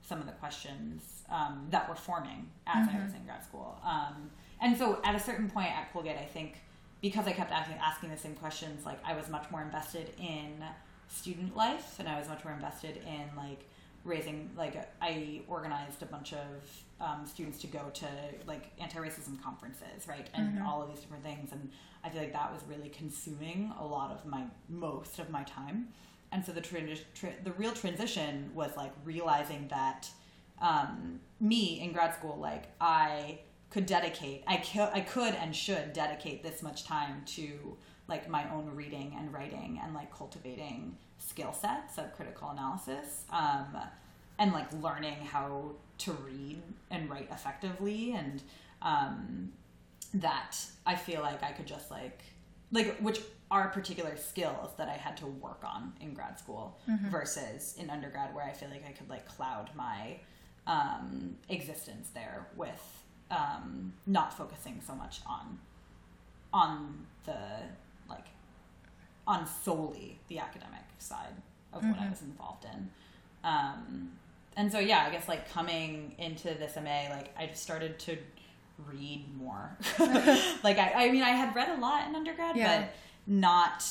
some 0.03 0.21
of 0.21 0.27
the 0.27 0.33
questions 0.33 1.23
um, 1.31 1.66
that 1.71 1.88
were 1.88 1.95
forming 1.95 2.51
as 2.66 2.88
I 2.88 3.03
was 3.03 3.14
in 3.14 3.25
grad 3.25 3.45
school. 3.45 3.79
Um, 3.85 4.31
and 4.61 4.77
so 4.77 5.01
at 5.05 5.14
a 5.14 5.21
certain 5.21 5.49
point 5.49 5.71
at 5.71 5.92
Colgate, 5.92 6.18
I 6.18 6.25
think 6.25 6.61
because 7.01 7.27
I 7.27 7.33
kept 7.33 7.51
asking, 7.51 7.77
asking 7.83 8.11
the 8.11 8.16
same 8.16 8.35
questions, 8.35 8.85
like 8.85 8.99
I 9.05 9.14
was 9.14 9.29
much 9.29 9.51
more 9.51 9.62
invested 9.62 10.11
in 10.18 10.64
student 11.09 11.57
life 11.57 11.97
and 11.99 12.09
I 12.09 12.18
was 12.18 12.29
much 12.29 12.45
more 12.45 12.53
invested 12.55 12.99
in 13.07 13.37
like 13.37 13.68
raising, 14.04 14.50
like 14.56 14.88
I 15.00 15.42
organized 15.48 16.02
a 16.02 16.06
bunch 16.06 16.32
of 16.32 16.82
um, 17.00 17.24
students 17.26 17.58
to 17.60 17.66
go 17.66 17.90
to 17.94 18.06
like 18.46 18.70
anti-racism 18.80 19.42
conferences, 19.42 20.06
right? 20.08 20.28
And 20.34 20.62
all 20.62 20.82
of 20.82 20.88
these 20.88 21.00
different 21.00 21.24
things. 21.24 21.52
And 21.52 21.70
I 22.04 22.08
feel 22.08 22.20
like 22.20 22.32
that 22.32 22.52
was 22.52 22.62
really 22.68 22.88
consuming 22.88 23.72
a 23.78 23.86
lot 23.86 24.10
of 24.10 24.24
my, 24.26 24.44
most 24.68 25.18
of 25.18 25.30
my 25.30 25.42
time 25.44 25.88
and 26.32 26.44
so 26.44 26.50
the 26.50 26.60
transi- 26.60 27.04
tra- 27.14 27.34
the 27.44 27.52
real 27.52 27.72
transition 27.72 28.50
was 28.54 28.74
like 28.76 28.92
realizing 29.04 29.68
that 29.68 30.08
um, 30.60 31.20
me 31.40 31.80
in 31.80 31.92
grad 31.92 32.14
school 32.14 32.38
like 32.40 32.64
i 32.80 33.38
could 33.70 33.86
dedicate 33.86 34.42
I, 34.46 34.56
cu- 34.56 34.90
I 34.92 35.00
could 35.00 35.34
and 35.34 35.54
should 35.54 35.92
dedicate 35.92 36.42
this 36.42 36.62
much 36.62 36.84
time 36.84 37.22
to 37.36 37.76
like 38.08 38.28
my 38.28 38.50
own 38.52 38.70
reading 38.74 39.14
and 39.18 39.32
writing 39.32 39.80
and 39.82 39.94
like 39.94 40.12
cultivating 40.14 40.96
skill 41.26 41.52
sets 41.52 41.98
of 41.98 42.14
critical 42.14 42.50
analysis 42.50 43.24
um, 43.30 43.76
and 44.38 44.52
like 44.52 44.72
learning 44.82 45.16
how 45.24 45.70
to 45.98 46.12
read 46.12 46.61
and 46.90 47.08
write 47.08 47.28
effectively 47.30 48.12
and 48.12 48.42
um, 48.82 49.52
that 50.14 50.56
i 50.87 50.94
feel 50.94 51.20
like 51.20 51.42
i 51.42 51.52
could 51.52 51.66
just 51.66 51.90
like 51.90 52.20
like 52.72 52.96
which 52.98 53.20
are 53.52 53.68
particular 53.68 54.16
skills 54.16 54.70
that 54.78 54.88
I 54.88 54.94
had 54.94 55.18
to 55.18 55.26
work 55.26 55.61
on 55.62 55.92
in 56.00 56.14
grad 56.14 56.38
school 56.38 56.78
versus 57.11 57.74
in 57.78 57.90
undergrad 57.90 58.35
where 58.35 58.46
I 58.46 58.52
feel 58.52 58.70
like 58.70 58.82
I 58.88 58.92
could 58.92 59.11
like 59.11 59.28
cloud 59.28 59.68
my 59.74 60.16
um, 60.66 61.36
existence 61.51 62.09
there 62.14 62.47
with 62.57 63.05
um, 63.30 63.92
not 64.07 64.32
focusing 64.32 64.80
so 64.84 64.94
much 64.94 65.20
on 65.26 65.59
on 66.55 67.07
the 67.24 67.36
like 68.09 68.26
on 69.27 69.47
solely 69.64 70.18
the 70.29 70.39
academic 70.39 70.83
side 70.99 71.35
of 71.73 71.85
what 71.85 71.99
I 71.99 72.09
was 72.09 72.23
involved 72.23 72.64
in. 72.64 72.91
Um, 73.45 74.12
and 74.57 74.70
so 74.70 74.79
yeah, 74.79 75.05
I 75.07 75.11
guess 75.11 75.29
like 75.29 75.51
coming 75.51 76.14
into 76.18 76.49
this 76.55 76.77
MA, 76.77 77.09
like 77.11 77.35
I 77.39 77.47
just 77.47 77.62
started 77.62 77.99
to 78.01 78.18
read 78.91 79.25
more. 79.37 79.77
like 80.62 80.79
I, 80.79 80.93
I 81.07 81.11
mean, 81.12 81.23
I 81.23 81.31
had 81.31 81.55
read 81.55 81.70
a 81.70 81.81
lot 81.81 82.07
in 82.09 82.14
undergrad, 82.14 82.57
Yeah. 82.57 82.81
but 82.83 82.93
not 83.27 83.85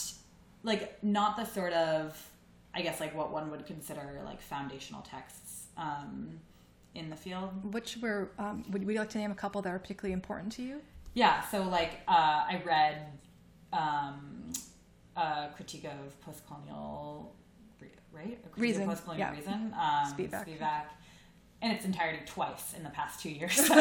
like 0.64 1.02
not 1.04 1.38
the 1.38 1.46
sort 1.46 1.74
of 1.74 2.30
I 2.74 2.82
guess 2.82 3.00
like 3.00 3.16
what 3.16 3.32
one 3.32 3.52
would 3.52 3.66
consider 3.66 4.22
like 4.26 4.42
foundational 4.42 5.02
texts 5.02 5.66
um, 5.78 6.40
in 6.94 7.10
the 7.10 7.16
field. 7.16 7.74
Which 7.74 7.98
were 8.02 8.30
um, 8.38 8.64
would, 8.70 8.86
would 8.86 8.94
you 8.94 9.00
like 9.00 9.10
to 9.12 9.18
name 9.18 9.32
a 9.32 9.36
couple 9.36 9.62
that 9.64 9.70
are 9.74 9.80
particularly 9.80 10.14
important 10.14 10.52
to 10.54 10.62
you? 10.62 10.82
Yeah, 11.14 11.42
so 11.50 11.64
like 11.64 12.02
uh, 12.08 12.12
I 12.48 12.62
read 12.66 13.08
um, 13.74 14.54
a 15.22 15.50
critique 15.56 15.86
of 15.86 16.20
postcolonial, 16.26 17.28
right? 18.12 18.40
A 18.46 18.50
critique 18.50 18.58
Reason, 18.58 18.90
of 18.90 18.90
postcolonial 18.90 19.20
yeah. 19.20 19.32
reason. 19.32 19.74
Um, 19.74 20.14
Spivak. 20.14 20.48
Spivak. 20.48 20.84
In 21.62 21.70
its 21.70 21.86
entirety, 21.86 22.24
twice 22.26 22.74
in 22.76 22.84
the 22.84 22.90
past 22.90 23.22
two 23.22 23.30
years. 23.30 23.58
um, 23.70 23.78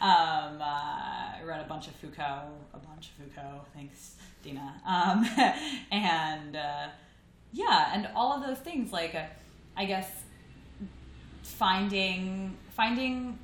uh, 0.00 0.60
I 0.60 1.40
read 1.42 1.60
a 1.60 1.68
bunch 1.68 1.88
of 1.88 1.94
Foucault, 1.94 2.50
a 2.74 2.78
bunch 2.78 3.08
of 3.08 3.24
Foucault. 3.24 3.62
Thanks, 3.74 4.16
Dina. 4.42 4.74
Um, 4.86 5.26
and 5.90 6.56
uh, 6.56 6.88
yeah, 7.52 7.92
and 7.94 8.08
all 8.14 8.34
of 8.34 8.46
those 8.46 8.58
things, 8.58 8.92
like 8.92 9.14
uh, 9.14 9.24
I 9.74 9.86
guess 9.86 10.08
finding 11.42 12.56
finding 12.76 13.38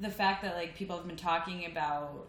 the 0.00 0.10
fact 0.10 0.42
that 0.42 0.56
like 0.56 0.74
people 0.74 0.96
have 0.96 1.06
been 1.06 1.16
talking 1.16 1.66
about 1.66 2.28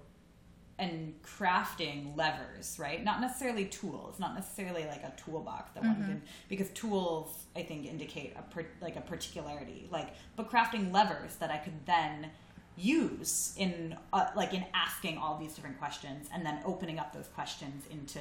and 0.77 1.13
crafting 1.23 2.15
levers, 2.17 2.77
right? 2.77 3.03
Not 3.03 3.21
necessarily 3.21 3.65
tools, 3.65 4.19
not 4.19 4.35
necessarily 4.35 4.85
like 4.85 5.03
a 5.03 5.13
toolbox 5.15 5.71
that 5.73 5.83
one 5.83 5.95
can, 6.03 6.21
because 6.49 6.69
tools 6.69 7.45
I 7.55 7.63
think 7.63 7.85
indicate 7.85 8.35
a 8.37 8.41
per, 8.41 8.65
like 8.81 8.97
a 8.97 9.01
particularity, 9.01 9.87
like 9.89 10.09
but 10.35 10.51
crafting 10.51 10.91
levers 10.91 11.35
that 11.37 11.49
I 11.49 11.57
could 11.57 11.85
then 11.85 12.29
use 12.77 13.53
in 13.57 13.95
uh, 14.11 14.27
like 14.35 14.53
in 14.53 14.65
asking 14.73 15.17
all 15.17 15.37
these 15.37 15.53
different 15.53 15.79
questions 15.79 16.27
and 16.33 16.45
then 16.45 16.59
opening 16.65 16.99
up 16.99 17.13
those 17.13 17.27
questions 17.27 17.85
into 17.89 18.19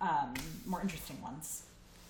um, 0.00 0.34
more 0.66 0.80
interesting 0.80 1.20
ones. 1.22 1.62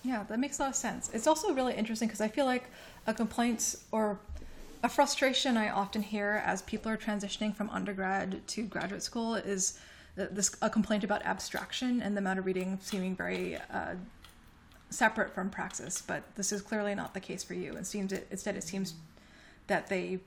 Yeah, 0.03 0.23
that 0.29 0.39
makes 0.39 0.59
a 0.59 0.63
lot 0.63 0.69
of 0.69 0.75
sense. 0.75 1.09
It's 1.13 1.27
also 1.27 1.53
really 1.53 1.73
interesting 1.75 2.07
because 2.07 2.21
I 2.21 2.29
feel 2.29 2.45
like 2.45 2.63
a 3.05 3.13
complaint 3.13 3.75
or 3.91 4.19
a 4.83 4.89
frustration 4.89 5.57
I 5.57 5.69
often 5.69 6.01
hear 6.01 6.41
as 6.45 6.61
people 6.61 6.91
are 6.91 6.97
transitioning 6.97 7.55
from 7.55 7.69
undergrad 7.69 8.47
to 8.47 8.63
graduate 8.63 9.03
school 9.03 9.35
is 9.35 9.79
this 10.15 10.55
a 10.61 10.69
complaint 10.69 11.03
about 11.03 11.23
abstraction 11.23 12.01
and 12.01 12.15
the 12.15 12.19
amount 12.19 12.39
of 12.39 12.45
reading 12.45 12.77
seeming 12.81 13.15
very 13.15 13.57
uh, 13.57 13.95
separate 14.89 15.33
from 15.33 15.49
praxis. 15.49 16.01
But 16.01 16.23
this 16.35 16.51
is 16.51 16.61
clearly 16.61 16.95
not 16.95 17.13
the 17.13 17.19
case 17.19 17.43
for 17.43 17.53
you. 17.53 17.75
It 17.75 17.87
seems 17.87 18.11
it, 18.11 18.27
instead 18.31 18.55
it 18.55 18.63
seems 18.63 18.95
that 19.67 19.87
they 19.87 20.19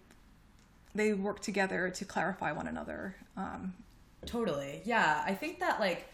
they 0.95 1.15
work 1.15 1.41
together 1.41 1.91
to 1.91 2.05
clarify 2.05 2.53
one 2.53 2.67
another. 2.67 3.17
Um, 3.37 3.75
Totally. 4.27 4.83
Yeah. 4.85 5.23
I 5.27 5.35
think 5.35 5.61
that 5.61 5.81
like 5.81 6.09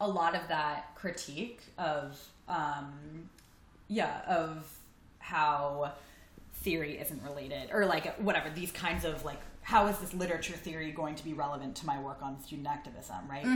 a 0.00 0.08
lot 0.08 0.34
of 0.34 0.46
that 0.48 0.94
critique 0.94 1.60
of 1.78 2.20
um 2.48 3.28
yeah, 3.88 4.22
of 4.26 4.68
how 5.18 5.92
theory 6.64 6.98
isn't 6.98 7.22
related 7.22 7.68
or 7.72 7.84
like 7.86 8.16
whatever 8.18 8.48
these 8.50 8.72
kinds 8.72 9.04
of 9.04 9.24
like 9.24 9.40
how 9.62 9.86
is 9.86 9.96
this 9.98 10.12
literature 10.12 10.52
theory 10.54 10.90
going 10.90 11.14
to 11.14 11.24
be 11.24 11.32
relevant 11.32 11.74
to 11.74 11.86
my 11.86 11.98
work 11.98 12.20
on 12.22 12.38
student 12.42 12.68
activism, 12.68 13.16
right? 13.30 13.46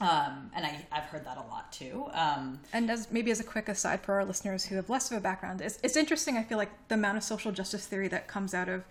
Um, 0.00 0.50
and 0.54 0.64
I, 0.64 0.86
I've 0.92 1.04
heard 1.04 1.24
that 1.24 1.36
a 1.36 1.40
lot 1.50 1.72
too. 1.72 2.06
Um, 2.12 2.60
And 2.72 2.88
as 2.88 3.10
maybe 3.10 3.32
as 3.32 3.40
a 3.40 3.44
quick 3.44 3.68
aside 3.68 4.00
for 4.02 4.14
our 4.14 4.24
listeners 4.24 4.64
who 4.66 4.76
have 4.76 4.88
less 4.88 5.10
of 5.10 5.16
a 5.16 5.20
background, 5.20 5.60
it's, 5.60 5.80
it's 5.82 5.96
interesting. 5.96 6.36
I 6.36 6.44
feel 6.44 6.58
like 6.58 6.70
the 6.86 6.94
amount 6.94 7.16
of 7.16 7.24
social 7.24 7.50
justice 7.50 7.86
theory 7.86 8.06
that 8.08 8.28
comes 8.28 8.54
out 8.54 8.68
of 8.68 8.84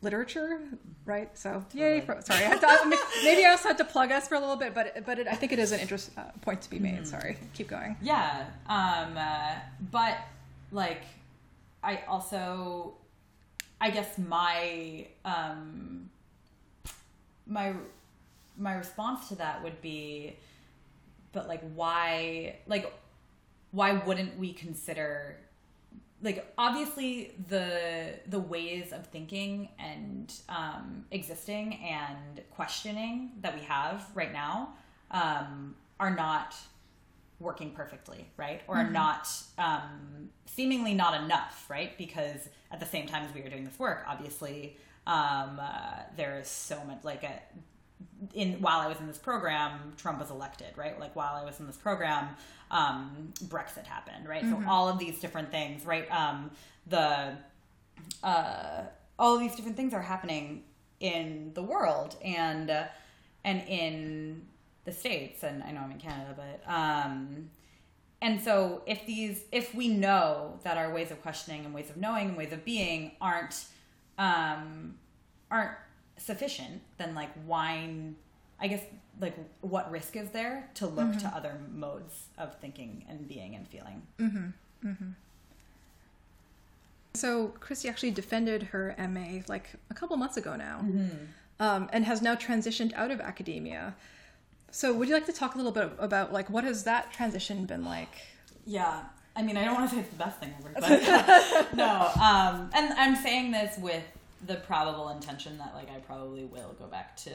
literature, 0.00 0.60
right? 1.04 1.36
So 1.36 1.62
yay! 1.74 2.00
For, 2.00 2.18
sorry, 2.22 2.46
I 2.46 2.56
thought, 2.56 2.86
maybe 3.24 3.44
I 3.44 3.50
also 3.50 3.68
had 3.68 3.78
to 3.78 3.84
plug 3.84 4.10
us 4.10 4.28
for 4.28 4.36
a 4.36 4.40
little 4.40 4.56
bit, 4.56 4.74
but 4.74 5.04
but 5.04 5.18
it, 5.18 5.26
I 5.26 5.34
think 5.34 5.52
it 5.52 5.58
is 5.58 5.72
an 5.72 5.80
interest 5.80 6.10
uh, 6.16 6.22
point 6.40 6.62
to 6.62 6.70
be 6.70 6.78
made. 6.78 7.06
Sorry, 7.06 7.36
keep 7.52 7.68
going. 7.68 7.96
Yeah. 8.00 8.46
Um, 8.66 9.16
uh, 9.18 9.56
but 9.90 10.16
like, 10.72 11.02
I 11.82 12.02
also, 12.08 12.94
I 13.80 13.90
guess 13.90 14.18
my 14.18 15.06
um, 15.24 16.10
my 17.46 17.74
my 18.56 18.74
response 18.74 19.28
to 19.28 19.36
that 19.36 19.62
would 19.62 19.80
be, 19.80 20.36
but 21.32 21.46
like, 21.48 21.62
why 21.74 22.56
like 22.66 22.92
why 23.70 23.92
wouldn't 23.92 24.38
we 24.38 24.52
consider 24.52 25.36
like 26.22 26.52
obviously 26.58 27.32
the 27.48 28.14
the 28.26 28.38
ways 28.38 28.92
of 28.92 29.06
thinking 29.06 29.68
and 29.78 30.32
um, 30.48 31.04
existing 31.10 31.74
and 31.76 32.42
questioning 32.50 33.30
that 33.40 33.54
we 33.54 33.62
have 33.62 34.04
right 34.14 34.32
now 34.32 34.70
um, 35.10 35.74
are 36.00 36.14
not 36.14 36.54
working 37.40 37.70
perfectly 37.70 38.28
right 38.36 38.62
or 38.66 38.76
are 38.76 38.90
not 38.90 39.28
um, 39.58 40.28
seemingly 40.46 40.94
not 40.94 41.20
enough 41.22 41.66
right 41.68 41.96
because 41.96 42.48
at 42.72 42.80
the 42.80 42.86
same 42.86 43.06
time 43.06 43.24
as 43.24 43.34
we 43.34 43.40
are 43.42 43.48
doing 43.48 43.64
this 43.64 43.78
work 43.78 44.04
obviously 44.08 44.76
um, 45.06 45.58
uh, 45.60 46.02
there 46.16 46.38
is 46.38 46.48
so 46.48 46.82
much 46.84 46.98
like 47.04 47.22
a 47.22 47.40
in 48.34 48.54
while 48.60 48.80
I 48.80 48.88
was 48.88 48.98
in 49.00 49.06
this 49.06 49.18
program, 49.18 49.92
Trump 49.96 50.20
was 50.20 50.30
elected, 50.30 50.76
right? 50.76 50.98
Like 50.98 51.14
while 51.16 51.34
I 51.34 51.44
was 51.44 51.60
in 51.60 51.66
this 51.66 51.76
program, 51.76 52.28
um, 52.70 53.32
Brexit 53.44 53.86
happened, 53.86 54.28
right? 54.28 54.42
So 54.42 54.62
all 54.68 54.88
of 54.88 54.98
these 54.98 55.20
different 55.20 55.50
things, 55.50 55.84
right? 55.84 56.10
Um, 56.10 56.50
the 56.86 57.36
uh, 58.22 58.82
all 59.18 59.34
of 59.34 59.40
these 59.40 59.54
different 59.54 59.76
things 59.76 59.94
are 59.94 60.02
happening 60.02 60.64
in 61.00 61.52
the 61.54 61.62
world 61.62 62.16
and 62.22 62.70
uh, 62.70 62.84
and 63.44 63.62
in 63.68 64.42
the 64.88 64.94
states, 64.94 65.42
and 65.42 65.62
I 65.62 65.70
know 65.70 65.80
I'm 65.80 65.92
in 65.92 65.98
Canada, 65.98 66.34
but 66.34 66.72
um, 66.72 67.50
and 68.22 68.40
so 68.40 68.82
if 68.86 69.04
these 69.06 69.44
if 69.52 69.74
we 69.74 69.88
know 69.88 70.58
that 70.64 70.78
our 70.78 70.92
ways 70.92 71.10
of 71.10 71.20
questioning 71.20 71.64
and 71.64 71.74
ways 71.74 71.90
of 71.90 71.96
knowing 71.98 72.30
and 72.30 72.36
ways 72.36 72.52
of 72.52 72.64
being 72.64 73.12
aren't 73.20 73.66
um, 74.18 74.94
aren't 75.50 75.76
sufficient, 76.16 76.80
then 76.96 77.14
like 77.14 77.30
why 77.44 77.90
I 78.58 78.68
guess 78.68 78.82
like 79.20 79.36
what 79.60 79.90
risk 79.90 80.16
is 80.16 80.30
there 80.30 80.70
to 80.74 80.86
look 80.86 81.18
to 81.18 81.26
other 81.28 81.58
modes 81.72 82.28
of 82.38 82.58
thinking 82.60 83.04
and 83.08 83.28
being 83.28 83.54
and 83.54 83.68
feeling? 83.68 84.02
Mm-hmm. 84.18 84.88
Mm-hmm. 84.88 85.10
So 87.14 87.48
Christy 87.60 87.88
actually 87.88 88.12
defended 88.12 88.62
her 88.64 88.94
MA 88.98 89.42
like 89.48 89.70
a 89.90 89.94
couple 89.94 90.16
months 90.16 90.36
ago 90.36 90.56
now, 90.56 90.84
um, 91.60 91.90
and 91.92 92.04
has 92.06 92.22
now 92.22 92.34
transitioned 92.36 92.94
out 92.94 93.10
of 93.10 93.20
academia. 93.20 93.94
So 94.70 94.92
would 94.94 95.08
you 95.08 95.14
like 95.14 95.26
to 95.26 95.32
talk 95.32 95.54
a 95.54 95.56
little 95.56 95.72
bit 95.72 95.90
about 95.98 96.32
like 96.32 96.50
what 96.50 96.64
has 96.64 96.84
that 96.84 97.12
transition 97.12 97.64
been 97.64 97.84
like? 97.84 98.14
Yeah. 98.66 99.02
I 99.34 99.42
mean, 99.42 99.56
I 99.56 99.64
don't 99.64 99.74
want 99.74 99.88
to 99.88 99.94
say 99.94 100.00
it's 100.00 100.10
the 100.10 100.16
best 100.16 100.40
thing 100.40 100.52
ever, 100.58 100.72
but 100.74 101.72
no. 101.74 102.10
Um, 102.20 102.70
and 102.74 102.92
I'm 102.94 103.14
saying 103.16 103.52
this 103.52 103.78
with 103.78 104.02
the 104.46 104.56
probable 104.56 105.10
intention 105.10 105.58
that 105.58 105.74
like 105.74 105.90
I 105.90 105.98
probably 106.00 106.44
will 106.44 106.74
go 106.78 106.86
back 106.86 107.16
to 107.18 107.30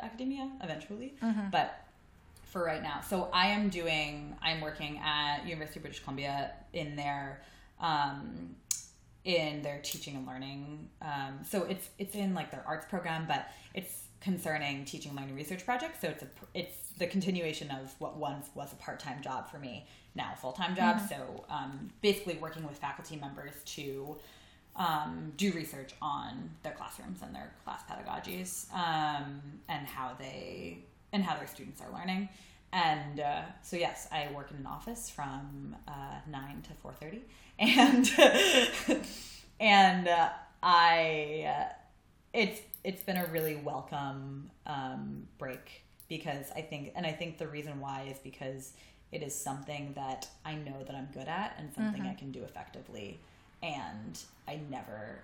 academia 0.00 0.50
eventually, 0.62 1.14
but 1.50 1.82
for 2.44 2.64
right 2.64 2.82
now. 2.82 3.00
So 3.08 3.30
I 3.32 3.48
am 3.48 3.68
doing. 3.68 4.36
I'm 4.42 4.60
working 4.60 5.00
at 5.04 5.46
University 5.46 5.78
of 5.78 5.82
British 5.82 6.00
Columbia 6.00 6.52
in 6.72 6.96
their. 6.96 7.42
Um, 7.80 8.56
in 9.24 9.62
their 9.62 9.80
teaching 9.82 10.16
and 10.16 10.26
learning. 10.26 10.88
Um, 11.02 11.40
so 11.46 11.64
it's 11.64 11.88
it's 11.98 12.14
in 12.14 12.34
like 12.34 12.50
their 12.50 12.64
arts 12.66 12.86
program, 12.88 13.26
but 13.28 13.48
it's 13.74 14.04
concerning 14.20 14.84
teaching 14.84 15.10
and 15.10 15.20
learning 15.20 15.34
research 15.34 15.64
projects. 15.64 16.00
So 16.00 16.08
it's 16.08 16.22
a 16.22 16.28
it's 16.54 16.76
the 16.98 17.06
continuation 17.06 17.70
of 17.70 17.94
what 17.98 18.16
once 18.16 18.48
was 18.54 18.72
a 18.72 18.76
part 18.76 19.00
time 19.00 19.22
job 19.22 19.50
for 19.50 19.58
me, 19.58 19.86
now 20.14 20.30
a 20.34 20.36
full 20.36 20.52
time 20.52 20.76
job. 20.76 21.00
So 21.08 21.44
um, 21.48 21.90
basically 22.00 22.36
working 22.40 22.66
with 22.66 22.76
faculty 22.76 23.16
members 23.16 23.54
to 23.66 24.16
um, 24.76 25.32
do 25.36 25.52
research 25.52 25.92
on 26.00 26.50
their 26.62 26.72
classrooms 26.72 27.20
and 27.22 27.34
their 27.34 27.52
class 27.64 27.82
pedagogies 27.90 28.72
um, 28.74 29.40
and 29.68 29.86
how 29.86 30.12
they 30.18 30.78
and 31.12 31.24
how 31.24 31.36
their 31.36 31.46
students 31.46 31.80
are 31.80 31.92
learning. 31.92 32.28
And 32.72 33.18
uh, 33.18 33.42
so 33.62 33.76
yes, 33.76 34.06
I 34.12 34.28
work 34.32 34.50
in 34.50 34.58
an 34.58 34.66
office 34.66 35.10
from 35.10 35.74
uh, 35.88 36.20
nine 36.30 36.62
to 36.62 36.74
four 36.74 36.92
thirty, 36.92 37.22
and 37.58 38.10
and 39.60 40.06
uh, 40.06 40.28
I 40.62 41.46
uh, 41.48 41.72
it's 42.32 42.60
it's 42.84 43.02
been 43.02 43.16
a 43.16 43.26
really 43.26 43.56
welcome 43.56 44.50
um, 44.66 45.26
break 45.38 45.82
because 46.08 46.46
I 46.54 46.62
think 46.62 46.92
and 46.94 47.06
I 47.06 47.12
think 47.12 47.38
the 47.38 47.48
reason 47.48 47.80
why 47.80 48.08
is 48.10 48.18
because 48.18 48.72
it 49.12 49.22
is 49.22 49.34
something 49.34 49.92
that 49.94 50.28
I 50.44 50.54
know 50.54 50.84
that 50.86 50.94
I'm 50.94 51.08
good 51.12 51.28
at 51.28 51.56
and 51.58 51.72
something 51.74 52.02
I 52.02 52.14
can 52.14 52.30
do 52.30 52.44
effectively, 52.44 53.18
and 53.62 54.18
I 54.46 54.60
never 54.70 55.18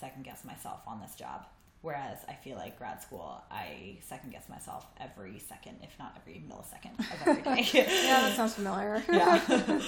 second 0.00 0.24
guess 0.24 0.44
myself 0.44 0.80
on 0.86 1.00
this 1.00 1.14
job. 1.14 1.46
Whereas 1.82 2.18
I 2.28 2.34
feel 2.34 2.56
like 2.56 2.78
grad 2.78 3.02
school, 3.02 3.42
I 3.50 3.96
second 4.06 4.30
guess 4.30 4.48
myself 4.48 4.86
every 5.00 5.40
second, 5.40 5.78
if 5.82 5.98
not 5.98 6.16
every 6.20 6.40
millisecond 6.48 6.98
of 7.00 7.26
every 7.26 7.42
day. 7.42 7.68
Yeah, 7.74 8.20
that 8.20 8.36
sounds 8.36 8.54
familiar. 8.54 9.02
yeah. 9.12 9.40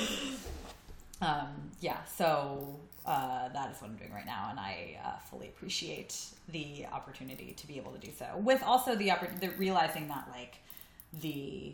um, 1.20 1.70
yeah, 1.80 2.04
so 2.04 2.78
uh, 3.06 3.48
that 3.48 3.70
is 3.70 3.80
what 3.80 3.90
I'm 3.90 3.96
doing 3.96 4.12
right 4.12 4.26
now, 4.26 4.48
and 4.50 4.58
I 4.58 4.98
uh, 5.04 5.18
fully 5.30 5.48
appreciate 5.48 6.16
the 6.48 6.86
opportunity 6.92 7.54
to 7.56 7.66
be 7.66 7.76
able 7.76 7.92
to 7.92 7.98
do 7.98 8.10
so. 8.16 8.26
With 8.36 8.62
also 8.62 8.94
the, 8.94 9.08
oppor- 9.08 9.38
the 9.40 9.50
realizing 9.50 10.08
that 10.08 10.28
like 10.30 10.56
the 11.20 11.72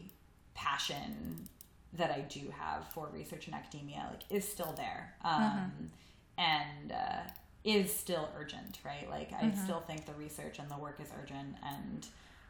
passion 0.55 1.49
that 1.95 2.11
I 2.11 2.21
do 2.21 2.41
have 2.59 2.87
for 2.93 3.09
research 3.13 3.47
and 3.47 3.55
academia 3.55 4.07
like 4.11 4.23
is 4.31 4.47
still 4.49 4.75
there, 4.77 5.15
um, 5.25 5.91
and 6.39 6.93
uh, 6.93 7.31
is 7.65 7.93
still 7.93 8.29
urgent, 8.39 8.79
right? 8.85 9.09
Like 9.09 9.33
I 9.33 9.53
still 9.65 9.81
think 9.81 10.07
the 10.07 10.15
research 10.15 10.59
and 10.59 10.71
the 10.71 10.79
work 10.79 11.01
is 11.01 11.09
urgent, 11.21 11.57
and 11.65 12.07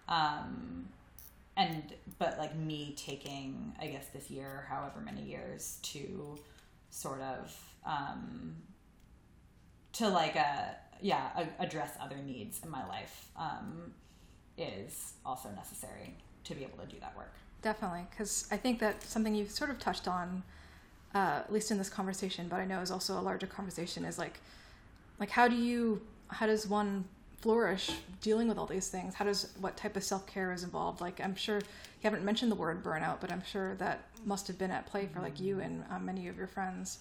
um, 0.09 0.88
and 1.57 1.95
but 2.18 2.38
like 2.38 2.57
me 2.57 2.95
taking 2.97 3.72
i 3.80 3.86
guess 3.86 4.07
this 4.12 4.30
year 4.30 4.66
however 4.68 5.01
many 5.01 5.22
years 5.22 5.78
to 5.82 6.38
sort 6.91 7.20
of 7.20 7.57
um 7.86 8.57
to 9.93 10.09
like 10.09 10.36
uh 10.36 10.64
yeah 11.01 11.30
a, 11.36 11.62
address 11.62 11.93
other 12.01 12.16
needs 12.16 12.61
in 12.62 12.70
my 12.70 12.86
life 12.86 13.28
um 13.36 13.93
is 14.59 15.14
also 15.24 15.49
necessary 15.51 16.14
to 16.45 16.55
be 16.55 16.62
able 16.62 16.78
to 16.78 16.86
do 16.86 16.97
that 17.01 17.16
work. 17.16 17.32
Definitely, 17.62 18.07
because 18.11 18.47
I 18.51 18.57
think 18.57 18.78
that 18.80 19.03
something 19.03 19.34
you've 19.34 19.51
sort 19.51 19.70
of 19.70 19.78
touched 19.78 20.09
on, 20.09 20.43
uh, 21.14 21.41
at 21.45 21.53
least 21.53 21.70
in 21.70 21.78
this 21.78 21.88
conversation, 21.91 22.49
but 22.49 22.57
I 22.57 22.64
know 22.64 22.80
is 22.80 22.91
also 22.91 23.18
a 23.18 23.20
larger 23.20 23.47
conversation, 23.47 24.05
is 24.05 24.18
like, 24.18 24.41
like 25.18 25.30
how 25.30 25.49
do 25.49 25.57
you, 25.57 26.01
how 26.28 26.47
does 26.47 26.66
one 26.66 27.05
flourish 27.41 27.91
dealing 28.20 28.49
with 28.49 28.59
all 28.59 28.66
these 28.66 28.88
things? 28.88 29.14
How 29.14 29.24
does 29.24 29.49
what 29.61 29.76
type 29.76 29.97
of 29.97 30.05
self 30.05 30.26
care 30.26 30.53
is 30.53 30.62
involved? 30.62 31.01
Like 31.01 31.20
I'm 31.20 31.34
sure 31.34 31.57
you 31.59 32.03
haven't 32.03 32.24
mentioned 32.24 32.51
the 32.51 32.57
word 32.57 32.82
burnout, 32.84 33.20
but 33.20 33.32
I'm 33.32 33.43
sure 33.45 33.74
that 33.76 34.05
must 34.24 34.47
have 34.49 34.59
been 34.59 34.70
at 34.70 34.86
play 34.86 35.09
for 35.12 35.20
like 35.20 35.41
you 35.41 35.61
and 35.61 35.84
um, 35.91 36.05
many 36.05 36.28
of 36.28 36.36
your 36.36 36.47
friends. 36.47 36.99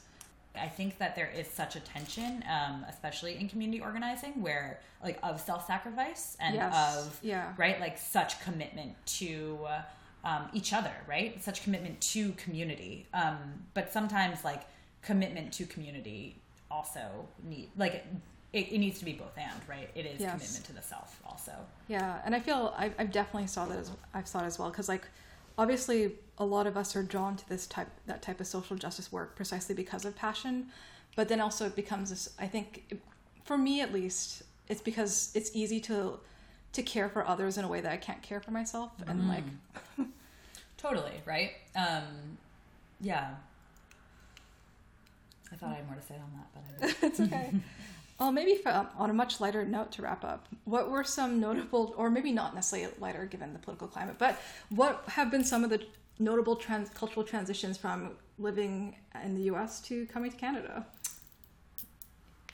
I 0.59 0.67
think 0.67 0.97
that 0.97 1.15
there 1.15 1.29
is 1.35 1.47
such 1.47 1.75
a 1.75 1.79
tension, 1.79 2.43
um, 2.49 2.85
especially 2.89 3.37
in 3.37 3.47
community 3.47 3.81
organizing, 3.81 4.41
where 4.41 4.79
like 5.03 5.19
of 5.23 5.39
self 5.39 5.67
sacrifice 5.67 6.35
and 6.39 6.55
Yes. 6.55 6.97
of 6.97 7.19
Yeah. 7.21 7.53
right, 7.57 7.79
like 7.79 7.97
such 7.97 8.41
commitment 8.41 8.93
to 9.19 9.59
uh, 9.67 9.81
um, 10.27 10.49
each 10.53 10.73
other, 10.73 10.91
right? 11.07 11.41
Such 11.43 11.63
commitment 11.63 12.01
to 12.01 12.31
community, 12.33 13.07
um, 13.13 13.37
but 13.73 13.91
sometimes 13.93 14.43
like 14.43 14.63
commitment 15.01 15.53
to 15.53 15.65
community 15.65 16.41
also 16.71 17.27
need 17.43 17.69
like 17.77 18.05
it, 18.53 18.71
it 18.71 18.77
needs 18.79 18.99
to 18.99 19.05
be 19.05 19.13
both 19.13 19.37
and 19.37 19.51
right. 19.67 19.89
It 19.95 20.05
is 20.05 20.19
Yes. 20.21 20.31
commitment 20.31 20.65
to 20.65 20.73
the 20.73 20.81
self 20.81 21.19
also. 21.25 21.53
Yeah, 21.87 22.19
and 22.25 22.35
I 22.35 22.39
feel 22.39 22.73
I, 22.77 22.91
I 22.97 23.05
definitely 23.05 23.47
saw 23.47 23.65
that 23.65 23.77
as 23.77 23.91
I've 24.13 24.27
saw 24.27 24.43
it 24.43 24.47
as 24.47 24.57
well 24.59 24.69
because 24.69 24.89
like 24.89 25.07
obviously 25.57 26.13
a 26.37 26.45
lot 26.45 26.65
of 26.67 26.77
us 26.77 26.95
are 26.95 27.03
drawn 27.03 27.35
to 27.35 27.49
this 27.49 27.67
type 27.67 27.89
that 28.07 28.21
type 28.21 28.39
of 28.39 28.47
social 28.47 28.75
justice 28.75 29.11
work 29.11 29.35
precisely 29.35 29.75
because 29.75 30.05
of 30.05 30.15
passion, 30.15 30.67
but 31.15 31.27
then 31.29 31.39
also 31.39 31.65
it 31.65 31.75
becomes 31.75 32.09
this. 32.09 32.29
I 32.39 32.47
think 32.47 32.99
for 33.45 33.57
me 33.57 33.81
at 33.81 33.91
least, 33.93 34.43
it's 34.67 34.81
because 34.81 35.31
it's 35.35 35.51
easy 35.55 35.79
to 35.81 36.19
to 36.73 36.83
care 36.83 37.09
for 37.09 37.27
others 37.27 37.57
in 37.57 37.65
a 37.65 37.67
way 37.67 37.81
that 37.81 37.91
I 37.91 37.97
can't 37.97 38.21
care 38.21 38.39
for 38.39 38.51
myself, 38.51 38.91
and 39.07 39.27
like 39.27 39.43
Totally 40.77 41.21
right. 41.25 41.51
Um, 41.75 42.37
yeah. 43.01 43.31
I 45.51 45.55
thought 45.55 45.71
I 45.71 45.75
had 45.75 45.87
more 45.87 45.95
to 45.97 46.01
say 46.01 46.15
on 46.15 46.31
that, 46.35 46.47
but 46.53 46.63
I 46.63 46.87
didn't. 46.87 47.03
it's 47.11 47.19
okay. 47.19 47.53
Well, 48.19 48.31
maybe 48.33 48.55
for, 48.55 48.69
um, 48.69 48.87
on 48.97 49.09
a 49.09 49.13
much 49.13 49.39
lighter 49.39 49.63
note 49.65 49.91
to 49.93 50.01
wrap 50.01 50.25
up, 50.25 50.47
what 50.65 50.91
were 50.91 51.03
some 51.05 51.39
notable, 51.39 51.93
or 51.97 52.09
maybe 52.09 52.31
not 52.33 52.53
necessarily 52.53 52.93
lighter 52.99 53.25
given 53.25 53.53
the 53.53 53.59
political 53.59 53.87
climate, 53.87 54.15
but 54.17 54.37
what 54.69 55.03
have 55.07 55.31
been 55.31 55.43
some 55.45 55.63
of 55.63 55.69
the 55.69 55.81
notable 56.19 56.57
trans- 56.57 56.89
cultural 56.89 57.25
transitions 57.25 57.77
from 57.77 58.11
living 58.37 58.95
in 59.23 59.35
the 59.35 59.43
U.S. 59.43 59.79
to 59.81 60.05
coming 60.07 60.31
to 60.31 60.37
Canada? 60.37 60.85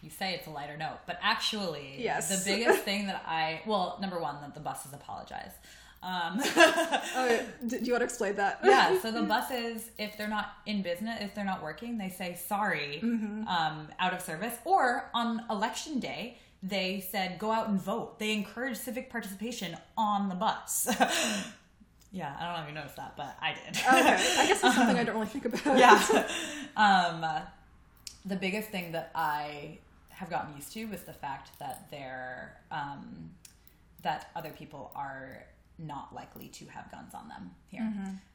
you 0.02 0.12
say 0.12 0.36
it's 0.36 0.46
a 0.46 0.52
lighter 0.52 0.78
note, 0.78 1.00
but 1.08 1.18
actually, 1.24 1.96
Yes. 1.98 2.30
the 2.30 2.52
biggest 2.56 2.84
thing 2.84 3.08
that 3.08 3.24
I 3.26 3.62
well, 3.66 3.98
number 4.00 4.20
one, 4.20 4.40
that 4.42 4.54
the 4.54 4.60
buses 4.60 4.94
apologize. 4.94 5.50
Um, 6.04 6.40
Oh, 7.16 7.40
do 7.68 7.78
you 7.78 7.94
want 7.94 8.02
to 8.02 8.06
explain 8.06 8.36
that? 8.36 8.60
yeah, 8.64 9.00
so 9.02 9.12
the 9.12 9.24
buses, 9.24 9.90
if 9.98 10.18
they're 10.18 10.28
not 10.28 10.54
in 10.66 10.82
business, 10.82 11.22
if 11.22 11.34
they're 11.34 11.46
not 11.46 11.64
working, 11.64 11.98
they 11.98 12.10
say 12.10 12.36
sorry, 12.36 13.00
um, 13.02 13.88
out 14.00 14.14
of 14.14 14.22
service. 14.22 14.54
Or 14.66 15.10
on 15.14 15.44
election 15.50 16.00
day, 16.00 16.38
they 16.62 17.06
said 17.12 17.40
go 17.40 17.52
out 17.52 17.70
and 17.70 17.80
vote. 17.82 18.20
They 18.20 18.34
encourage 18.34 18.78
civic 18.78 19.10
participation 19.10 19.78
on 19.98 20.30
the 20.30 20.36
bus. 20.36 20.88
yeah, 22.12 22.36
I 22.40 22.46
don't 22.46 22.56
know 22.56 22.62
if 22.64 22.68
you 22.70 22.76
noticed 22.76 22.96
that, 22.98 23.16
but 23.16 23.36
I 23.42 23.54
did. 23.54 23.78
okay, 23.78 24.40
I 24.40 24.48
guess 24.48 24.62
that's 24.62 24.76
something 24.76 24.98
I 24.98 25.04
don't 25.04 25.16
really 25.16 25.28
think 25.28 25.46
about. 25.46 25.78
yeah. 25.78 26.28
Um, 26.76 27.26
the 28.26 28.36
biggest 28.36 28.70
thing 28.70 28.92
that 28.94 29.12
I 29.14 29.78
have 30.10 30.30
gotten 30.30 30.56
used 30.56 30.74
to 30.74 30.86
was 30.86 31.02
the 31.04 31.14
fact 31.14 31.50
that 31.60 31.90
they're 31.92 32.58
um, 32.72 33.32
that 34.02 34.30
other 34.36 34.52
people 34.52 34.92
are 34.96 35.44
not 35.78 36.14
likely 36.16 36.48
to 36.50 36.66
have 36.68 36.90
guns 36.92 37.14
on 37.14 37.28
them 37.28 37.52
here. 37.68 37.82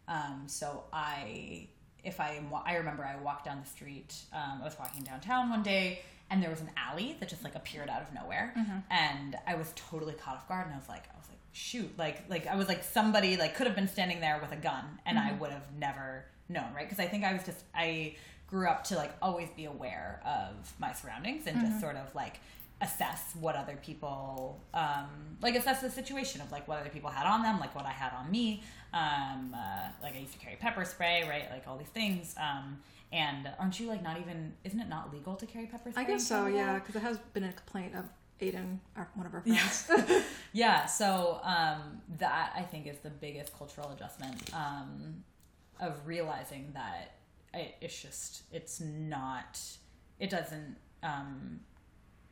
Um, 0.08 0.42
so 0.46 0.84
I, 0.92 1.68
if 2.04 2.20
I 2.20 2.32
am, 2.34 2.48
I 2.64 2.76
remember 2.76 3.04
I 3.04 3.16
walked 3.22 3.44
down 3.44 3.60
the 3.62 3.68
street. 3.68 4.14
Um, 4.32 4.60
I 4.60 4.64
was 4.64 4.76
walking 4.78 5.02
downtown 5.02 5.50
one 5.50 5.62
day, 5.62 6.00
and 6.30 6.42
there 6.42 6.50
was 6.50 6.60
an 6.60 6.70
alley 6.76 7.16
that 7.20 7.28
just 7.28 7.44
like 7.44 7.54
appeared 7.54 7.88
out 7.88 8.02
of 8.02 8.12
nowhere, 8.14 8.52
and 8.90 9.36
I 9.46 9.54
was 9.54 9.72
totally 9.76 10.14
caught 10.14 10.36
off 10.36 10.48
guard. 10.48 10.66
And 10.66 10.74
I 10.74 10.78
was 10.78 10.88
like, 10.88 11.04
I 11.12 11.16
was 11.18 11.28
like, 11.28 11.38
shoot, 11.52 11.90
like, 11.98 12.28
like 12.28 12.46
I 12.46 12.56
was 12.56 12.68
like 12.68 12.82
somebody 12.84 13.36
like 13.36 13.54
could 13.56 13.66
have 13.66 13.76
been 13.76 13.88
standing 13.88 14.20
there 14.20 14.38
with 14.40 14.52
a 14.52 14.60
gun, 14.60 14.84
and 15.06 15.18
I 15.18 15.32
would 15.32 15.50
have 15.50 15.66
never 15.78 16.24
known, 16.48 16.72
right? 16.74 16.88
Because 16.88 17.02
I 17.02 17.08
think 17.08 17.24
I 17.24 17.32
was 17.32 17.44
just 17.44 17.62
I 17.74 18.16
grew 18.48 18.66
up 18.68 18.82
to 18.84 18.96
like 18.96 19.12
always 19.22 19.48
be 19.50 19.64
aware 19.66 20.20
of 20.26 20.74
my 20.78 20.92
surroundings 20.92 21.46
and 21.46 21.60
just 21.60 21.80
sort 21.80 21.96
of 21.96 22.12
like 22.14 22.40
assess 22.80 23.34
what 23.38 23.56
other 23.56 23.78
people 23.82 24.62
um, 24.72 25.36
like 25.42 25.54
assess 25.54 25.80
the 25.80 25.90
situation 25.90 26.40
of 26.40 26.50
like 26.50 26.66
what 26.66 26.78
other 26.80 26.88
people 26.90 27.10
had 27.10 27.26
on 27.26 27.42
them 27.42 27.60
like 27.60 27.74
what 27.74 27.84
i 27.84 27.90
had 27.90 28.12
on 28.12 28.30
me 28.30 28.62
um, 28.94 29.54
uh, 29.54 29.88
like 30.02 30.14
i 30.14 30.18
used 30.18 30.32
to 30.32 30.38
carry 30.38 30.56
pepper 30.56 30.84
spray 30.84 31.24
right 31.28 31.50
like 31.50 31.66
all 31.68 31.76
these 31.76 31.88
things 31.88 32.34
um, 32.38 32.78
and 33.12 33.50
aren't 33.58 33.78
you 33.78 33.86
like 33.86 34.02
not 34.02 34.18
even 34.18 34.52
isn't 34.64 34.80
it 34.80 34.88
not 34.88 35.12
legal 35.12 35.34
to 35.34 35.46
carry 35.46 35.66
pepper 35.66 35.90
spray 35.90 36.04
I 36.04 36.06
guess 36.06 36.26
so. 36.26 36.46
Yeah, 36.46 36.74
because 36.74 36.96
it 36.96 37.02
has 37.02 37.18
been 37.34 37.44
a 37.44 37.52
complaint 37.52 37.94
of 37.96 38.04
Aiden, 38.40 38.78
our, 38.96 39.08
one 39.14 39.26
of 39.26 39.34
our 39.34 39.42
friends. 39.42 39.90
yeah 40.52 40.86
so 40.86 41.40
um, 41.42 42.00
that 42.18 42.52
i 42.56 42.62
think 42.62 42.86
is 42.86 42.98
the 42.98 43.10
biggest 43.10 43.56
cultural 43.56 43.90
adjustment 43.90 44.54
um, 44.54 45.22
of 45.80 46.06
realizing 46.06 46.70
that 46.72 47.16
it, 47.52 47.74
it's 47.80 48.00
just 48.00 48.42
it's 48.52 48.80
not 48.80 49.60
it 50.18 50.30
doesn't 50.30 50.76
um, 51.02 51.60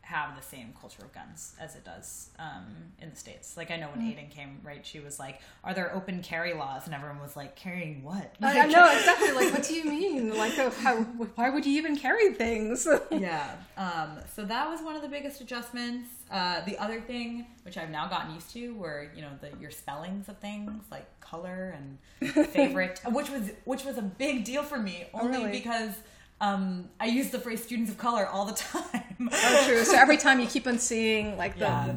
have 0.09 0.35
the 0.37 0.43
same 0.43 0.73
culture 0.81 1.03
of 1.03 1.13
guns 1.13 1.55
as 1.61 1.77
it 1.77 1.85
does 1.85 2.31
um, 2.39 2.65
in 3.03 3.11
the 3.11 3.17
states 3.17 3.57
like 3.57 3.71
i 3.71 3.77
know 3.77 3.89
when 3.95 4.01
aiden 4.07 4.31
came 4.31 4.59
right 4.65 4.87
she 4.87 5.01
was 5.01 5.19
like 5.19 5.41
are 5.65 5.75
there 5.75 5.95
open 5.95 6.23
carry 6.23 6.55
laws 6.55 6.87
and 6.87 6.95
everyone 6.95 7.21
was 7.21 7.37
like 7.37 7.55
carrying 7.57 8.03
what 8.03 8.35
I, 8.41 8.61
I 8.61 8.67
know 8.67 8.91
exactly. 8.93 9.33
Like, 9.33 9.53
what 9.53 9.63
do 9.65 9.75
you 9.75 9.85
mean? 9.85 10.37
Like, 10.37 10.59
uh, 10.59 10.71
how? 10.71 10.97
Why 10.97 11.51
would 11.51 11.67
you 11.67 11.73
even 11.79 11.97
carry 11.97 12.33
things? 12.35 12.87
yeah. 13.11 13.57
Um, 13.77 14.19
so 14.35 14.45
that 14.45 14.69
was 14.69 14.81
one 14.81 14.97
of 14.97 15.03
the 15.03 15.09
biggest 15.09 15.41
adjustments. 15.41 16.09
Uh, 16.31 16.65
the 16.65 16.77
other 16.79 17.01
thing, 17.01 17.47
which 17.65 17.77
I've 17.79 17.91
now 17.91 18.07
gotten 18.09 18.35
used 18.35 18.51
to, 18.53 18.75
were 18.75 19.11
you 19.15 19.23
know 19.23 19.31
the 19.41 19.51
your 19.61 19.71
spellings 19.71 20.29
of 20.29 20.39
things 20.39 20.85
like 20.91 21.07
color 21.21 21.77
and 21.77 22.47
favorite, 22.49 23.01
which 23.07 23.31
was 23.31 23.51
which 23.65 23.85
was 23.85 23.99
a 23.99 24.03
big 24.03 24.45
deal 24.45 24.63
for 24.63 24.79
me 24.79 25.07
only 25.15 25.39
really? 25.39 25.51
because 25.53 25.93
um, 26.41 26.89
I 27.01 27.07
use 27.07 27.31
the 27.31 27.39
phrase 27.39 27.63
students 27.63 27.91
of 27.91 27.97
color 27.99 28.27
all 28.27 28.45
the 28.45 28.53
time. 28.55 29.29
oh, 29.33 29.65
true. 29.67 29.85
So 29.85 29.97
every 29.97 30.17
time 30.17 30.41
you 30.41 30.47
keep 30.47 30.67
on 30.67 30.79
seeing 30.79 31.37
like 31.37 31.55
the 31.59 31.67
Yeah. 31.67 31.95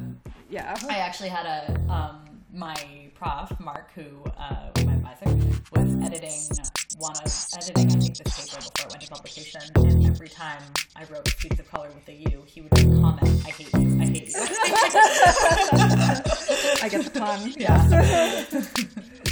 yeah. 0.50 0.76
I 0.88 0.98
actually 0.98 1.30
had 1.30 1.46
a 1.46 1.80
um, 1.92 2.18
my 2.52 2.74
prof 3.14 3.52
Mark, 3.60 3.90
who 3.94 4.02
uh, 4.36 4.70
was 4.74 4.84
my 4.84 4.94
advisor, 4.94 5.30
was 5.74 5.94
editing 6.04 6.40
one 6.98 7.12
of 7.12 7.18
editing 7.56 7.86
I 7.86 7.90
think 7.90 8.16
this 8.18 8.20
paper 8.20 8.56
before 8.60 8.86
it 8.86 8.90
went 8.90 9.00
to 9.02 9.08
publication, 9.10 9.60
and 9.76 10.04
every 10.06 10.28
time 10.28 10.62
I 10.96 11.04
wrote 11.04 11.28
"Students 11.28 11.60
of 11.60 11.70
Color" 11.70 11.90
with 11.94 12.08
a 12.08 12.14
U, 12.30 12.42
he 12.46 12.60
would 12.62 12.70
comment, 12.72 13.22
"I 13.46 13.50
hate 13.50 13.72
you, 13.74 14.00
I 14.00 14.04
hate 14.04 14.28
you." 14.28 14.34
I 16.82 16.88
get 16.90 17.04
the 17.04 17.10
pun. 17.18 17.52
yeah, 17.56 17.78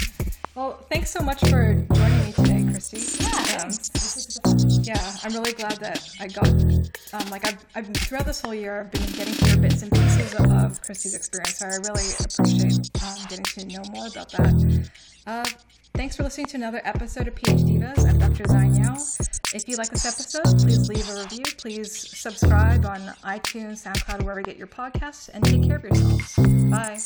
Well, 0.53 0.85
thanks 0.89 1.09
so 1.11 1.21
much 1.21 1.39
for 1.39 1.73
joining 1.93 2.25
me 2.25 2.31
today, 2.33 2.65
Christy. 2.71 3.23
yeah. 3.23 3.61
Um, 3.63 3.69
This 3.69 4.17
is 4.17 4.33
super 4.35 4.49
fun. 4.49 4.83
yeah, 4.83 5.15
I'm 5.23 5.31
really 5.33 5.53
glad 5.53 5.77
that 5.77 6.09
I 6.19 6.27
got, 6.27 6.47
um, 6.49 7.29
like, 7.29 7.47
I've, 7.47 7.65
I've 7.73 7.87
throughout 7.95 8.25
this 8.25 8.41
whole 8.41 8.53
year, 8.53 8.81
I've 8.81 8.91
been 8.91 9.01
getting 9.13 9.33
to 9.33 9.45
hear 9.45 9.57
bits 9.57 9.81
and 9.81 9.91
pieces 9.91 10.33
of 10.35 10.81
Christy's 10.81 11.15
experience. 11.15 11.57
So 11.57 11.67
I 11.67 11.75
really 11.87 12.03
appreciate 12.19 12.89
um, 13.01 13.17
getting 13.29 13.45
to 13.45 13.65
know 13.65 13.83
more 13.93 14.07
about 14.07 14.29
that. 14.31 14.89
Uh, 15.25 15.45
thanks 15.93 16.17
for 16.17 16.23
listening 16.23 16.47
to 16.47 16.57
another 16.57 16.81
episode 16.83 17.29
of 17.29 17.35
PhD 17.35 17.79
Divas. 17.79 18.05
I'm 18.09 18.19
Dr. 18.19 18.43
Zainyao. 18.43 19.55
If 19.55 19.69
you 19.69 19.77
like 19.77 19.89
this 19.89 20.05
episode, 20.05 20.59
please 20.59 20.89
leave 20.89 21.07
a 21.11 21.21
review. 21.21 21.45
Please 21.59 22.17
subscribe 22.17 22.85
on 22.85 22.99
iTunes, 23.23 23.83
SoundCloud, 23.85 24.23
wherever 24.23 24.41
you 24.41 24.45
get 24.45 24.57
your 24.57 24.67
podcasts, 24.67 25.29
and 25.33 25.45
take 25.45 25.63
care 25.63 25.77
of 25.77 25.83
yourselves. 25.85 26.35
Bye. 26.69 26.99